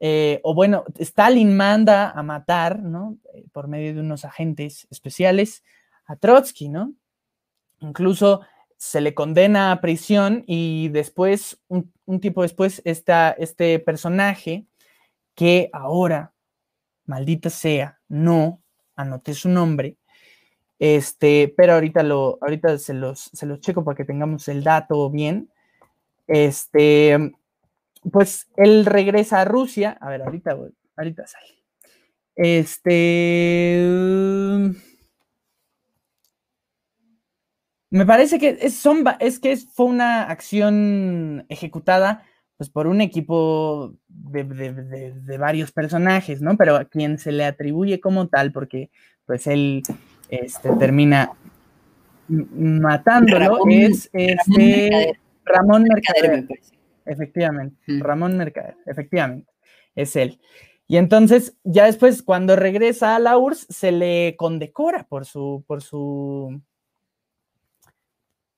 [0.00, 3.18] Eh, o bueno, Stalin manda a matar, ¿no?
[3.34, 5.64] Eh, por medio de unos agentes especiales
[6.06, 6.92] a Trotsky, ¿no?
[7.80, 8.42] Incluso
[8.76, 14.66] se le condena a prisión y después, un, tiempo después, está este personaje
[15.34, 16.32] que ahora,
[17.06, 18.62] maldita sea, no
[18.96, 19.96] anoté su nombre,
[20.78, 25.08] este, pero ahorita, lo, ahorita se, los, se los checo para que tengamos el dato
[25.10, 25.50] bien.
[26.26, 27.32] Este,
[28.12, 29.96] pues él regresa a Rusia.
[30.00, 30.58] A ver, ahorita,
[30.96, 31.64] ahorita sale.
[32.36, 33.80] Este.
[37.94, 42.24] Me parece que es, son, es que fue una acción ejecutada
[42.56, 46.56] pues, por un equipo de, de, varios personajes, ¿no?
[46.56, 48.90] Pero a quien se le atribuye como tal, porque
[49.26, 49.84] pues él
[50.28, 51.34] este, termina
[52.26, 56.48] matándolo es este Ramón Mercader.
[57.06, 59.52] efectivamente, Ramón Mercader, efectivamente,
[59.94, 60.40] es él.
[60.88, 65.80] Y entonces, ya después, cuando regresa a la URSS, se le condecora por su, por
[65.80, 66.60] su,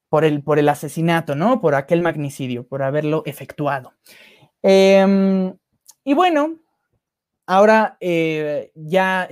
[0.09, 1.61] por el, por el asesinato, ¿no?
[1.61, 3.93] Por aquel magnicidio, por haberlo efectuado.
[4.63, 5.55] Em,
[6.05, 6.59] y bueno,
[7.47, 9.29] ahora eh, ya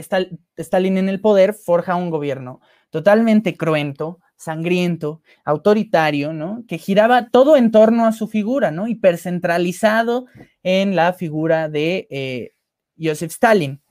[0.57, 2.61] Stalin en el poder, forja un gobierno
[2.91, 6.63] totalmente cruento, sangriento, autoritario, ¿no?
[6.69, 8.87] Que giraba todo en torno a su figura, ¿no?
[8.87, 10.27] Hipercentralizado
[10.63, 12.53] en la figura de eh,
[12.97, 13.83] Joseph Stalin.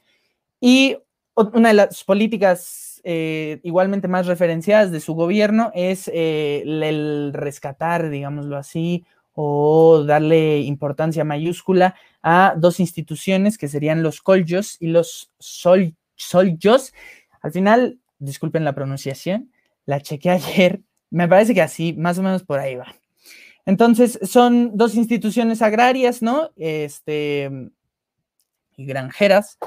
[0.62, 0.98] Y
[1.36, 8.58] una de las políticas eh, igualmente más referenciadas de su gobierno es el rescatar, digámoslo
[8.58, 15.96] así, o darle importancia mayúscula a dos instituciones que serían los Koljos y los Sol,
[16.16, 16.94] Soljos.
[17.42, 19.52] Al final, disculpen la pronunciación,
[19.86, 22.96] la chequé ayer, me parece que así, más o menos por ahí va.
[23.66, 26.52] Entonces, son dos instituciones agrarias, ¿no?
[26.58, 27.50] Este,
[28.76, 29.58] y granjeras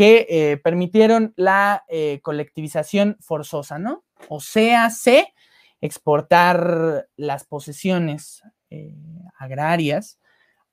[0.00, 4.02] que eh, permitieron la eh, colectivización forzosa, ¿no?
[4.30, 5.34] O sea, se
[5.82, 8.96] exportar las posesiones eh,
[9.36, 10.18] agrarias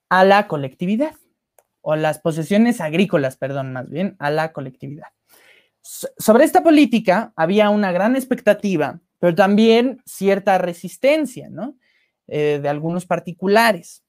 [0.08, 1.14] a la colectividad,
[1.82, 5.08] o las posesiones agrícolas, perdón, más bien, a la colectividad.
[5.82, 11.76] sobre esta política había una gran expectativa, pero también cierta resistencia, ¿no?
[12.26, 14.04] de algunos particulares.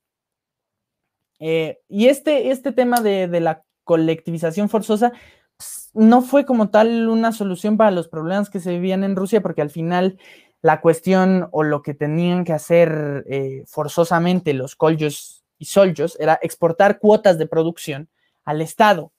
[1.40, 5.14] y este, este tema de, de la colectivización forzosa
[5.58, 9.42] pues, no fue como tal una solución para los problemas que se vivían en Rusia,
[9.42, 10.20] porque al final
[10.62, 16.38] la cuestión o lo que tenían que hacer eh, forzosamente los coljos y soljos era
[16.44, 18.10] exportar cuotas de producción
[18.46, 19.12] al Estado.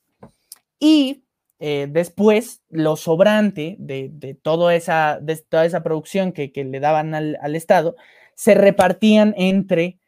[0.78, 1.24] Y
[1.59, 7.56] eh, después, lo sobrante de, toda, esa, de toda esa producción que, le daban al,
[7.56, 7.97] Estado
[8.36, 9.98] se repartían entre,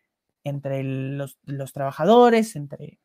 [0.45, 3.02] entre los, los trabajadores, entre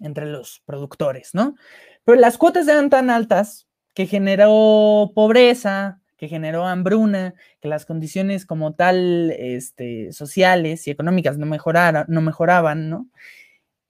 [0.00, 1.56] entre los productores, ¿no?
[2.04, 8.46] Pero las cuotas eran tan altas que generó pobreza, que generó hambruna, que las condiciones
[8.46, 13.06] como tal este, sociales y económicas no, mejoraron, no mejoraban, ¿no?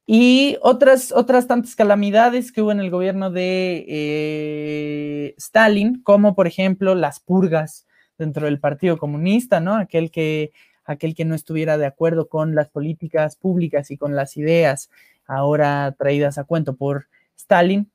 [0.08, 6.46] Y otras, otras tantas calamidades que hubo en el gobierno de eh, Stalin, como por
[6.46, 9.74] ejemplo las purgas dentro del Partido Comunista, ¿no?
[9.74, 10.52] Aquel que,
[10.84, 14.90] aquel que no estuviera de acuerdo con las políticas públicas y con las ideas
[15.26, 17.90] ahora traídas a cuento por Stalin,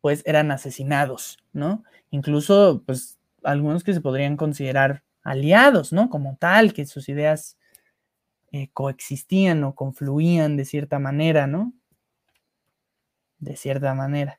[0.00, 1.82] pues eran asesinados, ¿no?
[2.10, 6.10] Incluso, pues, algunos que se podrían considerar aliados, ¿no?
[6.10, 7.56] Como tal, que sus ideas
[8.52, 11.72] eh, coexistían o confluían de cierta manera, ¿no?
[13.38, 14.38] De cierta manera.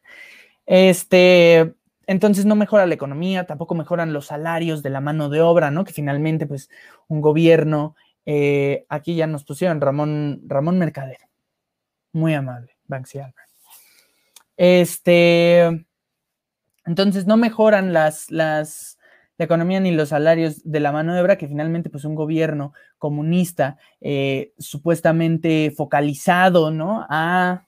[0.66, 1.76] Este,
[2.08, 5.84] entonces no mejora la economía, tampoco mejoran los salarios de la mano de obra, ¿no?
[5.84, 6.70] Que finalmente, pues,
[7.08, 7.96] un gobierno
[8.26, 11.20] eh, aquí ya nos pusieron Ramón, Ramón Mercader.
[12.12, 13.50] Muy amable, Banksy Albert.
[14.58, 15.86] Este,
[16.86, 18.98] entonces no mejoran las, las,
[19.38, 22.74] la economía ni los salarios de la mano de obra, que finalmente pues un gobierno
[22.98, 27.06] comunista eh, supuestamente focalizado, ¿no?
[27.10, 27.68] A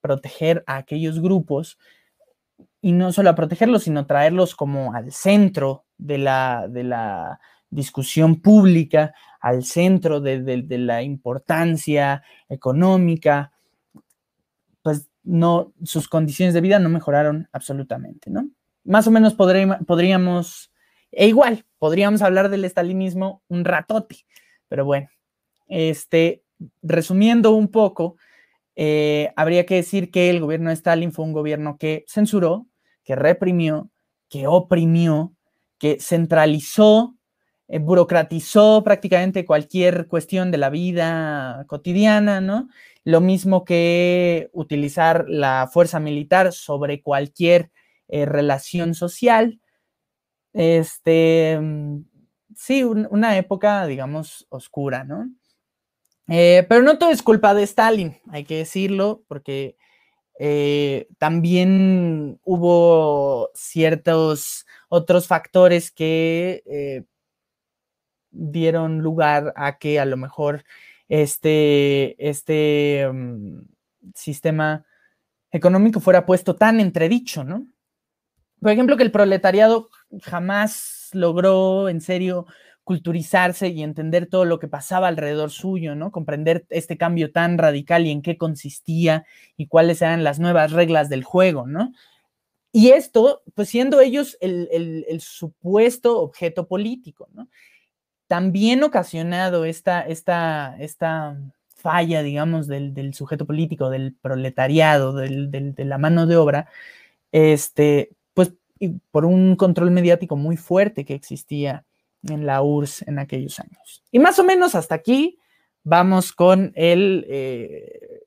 [0.00, 1.78] proteger a aquellos grupos
[2.80, 8.40] y no solo a protegerlos, sino traerlos como al centro de la, de la discusión
[8.40, 13.52] pública, al centro de, la importancia económica,
[14.82, 18.48] pues no, sus condiciones de vida no mejoraron absolutamente, ¿no?
[18.84, 20.72] Más o menos podríamos,
[21.10, 24.24] e igual, podríamos hablar del estalinismo un ratote,
[24.68, 25.08] pero bueno,
[25.66, 26.44] este,
[26.80, 28.16] resumiendo un poco,
[28.76, 32.68] eh, habría que decir que el gobierno de Stalin fue un gobierno que censuró,
[33.02, 33.90] que reprimió,
[34.28, 35.34] que oprimió,
[35.78, 37.16] que centralizó
[37.72, 42.68] eh, burocratizó prácticamente cualquier cuestión de la vida cotidiana, ¿no?
[43.02, 47.70] Lo mismo que utilizar la fuerza militar sobre cualquier
[48.08, 49.58] eh, relación social.
[50.52, 52.04] Este, mm,
[52.54, 55.30] sí, una época, digamos, oscura, ¿no?
[56.28, 59.76] Eh, pero no todo es culpa de Stalin, hay que decirlo, porque
[61.18, 67.04] también hubo ciertos otros factores que
[68.32, 70.64] dieron lugar a que a lo mejor
[71.08, 73.60] este, este mm,
[74.14, 74.84] sistema
[75.50, 77.66] económico fuera puesto tan entredicho, ¿no?
[78.60, 79.90] Por ejemplo, que el proletariado
[80.22, 82.46] jamás logró en serio
[82.84, 86.10] culturizarse y entender todo lo que pasaba alrededor suyo, ¿no?
[86.10, 89.26] Comprender este cambio tan radical y en qué consistía
[89.56, 91.92] y cuáles eran las nuevas reglas del juego, ¿no?
[92.72, 94.68] Y esto, pues siendo ellos el,
[95.06, 97.48] el supuesto objeto político, ¿no?
[98.32, 101.36] También ocasionado esta, esta, esta
[101.76, 106.66] falla, digamos, del, sujeto político, del proletariado, de la mano de obra,
[107.30, 108.54] este, pues
[109.10, 111.84] por un control mediático muy fuerte que existía
[112.22, 114.02] en la URSS en aquellos años.
[114.10, 115.38] Y más o menos hasta aquí
[115.84, 118.22] vamos con el eh,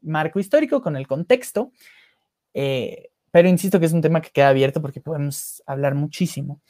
[0.00, 1.72] marco histórico, con el contexto,
[2.54, 6.60] eh, pero insisto que es un tema que queda abierto porque podemos hablar muchísimo.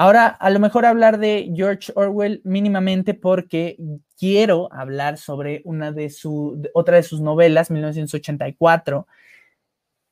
[0.00, 3.76] Ahora, a lo mejor hablar de George Orwell mínimamente porque
[4.18, 9.06] quiero hablar sobre una de su, otra de sus novelas, 1984,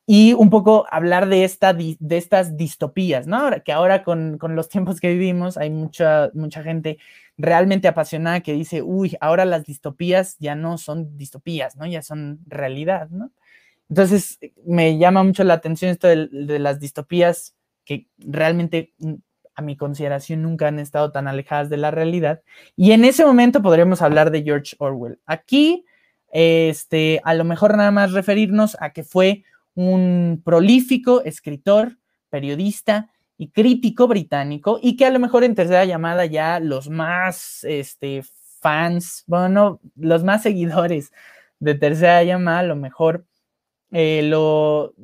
[0.05, 3.51] y un poco hablar de, esta, de estas distopías, ¿no?
[3.65, 6.99] Que ahora con, con, los tiempos que vivimos hay mucha, mucha gente
[7.39, 11.87] realmente apasionada que dice, uy, ahora las distopías ya no son distopías, ¿no?
[11.87, 13.31] Ya son realidad, ¿no?
[13.89, 17.55] Entonces, me llama mucho la atención esto de las distopías
[17.87, 18.93] que realmente
[19.59, 22.43] a mi consideración nunca han estado tan alejadas de la realidad.
[22.77, 25.19] Y en ese momento podríamos hablar de George Orwell.
[25.27, 25.85] Aquí,
[26.31, 29.43] este, a lo mejor nada más referirnos a que fue
[29.75, 31.99] un prolífico escritor,
[32.31, 37.65] periodista y crítico británico y que a lo mejor en tercera llamada ya los más
[37.65, 38.23] este,
[38.61, 41.13] fans, bueno, los más seguidores
[41.59, 43.27] de tercera llamada a lo mejor
[43.91, 44.95] eh, lo,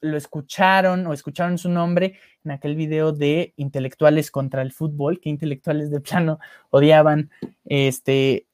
[0.00, 5.28] lo escucharon o escucharon su nombre en aquel video de intelectuales contra el fútbol, que
[5.28, 6.38] intelectuales de plano
[6.70, 7.30] odiaban
[7.64, 8.46] este,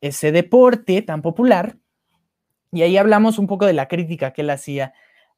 [0.00, 1.76] ese deporte tan popular.
[2.72, 4.92] Y ahí hablamos un poco de la crítica que él hacía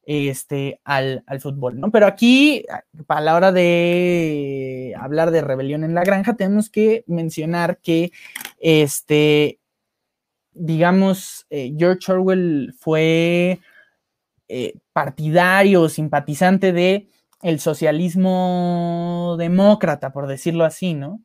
[0.04, 1.90] este, al, fútbol, ¿no?
[1.90, 2.64] Pero aquí,
[3.08, 8.10] a la hora de hablar de rebelión en la granja, tenemos que mencionar que,
[8.58, 9.60] este,
[10.52, 13.60] digamos, eh, George Orwell fue
[14.52, 17.06] eh, partidario, simpatizante de
[17.40, 21.20] el socialismo demócrata, por decirlo así, ¿no?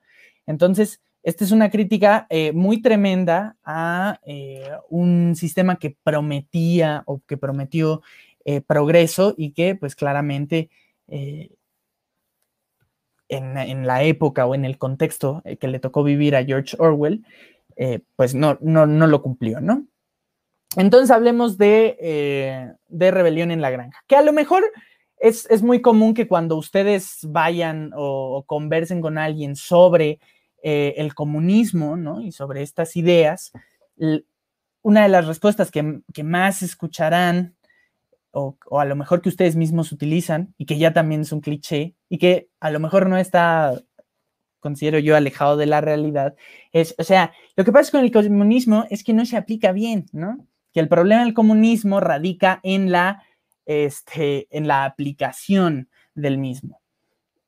[0.46, 7.22] Entonces, esta es una crítica eh, muy tremenda a eh, un sistema que prometía o
[7.26, 8.04] que prometió
[8.68, 10.70] progreso y que pues claramente
[11.08, 11.50] en,
[13.28, 17.26] en, la época o en el contexto que le tocó vivir a George Orwell,
[18.16, 19.88] pues no, no, no lo cumplió, ¿no?
[20.76, 24.64] Entonces hablemos eh, de, rebelión en la granja, que a lo mejor
[25.18, 30.20] es, muy común que cuando ustedes vayan o, conversen con alguien sobre
[30.62, 32.22] eh, el comunismo, ¿no?
[32.22, 33.54] Y sobre estas ideas,
[34.82, 37.56] una de las respuestas que, más escucharán,
[38.32, 41.42] o, o, a lo mejor que ustedes mismos utilizan, y que ya también es un
[41.42, 43.82] cliché, y que a lo mejor no está,
[44.60, 46.36] considero yo, alejado de la realidad,
[46.74, 50.08] es, o sea, lo que pasa con el comunismo es que no se aplica bien,
[50.12, 50.46] ¿no?
[50.76, 53.24] Que el problema del comunismo radica en la,
[53.66, 56.82] este, en la aplicación del mismo,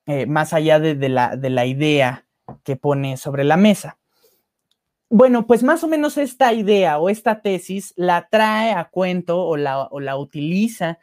[0.05, 2.25] eh, más allá de, la, de la idea
[2.63, 3.97] que pone sobre la mesa.
[5.09, 9.57] Bueno, pues más o menos esta idea o esta tesis la trae a cuento o
[9.57, 10.97] la, o la, utiliza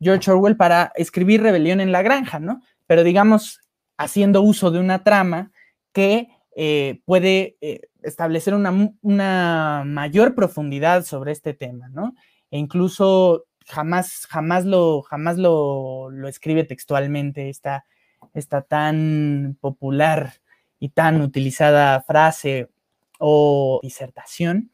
[0.00, 2.62] George Orwell para escribir Rebelión en la Granja, ¿no?
[2.86, 3.60] Pero digamos,
[3.98, 5.52] haciendo uso de una trama
[5.92, 12.14] que eh, puede eh, establecer una, mayor profundidad sobre este tema, ¿no?
[12.50, 17.84] E incluso jamás, jamás, lo, jamás lo, escribe textualmente esta,
[18.34, 20.34] esta tan popular
[20.78, 22.68] y tan utilizada frase
[23.18, 24.70] o disertación.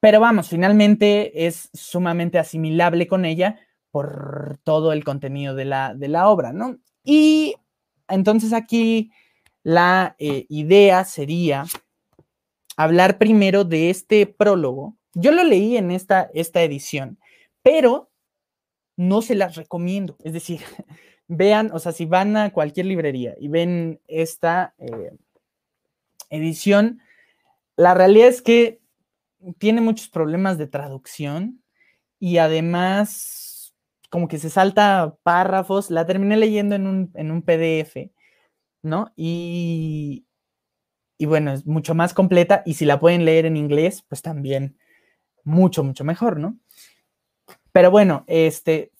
[0.00, 3.58] Pero vamos, finalmente es sumamente asimilable con ella
[3.90, 6.78] por todo el contenido de la, de la obra, ¿no?
[7.04, 7.54] Y
[8.08, 9.10] entonces aquí
[9.62, 11.64] la eh, idea sería
[12.82, 14.96] hablar primero de este prólogo.
[15.14, 17.18] Yo lo leí en esta, esta edición,
[17.62, 18.10] pero
[18.96, 20.16] no se las recomiendo.
[20.22, 20.60] Es decir,
[21.28, 25.12] vean, o sea, si van a cualquier librería y ven esta eh,
[26.30, 27.00] edición,
[27.76, 28.80] la realidad es que
[29.58, 31.62] tiene muchos problemas de traducción
[32.18, 33.74] y además
[34.10, 35.90] como que se salta párrafos.
[35.90, 38.10] La terminé leyendo en un, en un PDF
[38.82, 39.12] ¿no?
[39.16, 40.26] Y,
[41.20, 44.78] y bueno, es mucho más completa y si la pueden leer en inglés, pues también
[45.44, 46.58] mucho, mucho mejor, ¿no?
[47.72, 48.90] Pero bueno, este,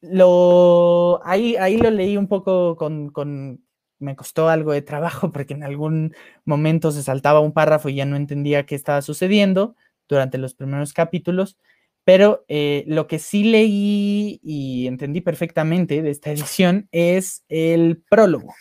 [0.00, 3.64] lo, ahí, ahí lo leí un poco con, con,
[4.00, 8.06] me costó algo de trabajo porque en algún momento se saltaba un párrafo y ya
[8.06, 9.76] no entendía qué estaba sucediendo
[10.08, 11.58] durante los primeros capítulos,
[12.02, 18.52] pero eh, lo que sí leí y entendí perfectamente de esta edición es el prólogo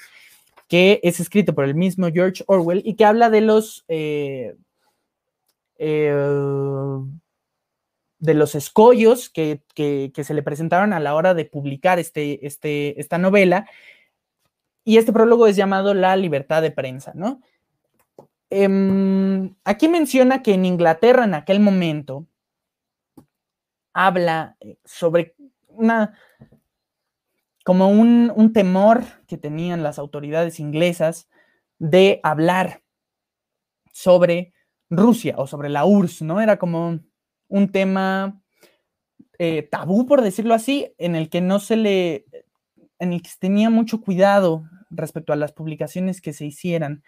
[0.72, 4.56] que es escrito por el mismo George Orwell y que habla de los eh,
[5.78, 6.16] eh,
[8.20, 13.18] de los escollos que, se le presentaron a la hora de publicar este, este, esta
[13.18, 13.70] novela.
[14.86, 17.42] Y este prólogo es llamado La libertad de prensa, ¿no?
[18.50, 22.28] Em, aquí menciona que en Inglaterra en aquel momento
[23.92, 25.36] habla sobre
[25.68, 26.18] una
[27.64, 31.30] como un, temor que tenían las autoridades inglesas
[31.80, 32.82] de hablar
[33.94, 34.54] sobre
[34.90, 36.42] Rusia o sobre la URSS, ¿no?
[36.42, 37.00] Era como
[37.48, 38.42] un tema
[39.38, 42.26] eh, tabú, por decirlo así, en el que no se le,
[43.00, 47.04] en el que se tenía mucho cuidado respecto a las publicaciones que se hicieran,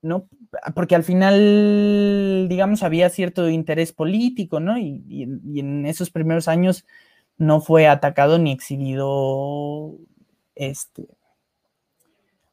[0.00, 0.28] ¿no?
[0.74, 4.78] Porque al final, digamos, había cierto interés político, ¿no?
[4.78, 5.24] y
[5.60, 6.84] en esos primeros años
[7.38, 9.96] no fue atacado ni exhibido
[10.54, 11.08] este,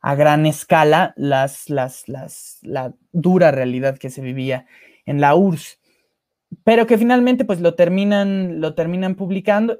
[0.01, 2.05] a gran escala las, las,
[2.61, 4.65] la dura realidad que se vivía
[5.05, 5.79] en la URSS,
[6.63, 9.79] pero que finalmente pues lo terminan, lo terminan publicando.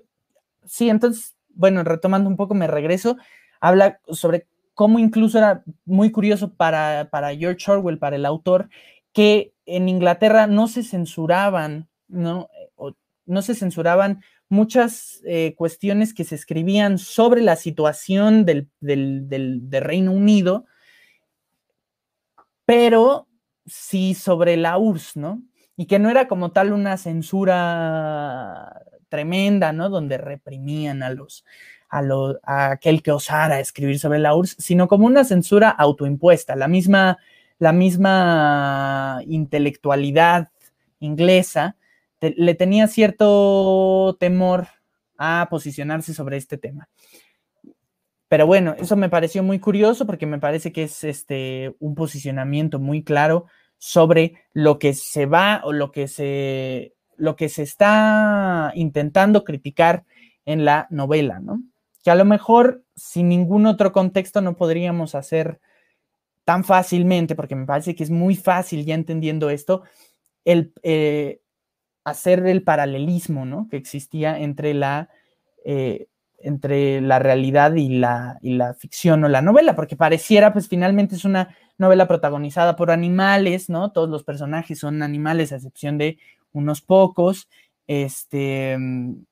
[0.66, 3.18] Sí, entonces, bueno, retomando un poco, me regreso.
[3.60, 8.70] habla sobre cómo incluso era muy curioso para, para George Orwell, para el autor,
[9.14, 12.50] que en Inglaterra no se censuraban, ¿no?
[13.26, 20.66] no se censuraban muchas eh, cuestiones que se escribían sobre la situación del, Reino Unido,
[22.66, 23.28] pero
[23.66, 25.44] sí sobre la URSS, ¿no?
[25.78, 29.90] Y que no era como tal una censura tremenda, ¿no?
[29.90, 31.46] Donde reprimían a los,
[31.90, 32.02] a,
[32.44, 37.18] a aquel que osara escribir sobre la URSS, sino como una censura autoimpuesta, la misma,
[37.60, 40.50] la misma intelectualidad
[41.00, 41.78] inglesa
[42.22, 44.68] le tenía cierto temor
[45.18, 46.90] a posicionarse sobre este tema.
[48.30, 52.80] Pero bueno, eso me pareció muy curioso porque me parece que es este, un posicionamiento
[52.80, 53.48] muy claro
[53.78, 60.06] sobre lo que se va o lo que se, lo que se está intentando criticar
[60.46, 61.64] en la novela, ¿no?
[62.04, 65.60] Que a lo mejor sin ningún otro contexto no podríamos hacer
[66.46, 69.84] tan fácilmente, porque me parece que es muy fácil ya entendiendo esto,
[70.46, 71.42] el, eh,
[72.10, 73.68] hacer el paralelismo ¿no?
[73.70, 75.10] que existía entre la,
[75.66, 76.08] eh,
[76.40, 81.16] entre la realidad y la, y la ficción o la novela, porque pareciera, pues finalmente
[81.16, 83.92] es una novela protagonizada por animales, ¿no?
[83.92, 86.18] Todos los personajes son animales, a excepción de
[86.52, 87.50] unos pocos.
[87.88, 88.78] Este,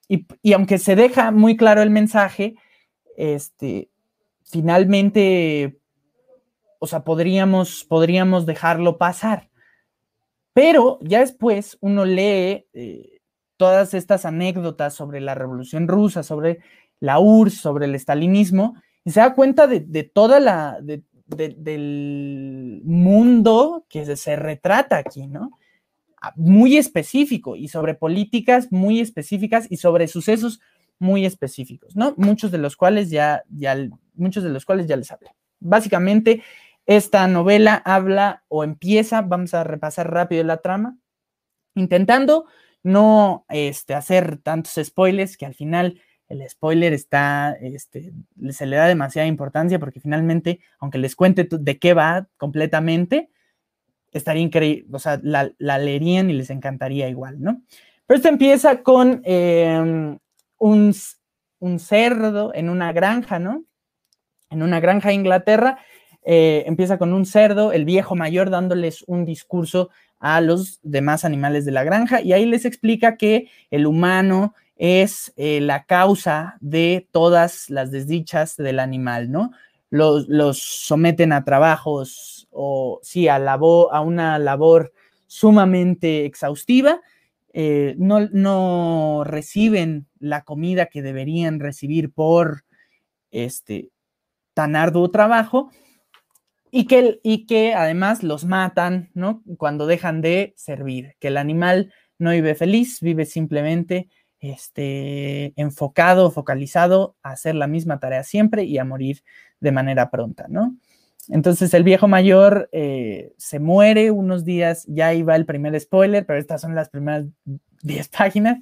[0.07, 2.55] y, y aunque se deja muy claro el mensaje,
[3.17, 3.89] este,
[4.43, 5.79] finalmente,
[6.79, 9.49] o sea, podríamos, podríamos dejarlo pasar.
[10.57, 13.19] Pero ya después uno lee eh,
[13.57, 16.61] todas estas anécdotas sobre la Revolución Rusa, sobre
[16.99, 18.73] la URSS, sobre el estalinismo,
[19.05, 20.79] y se da cuenta de, toda la,
[21.27, 25.51] del mundo que se, retrata aquí, ¿no?
[26.19, 30.59] Ah, muy específico y sobre políticas muy específicas y sobre sucesos
[30.97, 32.15] muy específicos, ¿no?
[32.17, 33.77] Muchos de los cuales ya, ya,
[34.15, 35.35] muchos de los cuales ya les hablé.
[35.59, 36.41] Básicamente,
[36.88, 40.97] esta novela habla o empieza, vamos a repasar rápido la trama,
[41.76, 42.45] intentando
[42.81, 48.14] no este, hacer tantos spoilers que al final el spoiler está, este,
[48.49, 53.30] se le da demasiada importancia porque finalmente, aunque les cuente de qué va completamente,
[54.11, 57.61] estaría increíble, o sea, la, leerían y les encantaría igual, ¿no?
[58.05, 60.18] Pero esto empieza con em,
[60.57, 60.95] un,
[61.59, 63.65] un cerdo en una granja, ¿no?
[64.49, 65.80] En una granja de Inglaterra
[66.29, 69.89] eh, empieza con un cerdo, el viejo mayor dándoles un discurso
[70.19, 75.31] a los demás animales de la granja y ahí les explica que el humano es
[75.37, 79.51] eh, la causa de todas las desdichas del animal, ¿no?
[79.89, 84.91] Los, someten a trabajos o sí, a, a una labor
[85.27, 86.99] sumamente exhaustiva,
[87.53, 92.65] eh, no, no, reciben la comida que deberían recibir por
[93.31, 93.91] este
[94.53, 95.71] tan arduo trabajo
[96.72, 99.44] y que, y que además los matan, ¿no?
[99.57, 107.15] Cuando dejan de servir, que el animal no vive feliz, vive simplemente este, enfocado, focalizado
[107.23, 109.23] a hacer la misma tarea siempre y a morir
[109.60, 110.76] de manera pronta, ¿no?
[111.30, 116.39] Entonces el viejo mayor eh, se muere unos días, ya iba el primer spoiler, pero
[116.39, 117.26] estas son las primeras
[117.81, 118.60] 10 páginas.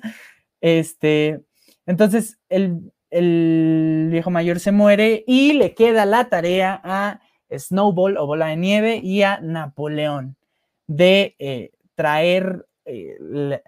[0.61, 1.41] Este,
[1.86, 7.19] entonces el, el viejo mayor se muere y le queda la tarea a
[7.51, 10.35] Snowball o Bola de Nieve y a Napoleón
[10.88, 13.17] de eh, traer eh,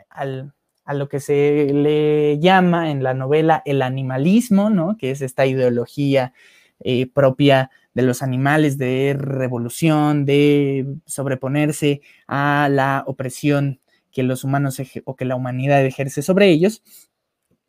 [0.09, 4.97] a lo que se le llama en la novela el animalismo, ¿no?
[4.97, 6.33] que es esta ideología
[6.79, 13.79] eh, propia de los animales de revolución, de sobreponerse a la opresión
[14.11, 16.83] que los humanos o que la humanidad ejerce sobre ellos.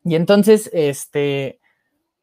[0.05, 1.58] Y entonces, este,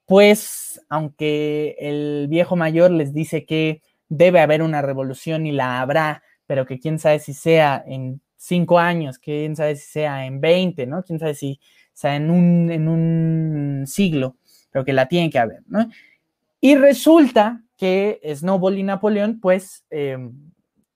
[0.06, 6.24] pues, aunque el viejo mayor les dice que debe haber una revolución y la habrá,
[6.46, 10.86] pero que quién sabe si sea en cinco años, quién sabe si sea en 20,
[10.86, 11.04] ¿no?
[11.04, 11.60] Quién sabe si
[11.94, 14.36] sea en un, siglo,
[14.72, 15.90] pero que la tiene que haber, ¿no?
[16.62, 20.34] Y resulta que Snowball y Napoleón, pues, em,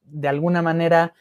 [0.03, 1.13] de alguna manera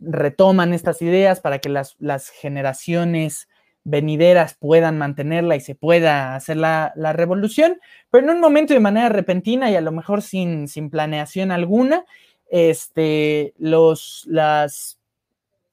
[0.00, 3.48] retoman estas ideas para que las generaciones
[3.84, 7.80] venideras puedan mantenerla y se pueda hacer la, revolución,
[8.10, 12.04] pero en un momento de manera repentina y a lo mejor sin, sin planeación alguna,
[12.50, 14.98] este, los, las,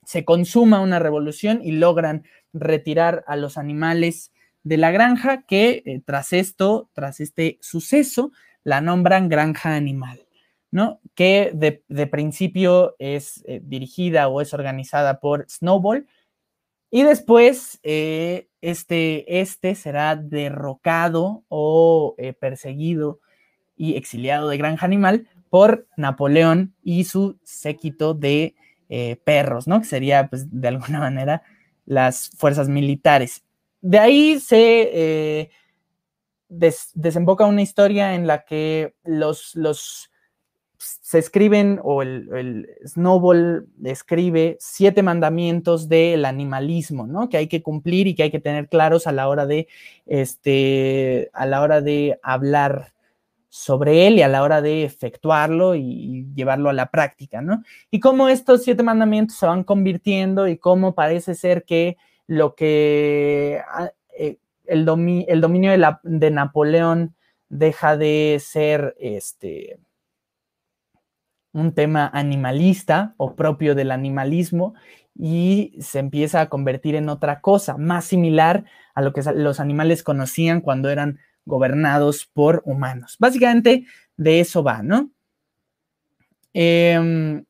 [0.06, 2.24] se consuma una revolución y logran
[2.54, 4.32] retirar a los animales
[4.64, 8.32] de la granja que eh, tras esto, tras este suceso,
[8.64, 10.20] la nombran granja animal,
[10.72, 11.00] ¿no?
[11.16, 16.08] Que de, principio es eh, dirigida o es organizada por Snowball,
[16.92, 23.20] y después, eh, este, este será derrocado o eh, perseguido
[23.76, 28.56] y exiliado de Granja Animal por Napoleón y su séquito de
[28.90, 29.80] eh, perros, ¿no?
[29.80, 31.44] Que sería, pues, de alguna manera,
[31.86, 33.44] las fuerzas militares.
[33.82, 35.50] De ahí se
[36.50, 40.09] desemboca una historia en la que los, los
[40.80, 47.28] se escriben, o el, Snowball escribe siete mandamientos del animalismo, ¿no?
[47.28, 49.68] Que hay que cumplir y que hay que tener claros a la hora de,
[50.06, 52.94] este, a la hora de hablar
[53.50, 57.64] sobre él y a la hora de efectuarlo y, llevarlo a la práctica, ¿no?
[57.92, 61.98] Y cómo estos siete mandamientos se van convirtiendo y cómo parece ser que
[62.28, 64.88] lo que ah, eh, el,
[65.28, 67.16] el, dominio de, de, Napoleón
[67.50, 69.80] deja de ser este
[71.52, 74.74] un tema animalista o propio del animalismo
[75.16, 78.66] y se empieza a convertir en otra cosa, más similar
[78.96, 83.18] a lo que los animales conocían cuando eran gobernados por humanos.
[83.20, 83.86] Básicamente
[84.18, 85.12] de eso va, ¿no?
[86.54, 87.44] Em,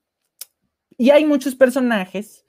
[0.98, 2.46] y hay muchos personajes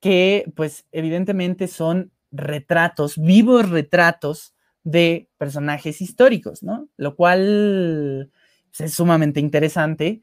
[0.00, 4.54] que, pues, evidentemente son retratos, vivos retratos
[4.84, 6.88] de personajes históricos, ¿no?
[6.96, 8.30] Lo cual
[8.70, 10.22] pues, es sumamente interesante.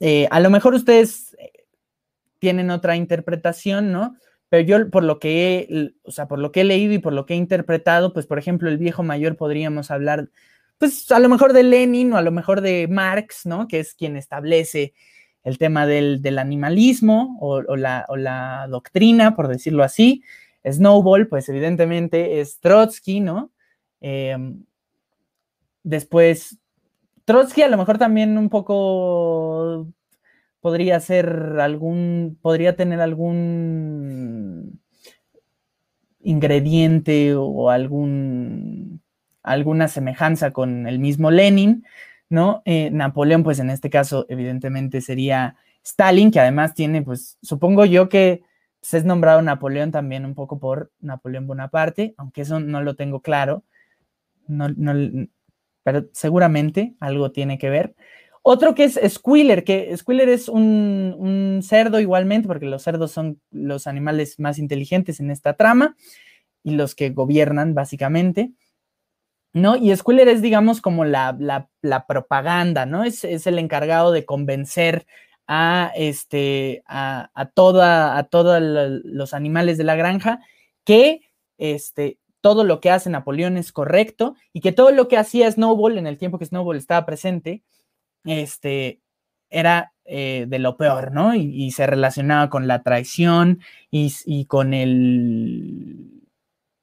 [0.00, 1.52] Eh, a lo mejor ustedes eh,
[2.38, 4.16] tienen otra interpretación, ¿no?
[4.48, 7.12] Pero yo por lo que he, o sea, por lo que he leído y por
[7.12, 10.30] lo que he interpretado, pues por ejemplo, el viejo mayor podríamos hablar,
[10.78, 13.68] pues a lo mejor de Lenin o a lo mejor de Marx, ¿no?
[13.68, 14.94] Que es quien establece
[15.44, 20.22] el tema del, animalismo o, la, doctrina, por decirlo así.
[20.64, 23.50] Snowball, pues evidentemente es Trotsky, ¿no?
[24.00, 24.64] Em,
[25.82, 26.58] después,
[27.28, 29.86] Trotsky a lo mejor también un poco
[30.62, 31.28] podría ser
[31.60, 34.80] algún, podría tener algún
[36.20, 39.02] ingrediente o algún,
[39.42, 41.84] alguna semejanza con el mismo Lenin,
[42.30, 42.62] ¿no?
[42.64, 48.08] Eh, Napoleón, pues en este caso, evidentemente sería Stalin, que además tiene, pues, supongo yo
[48.08, 48.42] que
[48.80, 53.20] se es nombrado Napoleón también un poco por Napoleón Bonaparte, aunque eso no lo tengo
[53.20, 53.64] claro,
[54.46, 55.28] no, no,
[55.88, 57.94] pero seguramente algo tiene que ver.
[58.42, 63.86] Otro que es Squealer, que Squealer es un, cerdo igualmente, porque los cerdos son los
[63.86, 65.96] animales más inteligentes en esta trama
[66.62, 68.52] y los que gobiernan básicamente.
[69.54, 69.76] ¿No?
[69.76, 71.70] Y Squealer es, digamos, como la,
[72.06, 73.02] propaganda, ¿no?
[73.02, 75.06] Es, el encargado de convencer
[75.46, 78.62] a, este, a, a todos
[79.04, 80.40] los animales de la granja
[80.84, 81.22] que
[81.56, 85.98] este, todo lo que hace Napoleón es correcto y que todo lo que hacía Snowball
[85.98, 87.62] en el tiempo que Snowball estaba presente
[88.24, 89.00] este,
[89.50, 91.34] era eh, de lo peor, ¿no?
[91.34, 93.60] Y, se relacionaba con la traición
[93.90, 96.22] y, con el.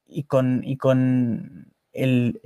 [0.07, 2.40] y con, y con el,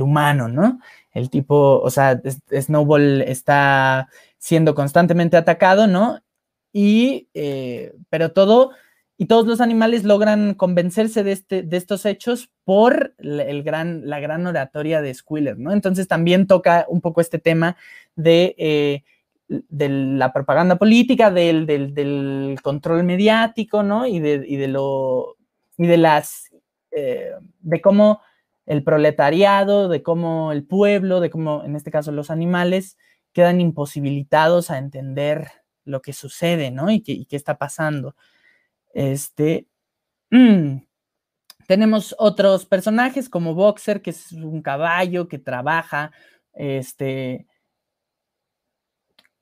[0.00, 0.80] humano, ¿no?
[1.12, 2.20] El tipo, o sea,
[2.52, 4.08] Snowball está
[4.38, 6.20] siendo constantemente atacado, ¿no?
[6.72, 8.72] Y, eh, pero todo
[9.18, 14.20] y todos los animales logran convencerse de, este, de estos hechos por el gran, la
[14.20, 15.72] gran oratoria de Squiller, ¿no?
[15.72, 17.76] Entonces también toca un poco este tema
[18.14, 19.04] de, eh,
[19.48, 24.06] de la propaganda política, del, del, control mediático, ¿no?
[24.06, 25.36] Y de, y de lo,
[25.78, 26.50] y de las,
[26.90, 27.30] eh,
[27.60, 28.20] de cómo
[28.66, 32.98] el proletariado, de cómo el pueblo, de cómo, en este caso, los animales,
[33.32, 35.48] quedan imposibilitados a entender
[35.84, 36.90] lo que sucede, ¿no?
[36.90, 38.14] Y y qué está pasando.
[38.96, 39.68] Este,
[40.30, 40.78] mm,
[41.66, 46.12] tenemos otros personajes como Boxer, que es un caballo que trabaja
[46.54, 47.46] este,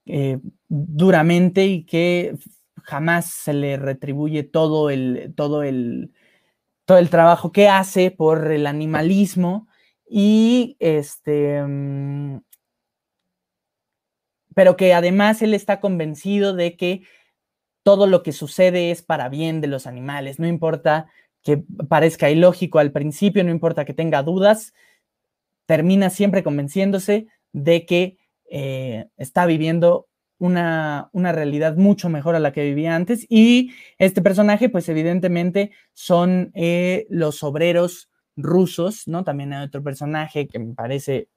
[0.06, 2.36] eh, duramente y que
[2.82, 6.12] jamás se le retribuye todo el, todo el,
[6.84, 9.68] todo el trabajo que hace por el animalismo
[10.04, 12.40] y este mm,
[14.52, 17.02] pero que además él está convencido de que
[17.84, 21.06] todo lo que sucede es para bien de los animales, no importa
[21.44, 24.74] que parezca ilógico al principio, no importa que tenga dudas,
[25.66, 28.18] termina siempre convenciéndose de que
[28.50, 30.08] eh, está viviendo
[30.38, 33.26] una, realidad mucho mejor a la que vivía antes.
[33.28, 39.24] Y este personaje, pues evidentemente son eh, los obreros rusos, ¿no?
[39.24, 41.28] También hay otro personaje que me parece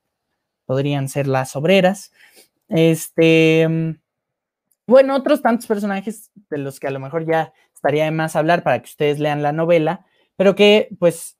[0.65, 2.11] podrían ser las obreras.
[2.69, 3.97] Este,
[4.87, 8.63] bueno, otros tantos personajes de los que a lo mejor ya estaría de más hablar
[8.63, 10.05] para que ustedes lean la novela,
[10.37, 11.37] pero que pues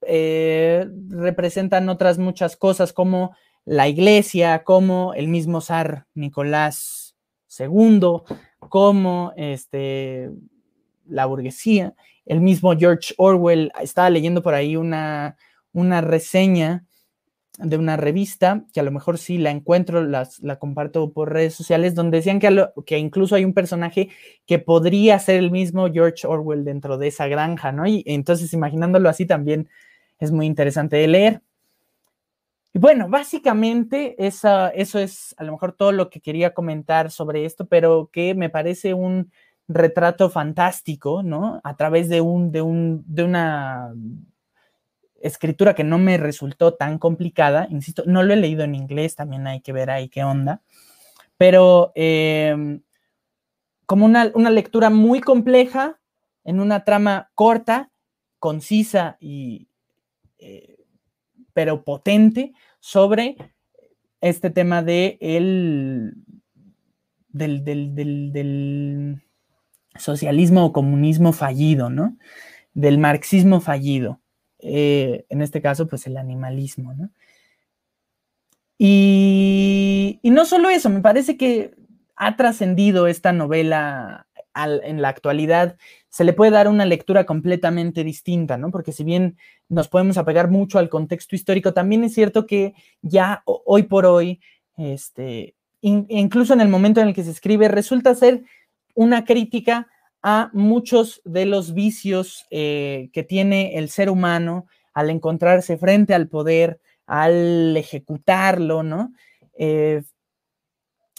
[0.00, 3.36] eh, representan otras muchas cosas como
[3.66, 7.16] la iglesia, como el mismo zar Nicolás
[7.58, 8.22] II,
[8.58, 10.30] como este,
[11.06, 11.94] la burguesía,
[12.24, 15.36] el mismo George Orwell, estaba leyendo por ahí una,
[15.72, 16.86] una reseña
[17.58, 21.54] de una revista, que a lo mejor sí la encuentro, las, la comparto por redes
[21.54, 24.10] sociales, donde decían que, que incluso hay un personaje
[24.46, 27.86] que podría ser el mismo George Orwell dentro de esa granja, ¿no?
[27.86, 29.68] Y entonces imaginándolo así también
[30.18, 31.42] es muy interesante de leer.
[32.72, 37.46] Y bueno, básicamente esa, eso es a lo mejor todo lo que quería comentar sobre
[37.46, 39.30] esto, pero que me parece un
[39.68, 41.60] retrato fantástico, ¿no?
[41.64, 43.92] A través de, un, de, un, de una
[45.20, 49.46] escritura que no me resultó tan complicada, insisto, no lo he leído en inglés, también
[49.46, 50.62] hay que ver ahí qué onda,
[51.36, 52.82] pero em,
[53.86, 55.98] como una, lectura muy compleja,
[56.44, 57.90] en una trama corta,
[58.38, 59.68] concisa y...
[60.38, 60.76] Eh,
[61.56, 63.38] pero potente sobre
[64.20, 66.12] este tema de el,
[67.28, 69.22] del, del,
[69.96, 72.18] socialismo o comunismo fallido, ¿no?
[72.74, 74.20] Del marxismo fallido.
[74.68, 77.10] Eh, en este caso, pues el animalismo, ¿no?
[78.78, 81.74] Y, no solo eso, me parece que
[82.16, 85.76] ha trascendido esta novela en la actualidad,
[86.08, 88.70] se le puede dar una lectura completamente distinta, ¿no?
[88.70, 89.36] Porque si bien
[89.68, 94.40] nos podemos apegar mucho al contexto histórico, también es cierto que ya hoy por hoy,
[94.76, 98.42] este, incluso en el momento en el que se escribe, resulta ser
[98.94, 99.88] una crítica
[100.28, 106.26] a muchos de los vicios eh, que tiene el ser humano al encontrarse frente al
[106.26, 109.12] poder, al ejecutarlo, ¿no?
[109.56, 110.02] Eh,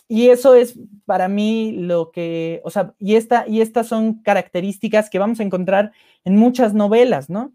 [0.10, 5.10] y eso es para mí lo que, o sea, y, esta, y estas son características
[5.10, 5.94] que vamos a encontrar
[6.26, 7.54] en muchas novelas, ¿no?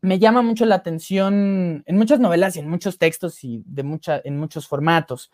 [0.00, 4.20] Me llama mucho la atención en muchas novelas y en muchos textos y de mucha,
[4.22, 5.32] en muchos formatos,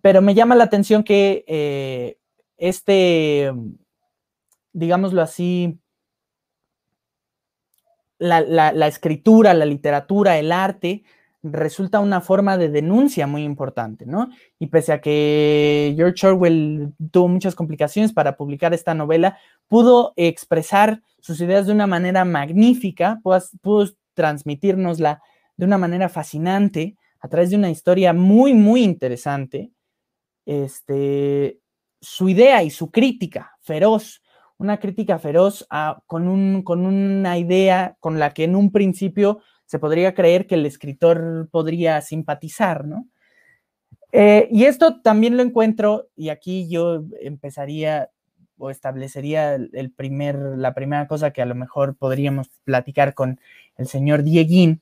[0.00, 2.16] pero me llama la atención que eh,
[2.56, 3.52] este,
[4.76, 5.80] digámoslo así,
[8.18, 11.02] la, escritura, la literatura, el arte,
[11.42, 14.28] resulta una forma de denuncia muy importante, ¿no?
[14.58, 21.02] Y pese a que George Orwell tuvo muchas complicaciones para publicar esta novela, pudo expresar
[21.20, 25.22] sus ideas de una manera magnífica, pudo, pudo transmitirnosla
[25.56, 29.70] de una manera fascinante a través de una historia muy, muy interesante.
[30.44, 31.60] Este,
[32.00, 34.20] su idea y su crítica feroz,
[34.58, 35.66] una crítica feroz
[36.06, 40.54] con, un, con una idea con la que en un principio se podría creer que
[40.54, 43.06] el escritor podría simpatizar, ¿no?
[44.12, 48.10] Eh, y esto también lo encuentro, y aquí yo empezaría
[48.56, 53.38] o establecería el primer, la primera cosa que a lo mejor podríamos platicar con
[53.76, 54.80] el señor Dieguín,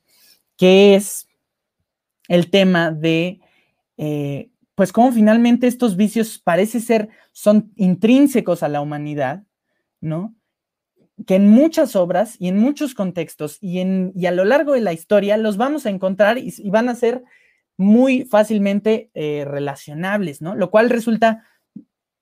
[0.55, 1.27] que es
[2.29, 3.41] el tema de,
[3.97, 9.43] eh, pues, cómo finalmente estos vicios parece ser, son intrínsecos a la humanidad,
[10.05, 10.35] ¿no?
[11.25, 14.81] que en muchas obras y en muchos contextos y, en, y a lo largo de
[14.81, 17.23] la historia los vamos a encontrar y, van a ser
[17.77, 20.55] muy fácilmente eh, relacionables, ¿no?
[20.55, 21.45] Lo cual resulta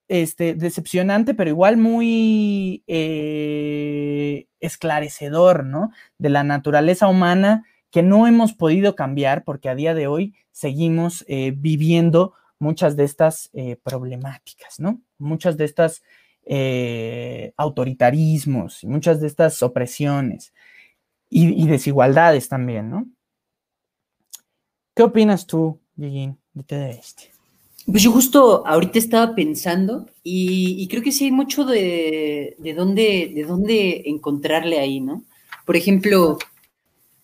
[0.08, 5.92] este, decepcionante, pero igual muy eh, esclarecedor, ¿no?
[6.18, 11.26] De la naturaleza humana que no hemos podido cambiar porque a día de hoy seguimos
[11.28, 13.52] eh, viviendo muchas de estas
[13.84, 15.02] problemáticas, ¿no?
[15.18, 16.02] Muchas de estas
[16.46, 20.54] eh, autoritarismos y muchas de estas opresiones
[21.30, 23.08] y, desigualdades también, ¿no?
[24.96, 27.24] ¿Qué opinas tú, Gigi, de todo esto?
[27.88, 33.32] Pues yo justo ahorita estaba pensando y, creo que sí hay mucho de, de, dónde,
[33.34, 35.24] de dónde encontrarle ahí, ¿no?
[35.66, 36.38] Por ejemplo,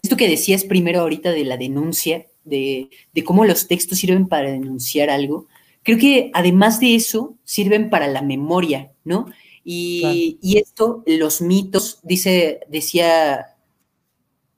[0.02, 4.50] esto que decías primero ahorita de la denuncia, de, de cómo los textos sirven para
[4.50, 5.48] denunciar algo,
[5.84, 9.28] creo que además de eso sirven para la memoria, ¿no?
[9.64, 13.56] Y, esto, los mitos, dice, decía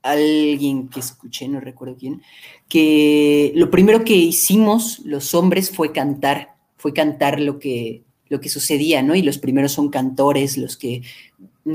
[0.00, 2.22] alguien que escuché, no recuerdo quién,
[2.68, 8.48] que lo primero que hicimos los hombres fue cantar, fue cantar lo que, lo que
[8.48, 9.14] sucedía, ¿no?
[9.14, 11.02] Y los primeros son cantores, los que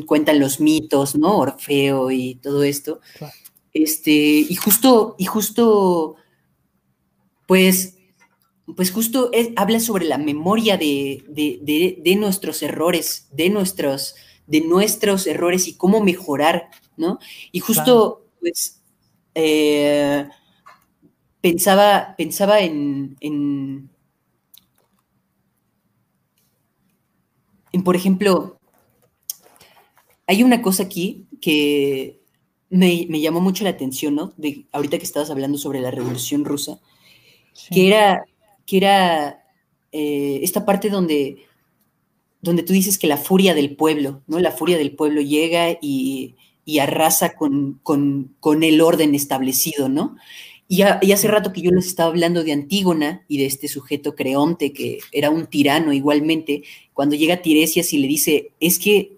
[0.08, 1.38] cuentan los mitos, ¿no?
[1.38, 3.02] Orfeo y todo esto.
[3.72, 6.16] Este, y justo, y justo,
[7.46, 7.97] pues
[8.76, 14.16] pues justo habla sobre la memoria de, nuestros errores, de nuestros,
[14.46, 17.20] de nuestros errores y cómo mejorar, ¿no?
[17.52, 18.82] Y justo, pues,
[19.36, 20.28] eh,
[21.40, 23.90] pensaba, pensaba en, en,
[27.84, 28.60] por ejemplo,
[30.26, 32.20] hay una cosa aquí que
[32.70, 34.34] me, llamó mucho la atención, ¿no?
[34.36, 36.80] De, ahorita que estabas hablando sobre la Revolución Rusa,
[37.72, 38.26] que era
[38.68, 39.44] que era
[39.92, 41.48] eh, esta parte donde,
[42.42, 44.40] donde tú dices que la furia del pueblo, ¿no?
[44.40, 46.36] La furia del pueblo llega y,
[46.80, 47.82] arrasa con,
[48.62, 50.18] el orden establecido, ¿no?
[50.68, 54.74] Y, hace rato que yo les estaba hablando de Antígona y de este sujeto Creonte,
[54.74, 56.64] que era un tirano igualmente,
[56.94, 59.14] cuando llega Tiresias y le dice, es que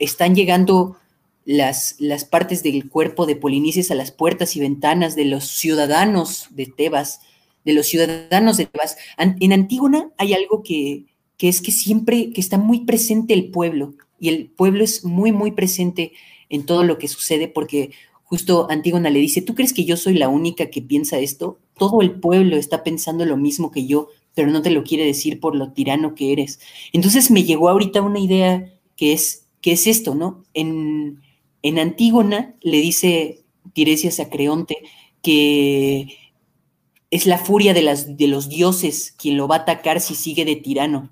[0.00, 0.96] están llegando
[1.44, 6.48] las, las partes del cuerpo de Polinices a las puertas y ventanas de los ciudadanos
[6.50, 7.20] de Tebas,
[7.64, 8.96] de los ciudadanos de Tebas.
[9.18, 11.04] En Antígona hay algo que,
[11.36, 15.32] que es que siempre, que está muy presente el pueblo, y el pueblo es muy,
[15.32, 16.12] muy presente
[16.48, 17.90] en todo lo que sucede, porque
[18.22, 21.58] justo Antígona le dice, ¿tú crees que yo soy la única que piensa esto?
[21.76, 25.40] Todo el pueblo está pensando lo mismo que yo, pero no te lo quiere decir
[25.40, 26.60] por lo tirano que eres.
[26.92, 30.44] Entonces me llegó ahorita una idea que es, que es esto, ¿no?
[30.54, 31.20] En,
[31.62, 33.42] en Antígona le dice
[33.72, 34.78] Tiresias a Creonte
[35.22, 36.16] que
[37.14, 41.10] es la furia de, los dioses quien lo va a atacar si sigue de tirano.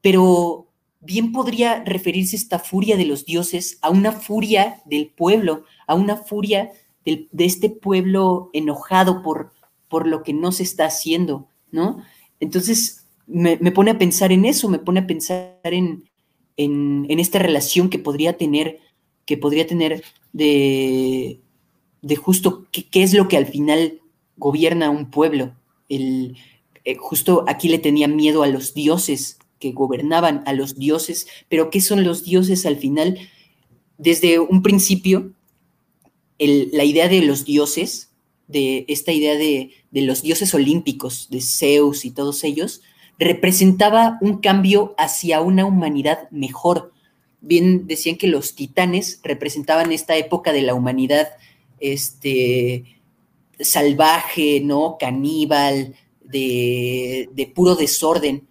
[0.00, 0.68] Pero
[1.00, 6.16] bien podría referirse esta furia de los dioses a una furia del pueblo, a una
[6.16, 6.70] furia
[7.04, 9.52] de este pueblo enojado por,
[9.88, 12.04] por lo que no se está haciendo, ¿no?
[12.38, 16.08] Entonces me, pone a pensar en eso, me pone a pensar en,
[16.56, 18.78] en, esta relación que podría tener,
[19.26, 21.40] que podría tener de,
[22.00, 24.01] de justo qué, es lo que al final
[24.42, 25.54] gobierna un pueblo.
[25.88, 26.36] El,
[26.84, 31.70] eh, justo aquí le tenía miedo a los dioses, que gobernaban a los dioses, pero
[31.70, 33.18] ¿qué son los dioses al final?
[33.98, 35.32] Desde un principio,
[36.38, 38.10] la idea de los dioses,
[38.48, 42.82] de esta idea de, de los dioses olímpicos, de Zeus y todos ellos,
[43.20, 46.92] representaba un cambio hacia una humanidad mejor.
[47.40, 51.28] Bien decían que los titanes representaban esta época de la humanidad
[51.78, 53.01] este,
[53.60, 54.96] salvaje, ¿no?
[54.98, 58.46] Caníbal, de, de puro desorden.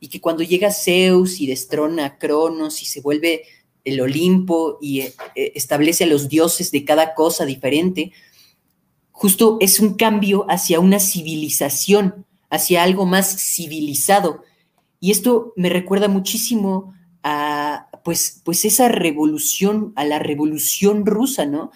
[0.00, 3.44] Y que cuando llega Zeus y destrona a Cronos y se vuelve
[3.84, 8.12] el Olimpo y eh, establece a los dioses de cada cosa diferente,
[9.12, 14.42] justo es un cambio hacia una civilización, hacia algo más civilizado.
[15.00, 21.70] Y esto me recuerda muchísimo a pues, pues esa revolución, a la revolución rusa, ¿no?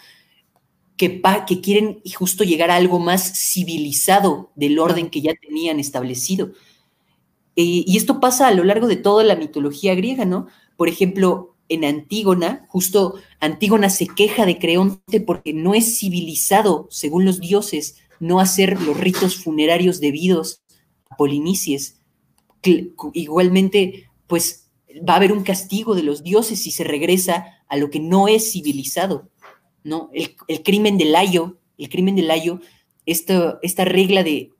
[1.01, 6.52] Que, que quieren justo llegar a algo más civilizado del orden que ya tenían establecido.
[7.56, 10.48] Eh, y esto pasa a lo largo de toda la mitología griega, ¿no?
[10.77, 17.24] Por ejemplo, en Antígona, justo Antígona se queja de Creonte porque no es civilizado, según
[17.24, 20.60] los dioses, no hacer los ritos funerarios debidos
[21.09, 22.02] a Polinices.
[23.14, 24.68] Igualmente, pues
[25.09, 28.28] va a haber un castigo de los dioses si se regresa a lo que no
[28.28, 29.31] es civilizado,
[29.85, 30.11] ¿no?
[30.12, 32.61] El, crimen del Layo, el crimen del Layo,
[33.07, 34.52] esta, esta regla de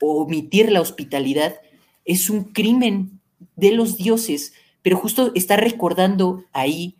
[0.00, 1.56] omitir la hospitalidad,
[2.04, 3.20] es un crimen
[3.56, 6.96] de los dioses, pero justo está recordando ahí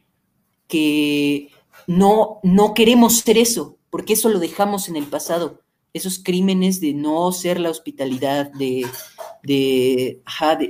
[0.69, 1.51] que
[1.87, 5.61] no, no queremos ser eso, porque eso lo dejamos en el pasado.
[5.93, 8.87] Esos crímenes de no ser la hospitalidad, de,
[9.43, 10.21] de,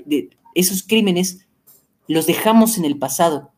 [0.07, 1.47] de, esos crímenes
[2.07, 3.53] los dejamos en el pasado.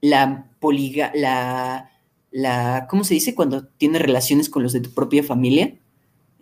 [0.00, 1.91] La poliga, la,
[2.32, 5.74] la, ¿cómo se dice cuando tienes relaciones con los de tu propia familia?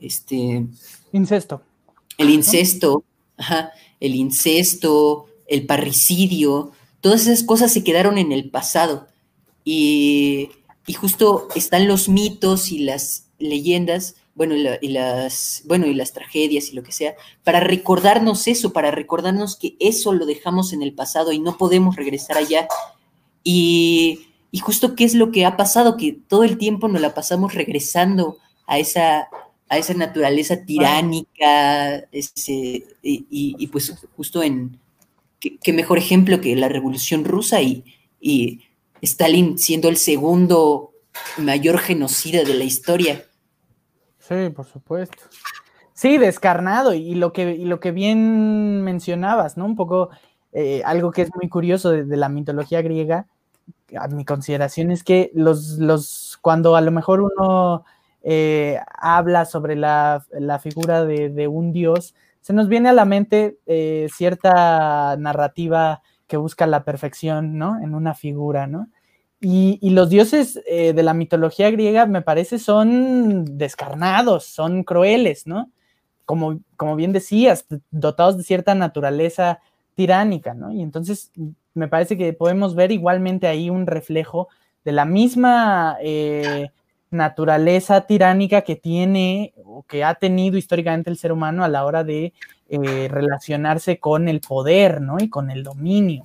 [0.00, 0.64] Este.
[1.12, 1.62] Incesto.
[2.16, 3.04] El incesto,
[4.00, 9.08] el incesto, el parricidio, todas esas cosas se quedaron en el pasado.
[9.64, 10.50] Y,
[10.98, 16.74] justo están los mitos y las leyendas, bueno y, las, bueno, y las tragedias y
[16.74, 17.14] lo que sea,
[17.44, 21.96] para recordarnos eso, para recordarnos que eso lo dejamos en el pasado y no podemos
[21.96, 22.66] regresar allá.
[23.44, 27.14] Y, y justo qué es lo que ha pasado, que todo el tiempo nos la
[27.14, 29.28] pasamos regresando a esa,
[29.68, 34.78] a esa naturaleza tiránica, ese, y, pues justo en,
[35.38, 37.84] qué, mejor ejemplo que la Revolución Rusa y,
[38.20, 38.62] y,
[39.02, 40.92] Stalin siendo el segundo
[41.38, 43.24] mayor genocida de la historia.
[44.18, 45.16] Sí, por supuesto.
[45.94, 49.64] Sí, descarnado, y lo que, lo que bien mencionabas, ¿no?
[49.64, 50.10] Un poco
[50.52, 53.26] eh, algo que es muy curioso de, de, la mitología griega,
[53.98, 57.84] a mi consideración es que los, los, cuando a lo mejor uno
[58.22, 60.24] eh, habla sobre la,
[60.62, 66.66] figura de, un dios, se nos viene a la mente eh, cierta narrativa que busca
[66.66, 67.80] la perfección, ¿no?
[67.80, 68.88] En una figura, ¿no?
[69.40, 75.70] Y, los dioses eh, de la mitología griega, me parece, son descarnados, son crueles, ¿no?
[76.26, 79.60] Como, como bien decías, dotados de cierta naturaleza
[80.00, 80.72] tiránica, ¿no?
[80.72, 81.30] Y entonces
[81.74, 84.48] me parece que podemos ver igualmente ahí un reflejo
[84.82, 85.98] de la misma
[87.10, 92.02] naturaleza tiránica que tiene o que ha tenido históricamente el ser humano a la hora
[92.02, 92.32] de
[92.70, 95.18] eh, relacionarse con el poder, ¿no?
[95.20, 96.22] Y con el dominio.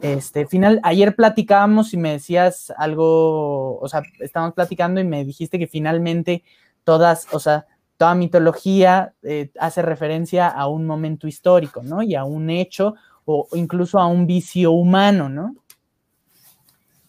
[0.00, 5.58] Este, final, ayer platicábamos y me decías algo, o sea, estábamos platicando y me dijiste
[5.58, 6.44] que finalmente
[6.84, 7.66] todas, o sea,
[8.02, 12.02] toda mitología eh, hace referencia a un momento histórico, ¿no?
[12.02, 12.96] Y a un hecho
[13.26, 15.54] o incluso a un vicio humano, ¿no?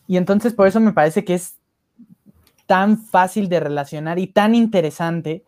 [0.05, 1.55] Y entonces por eso me parece que es
[2.67, 5.43] tan fácil de relacionar y tan interesante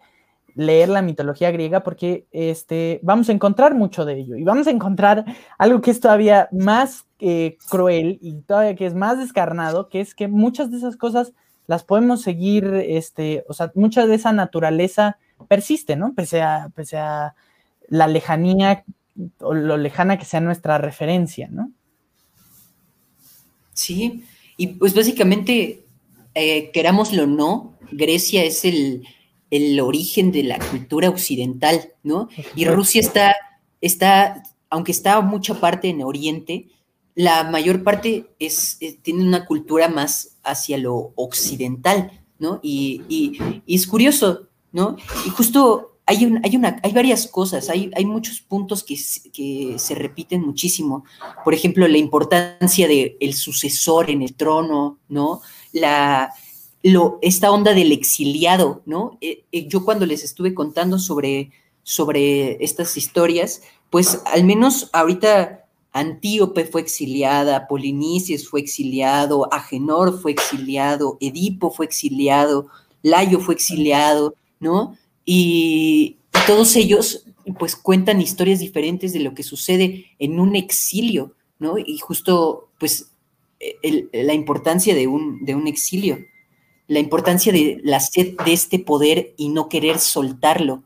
[0.55, 4.71] leer la mitología griega porque este, vamos a encontrar mucho de ello y vamos a
[4.71, 5.25] encontrar
[5.59, 10.15] algo que es todavía más eh, cruel y todavía que es más descarnado, que es
[10.15, 11.33] que muchas de esas cosas
[11.67, 16.13] las podemos seguir, este, o sea, mucha de esa naturaleza persiste, ¿no?
[16.13, 17.35] Pese a, pese a
[17.87, 18.83] la lejanía
[19.39, 21.71] o lo lejana que sea nuestra referencia, ¿no?
[23.73, 24.23] Sí,
[24.57, 25.85] y pues básicamente,
[26.33, 29.05] eh, querámoslo o no, Grecia es el,
[29.51, 32.29] el origen de la cultura occidental, ¿no?
[32.55, 33.35] Y Rusia está,
[33.81, 36.67] está, aunque está mucha parte en Oriente,
[37.15, 42.59] la mayor parte es, tiene una cultura más hacia lo occidental, ¿no?
[42.61, 44.97] Y, es curioso, ¿no?
[45.25, 50.41] Y justo hay, hay, una, hay varias cosas, hay, hay muchos puntos que, se repiten
[50.41, 51.05] muchísimo.
[51.45, 55.41] Por ejemplo, la importancia del el sucesor en el trono, ¿no?
[55.71, 56.29] La,
[57.21, 59.17] esta onda del exiliado, ¿no?
[59.21, 65.65] Eh, eh, yo cuando les estuve contando sobre, sobre estas historias, pues al menos ahorita
[65.93, 72.67] Antíope fue exiliada, Polinices fue exiliado, Agenor fue exiliado, Edipo fue exiliado,
[73.01, 74.97] Layo fue exiliado, ¿no?
[75.25, 76.17] Y,
[76.47, 77.25] todos ellos
[77.57, 81.79] pues cuentan historias diferentes de lo que sucede en un exilio, ¿no?
[81.79, 83.13] Y justo pues
[84.11, 86.19] la importancia de un, de un exilio
[86.87, 90.83] la importancia de la sed de este poder y no querer soltarlo,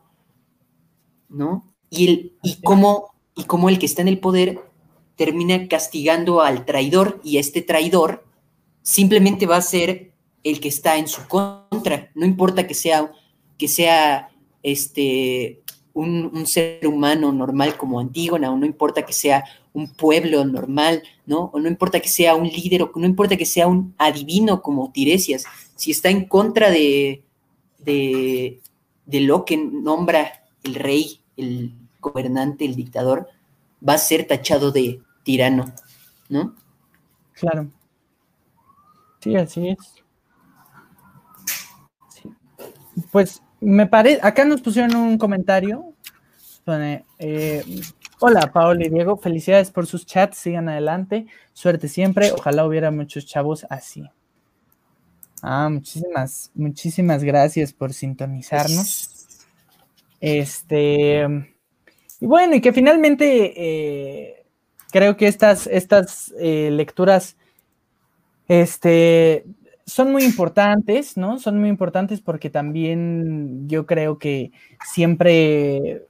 [1.28, 1.66] ¿no?
[1.90, 4.60] Y, el, y, cómo, y cómo el que está en el poder
[5.16, 8.26] termina castigando al traidor y este traidor
[8.82, 10.14] simplemente va a ser
[10.44, 13.12] el que está en su contra, no importa que sea,
[13.60, 14.30] que sea
[14.64, 15.62] este,
[15.94, 21.52] un, ser humano normal como Antígona, o no importa que sea un pueblo normal, ¿no?
[21.54, 24.92] O no importa que sea un líder, o no importa que sea un adivino como
[24.92, 25.46] Tiresias,
[25.76, 27.24] si está en contra de,
[27.80, 28.62] de,
[29.06, 33.28] lo que nombra el rey, el gobernante, el dictador,
[33.88, 35.74] va a ser tachado de tirano,
[36.30, 36.56] ¿no?
[37.34, 37.70] Claro.
[39.22, 39.78] Sí, así es.
[43.12, 45.94] Pues me parece, acá nos pusieron un comentario.
[47.18, 47.64] Eh,
[48.20, 53.26] hola, Paola y Diego, felicidades por sus chats, sigan adelante, suerte siempre, ojalá hubiera muchos
[53.26, 54.04] chavos así.
[55.42, 59.28] Ah, muchísimas, muchísimas gracias por sintonizarnos.
[60.20, 61.26] Este,
[62.20, 64.46] y bueno, y que finalmente eh,
[64.92, 67.38] creo que estas, estas eh, lecturas
[68.48, 69.46] este,
[69.90, 71.40] son muy importantes, ¿no?
[71.40, 74.52] Son muy importantes porque también yo creo que
[74.86, 76.04] siempre,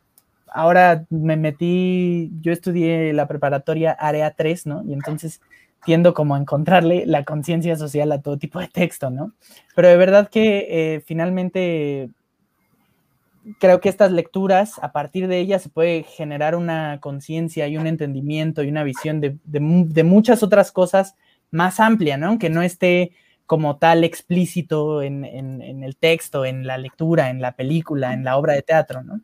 [0.47, 4.84] ahora me metí, yo estudié la preparatoria Área 3, ¿no?
[4.84, 5.41] Y entonces
[5.85, 9.34] tiendo como a encontrarle la conciencia social a todo tipo de texto, ¿no?
[9.76, 12.10] Pero de verdad que eh, finalmente
[13.60, 17.88] creo que estas lecturas, a partir de ellas se puede generar una conciencia y un
[17.88, 21.15] entendimiento y una visión de, muchas otras cosas
[21.51, 22.38] más amplia, ¿no?
[22.38, 23.14] Que no esté
[23.49, 28.38] como tal explícito en, en, el texto, en la lectura, en la película, en la
[28.38, 29.21] obra de teatro, ¿no?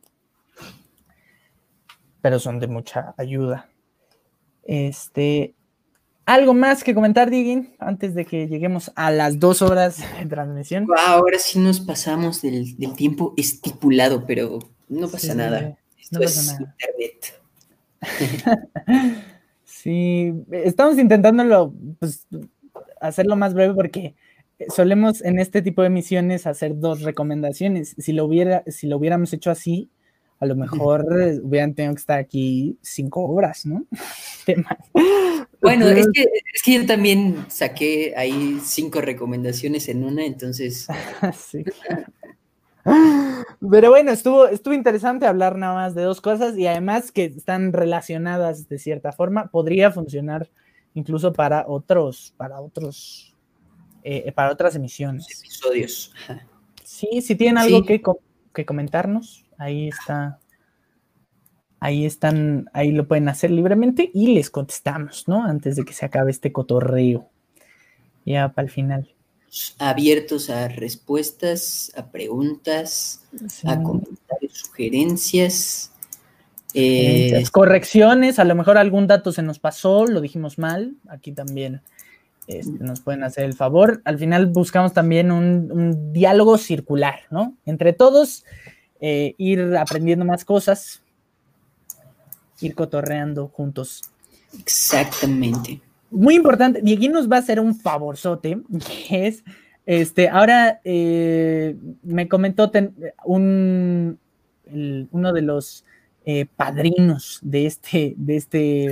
[2.24, 3.70] Pero son de mucha ayuda.
[4.64, 5.54] Este,
[6.26, 10.88] ¿Algo más que comentar, Diggin, antes de que lleguemos a las dos horas de transmisión?
[11.06, 14.58] ahora sí nos pasamos del, tiempo estipulado, pero
[14.90, 15.78] no pasa nada.
[16.02, 17.42] Esto es internet.
[19.66, 22.26] sí, estamos intentándolo pues,
[23.02, 24.16] hacerlo más breve porque
[24.70, 27.96] solemos en este tipo de misiones hacer dos recomendaciones.
[27.98, 29.90] Si lo, hubiera, si lo hubiéramos hecho así,
[30.40, 31.06] a lo mejor
[31.44, 33.86] hubieran tenido que estar aquí cinco horas, ¿no?
[35.62, 36.24] bueno, es que,
[36.54, 40.88] es que, yo también saqué ahí cinco recomendaciones en una, entonces.
[41.38, 41.64] sí.
[43.72, 47.74] Pero bueno, estuvo, estuvo interesante hablar nada más de dos cosas y además que están
[47.74, 49.48] relacionadas de cierta forma.
[49.48, 50.50] Podría funcionar
[50.96, 53.36] incluso para otros, para otros,
[54.04, 55.28] eh, para otras emisiones.
[55.40, 56.12] Episodios.
[56.84, 58.02] Sí, si tienen algo que,
[58.54, 60.40] que comentarnos ahí está.
[61.80, 65.44] Ahí están, ahí lo pueden hacer libremente y les contestamos, ¿no?
[65.44, 67.30] Antes de que se acabe este cotorreo.
[68.26, 69.14] Ya para el final.
[69.78, 73.24] Abiertos a respuestas, a preguntas,
[73.66, 75.92] a comentarios, sugerencias.
[76.78, 81.82] Eh, correcciones, a lo mejor algún dato se nos pasó, lo dijimos mal, aquí también
[82.48, 84.02] este, nos pueden hacer el favor.
[84.04, 87.56] Al final buscamos también un, diálogo circular, ¿no?
[87.66, 88.44] Entre todos,
[89.00, 91.02] eh, ir aprendiendo más cosas,
[92.60, 94.02] ir cotorreando juntos.
[94.60, 95.80] Exactamente.
[96.12, 98.62] Muy importante, Diego nos va a hacer un favorzote,
[99.08, 99.46] que es,
[99.86, 102.70] este, ahora eh, me comentó
[103.24, 104.20] un,
[105.12, 105.86] uno de los
[106.26, 108.86] eh, padrinos de este, de este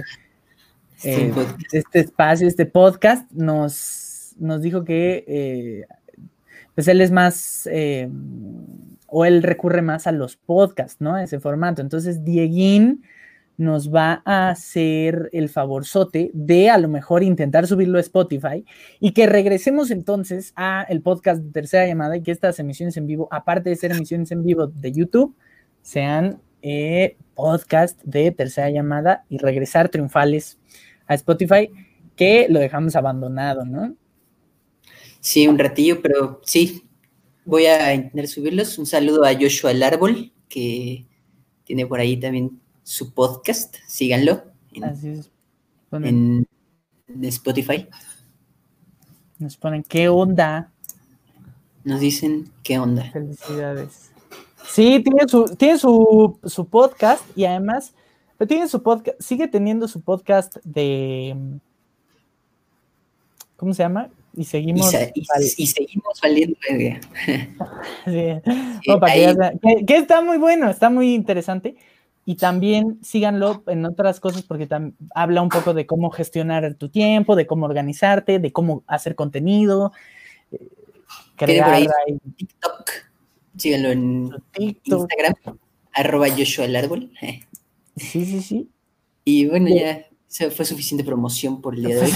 [1.03, 1.33] eh,
[1.71, 5.85] este espacio, este podcast, nos, nos dijo que eh,
[6.75, 7.67] pues él es más,
[9.07, 11.15] o él recurre más a los podcasts, ¿no?
[11.15, 11.81] A ese formato.
[11.81, 13.03] Entonces, Dieguín
[13.57, 18.65] nos va a hacer el favorzote de a lo mejor intentar subirlo a Spotify
[18.99, 23.07] y que regresemos entonces a el podcast de tercera llamada y que estas emisiones en
[23.07, 25.35] vivo, aparte de ser emisiones en vivo de YouTube,
[25.81, 26.39] sean
[27.35, 30.57] podcast de tercera llamada y regresar triunfales
[31.07, 31.69] a Spotify,
[32.15, 33.95] que lo dejamos abandonado, ¿no?
[35.19, 36.83] Sí, un ratillo, pero sí,
[37.45, 38.77] voy a intentar subirlos.
[38.77, 41.05] Un saludo a Joshua el Árbol, que
[41.63, 43.75] tiene por ahí también su podcast.
[43.87, 44.43] Síganlo.
[44.73, 45.31] En, Así es.
[45.91, 46.47] En,
[47.23, 47.87] Spotify.
[49.39, 50.71] Nos ponen, ¿qué onda?
[51.83, 53.03] Nos dicen, ¿qué onda?
[53.11, 54.12] Felicidades.
[54.67, 57.93] Sí, tiene su, tiene su, su podcast y además
[58.47, 61.35] tiene su podcast, sigue teniendo su podcast de.
[63.55, 64.09] ¿Cómo se llama?
[64.35, 64.93] Y seguimos.
[65.57, 66.57] Y, seguimos valiendo
[68.05, 68.41] sí.
[69.85, 71.75] que, está muy bueno, está muy interesante.
[72.25, 74.67] Y también síganlo en otras cosas porque
[75.13, 79.91] habla un poco de cómo gestionar tu tiempo, de cómo organizarte, de cómo hacer contenido.
[80.51, 80.69] Eh,
[81.35, 81.85] crear
[82.37, 82.91] TikTok.
[83.57, 85.35] Síganlo en Instagram,
[85.93, 87.11] arroba Joshua el árbol.
[87.95, 88.69] Sí, sí, sí.
[89.25, 92.11] Y bueno, ya se fue suficiente promoción por el día de hoy.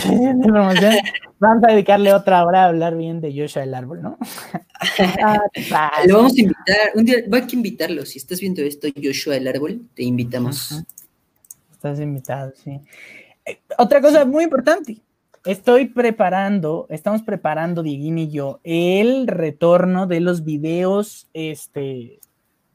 [1.40, 4.18] Vamos a dedicarle otra hora a hablar bien de Joshua el árbol, ¿no?
[6.08, 8.06] Lo vamos a invitar, un día va a invitarlo.
[8.08, 10.84] Si estás viendo esto, Joshua el árbol, te invitamos.
[11.72, 12.80] Estás invitado, sí.
[13.46, 14.98] Eh, otra cosa muy importante.
[15.48, 22.20] Estoy preparando, estamos preparando, Dieguín y yo, el retorno de los videos este,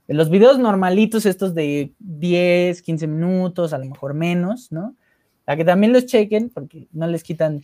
[0.08, 4.96] los videos normalitos, estos de 10, 15 minutos, a lo mejor menos, ¿no?
[5.44, 7.60] Para que también los chequen, porque no les quitan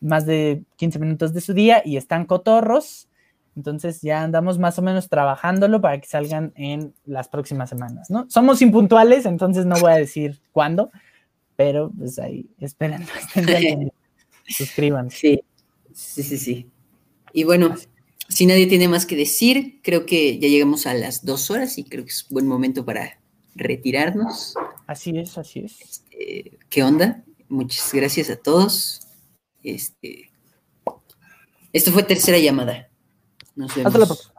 [0.00, 3.08] más de 15 minutos de su día y están cotorros.
[3.56, 8.26] Entonces ya andamos más o menos trabajándolo para que salgan en las próximas semanas, ¿no?
[8.30, 10.92] Somos impuntuales, entonces no voy a decir cuándo,
[11.56, 13.04] pero pues ahí, esperen,
[14.46, 15.18] suscríbanse.
[15.18, 15.42] Sí,
[15.92, 16.70] sí, sí, sí.
[17.32, 17.74] Y bueno,
[18.28, 21.84] si nadie tiene más que decir, creo que ya llegamos a las dos horas y
[21.84, 23.20] creo que es buen momento para
[23.54, 24.54] retirarnos.
[24.86, 25.80] Así es, así es.
[25.80, 27.24] Este, ¿Qué onda?
[27.48, 29.00] Muchas gracias a todos.
[29.62, 30.30] Este,
[31.72, 32.88] esto fue tercera llamada.
[33.54, 34.31] Nos vemos.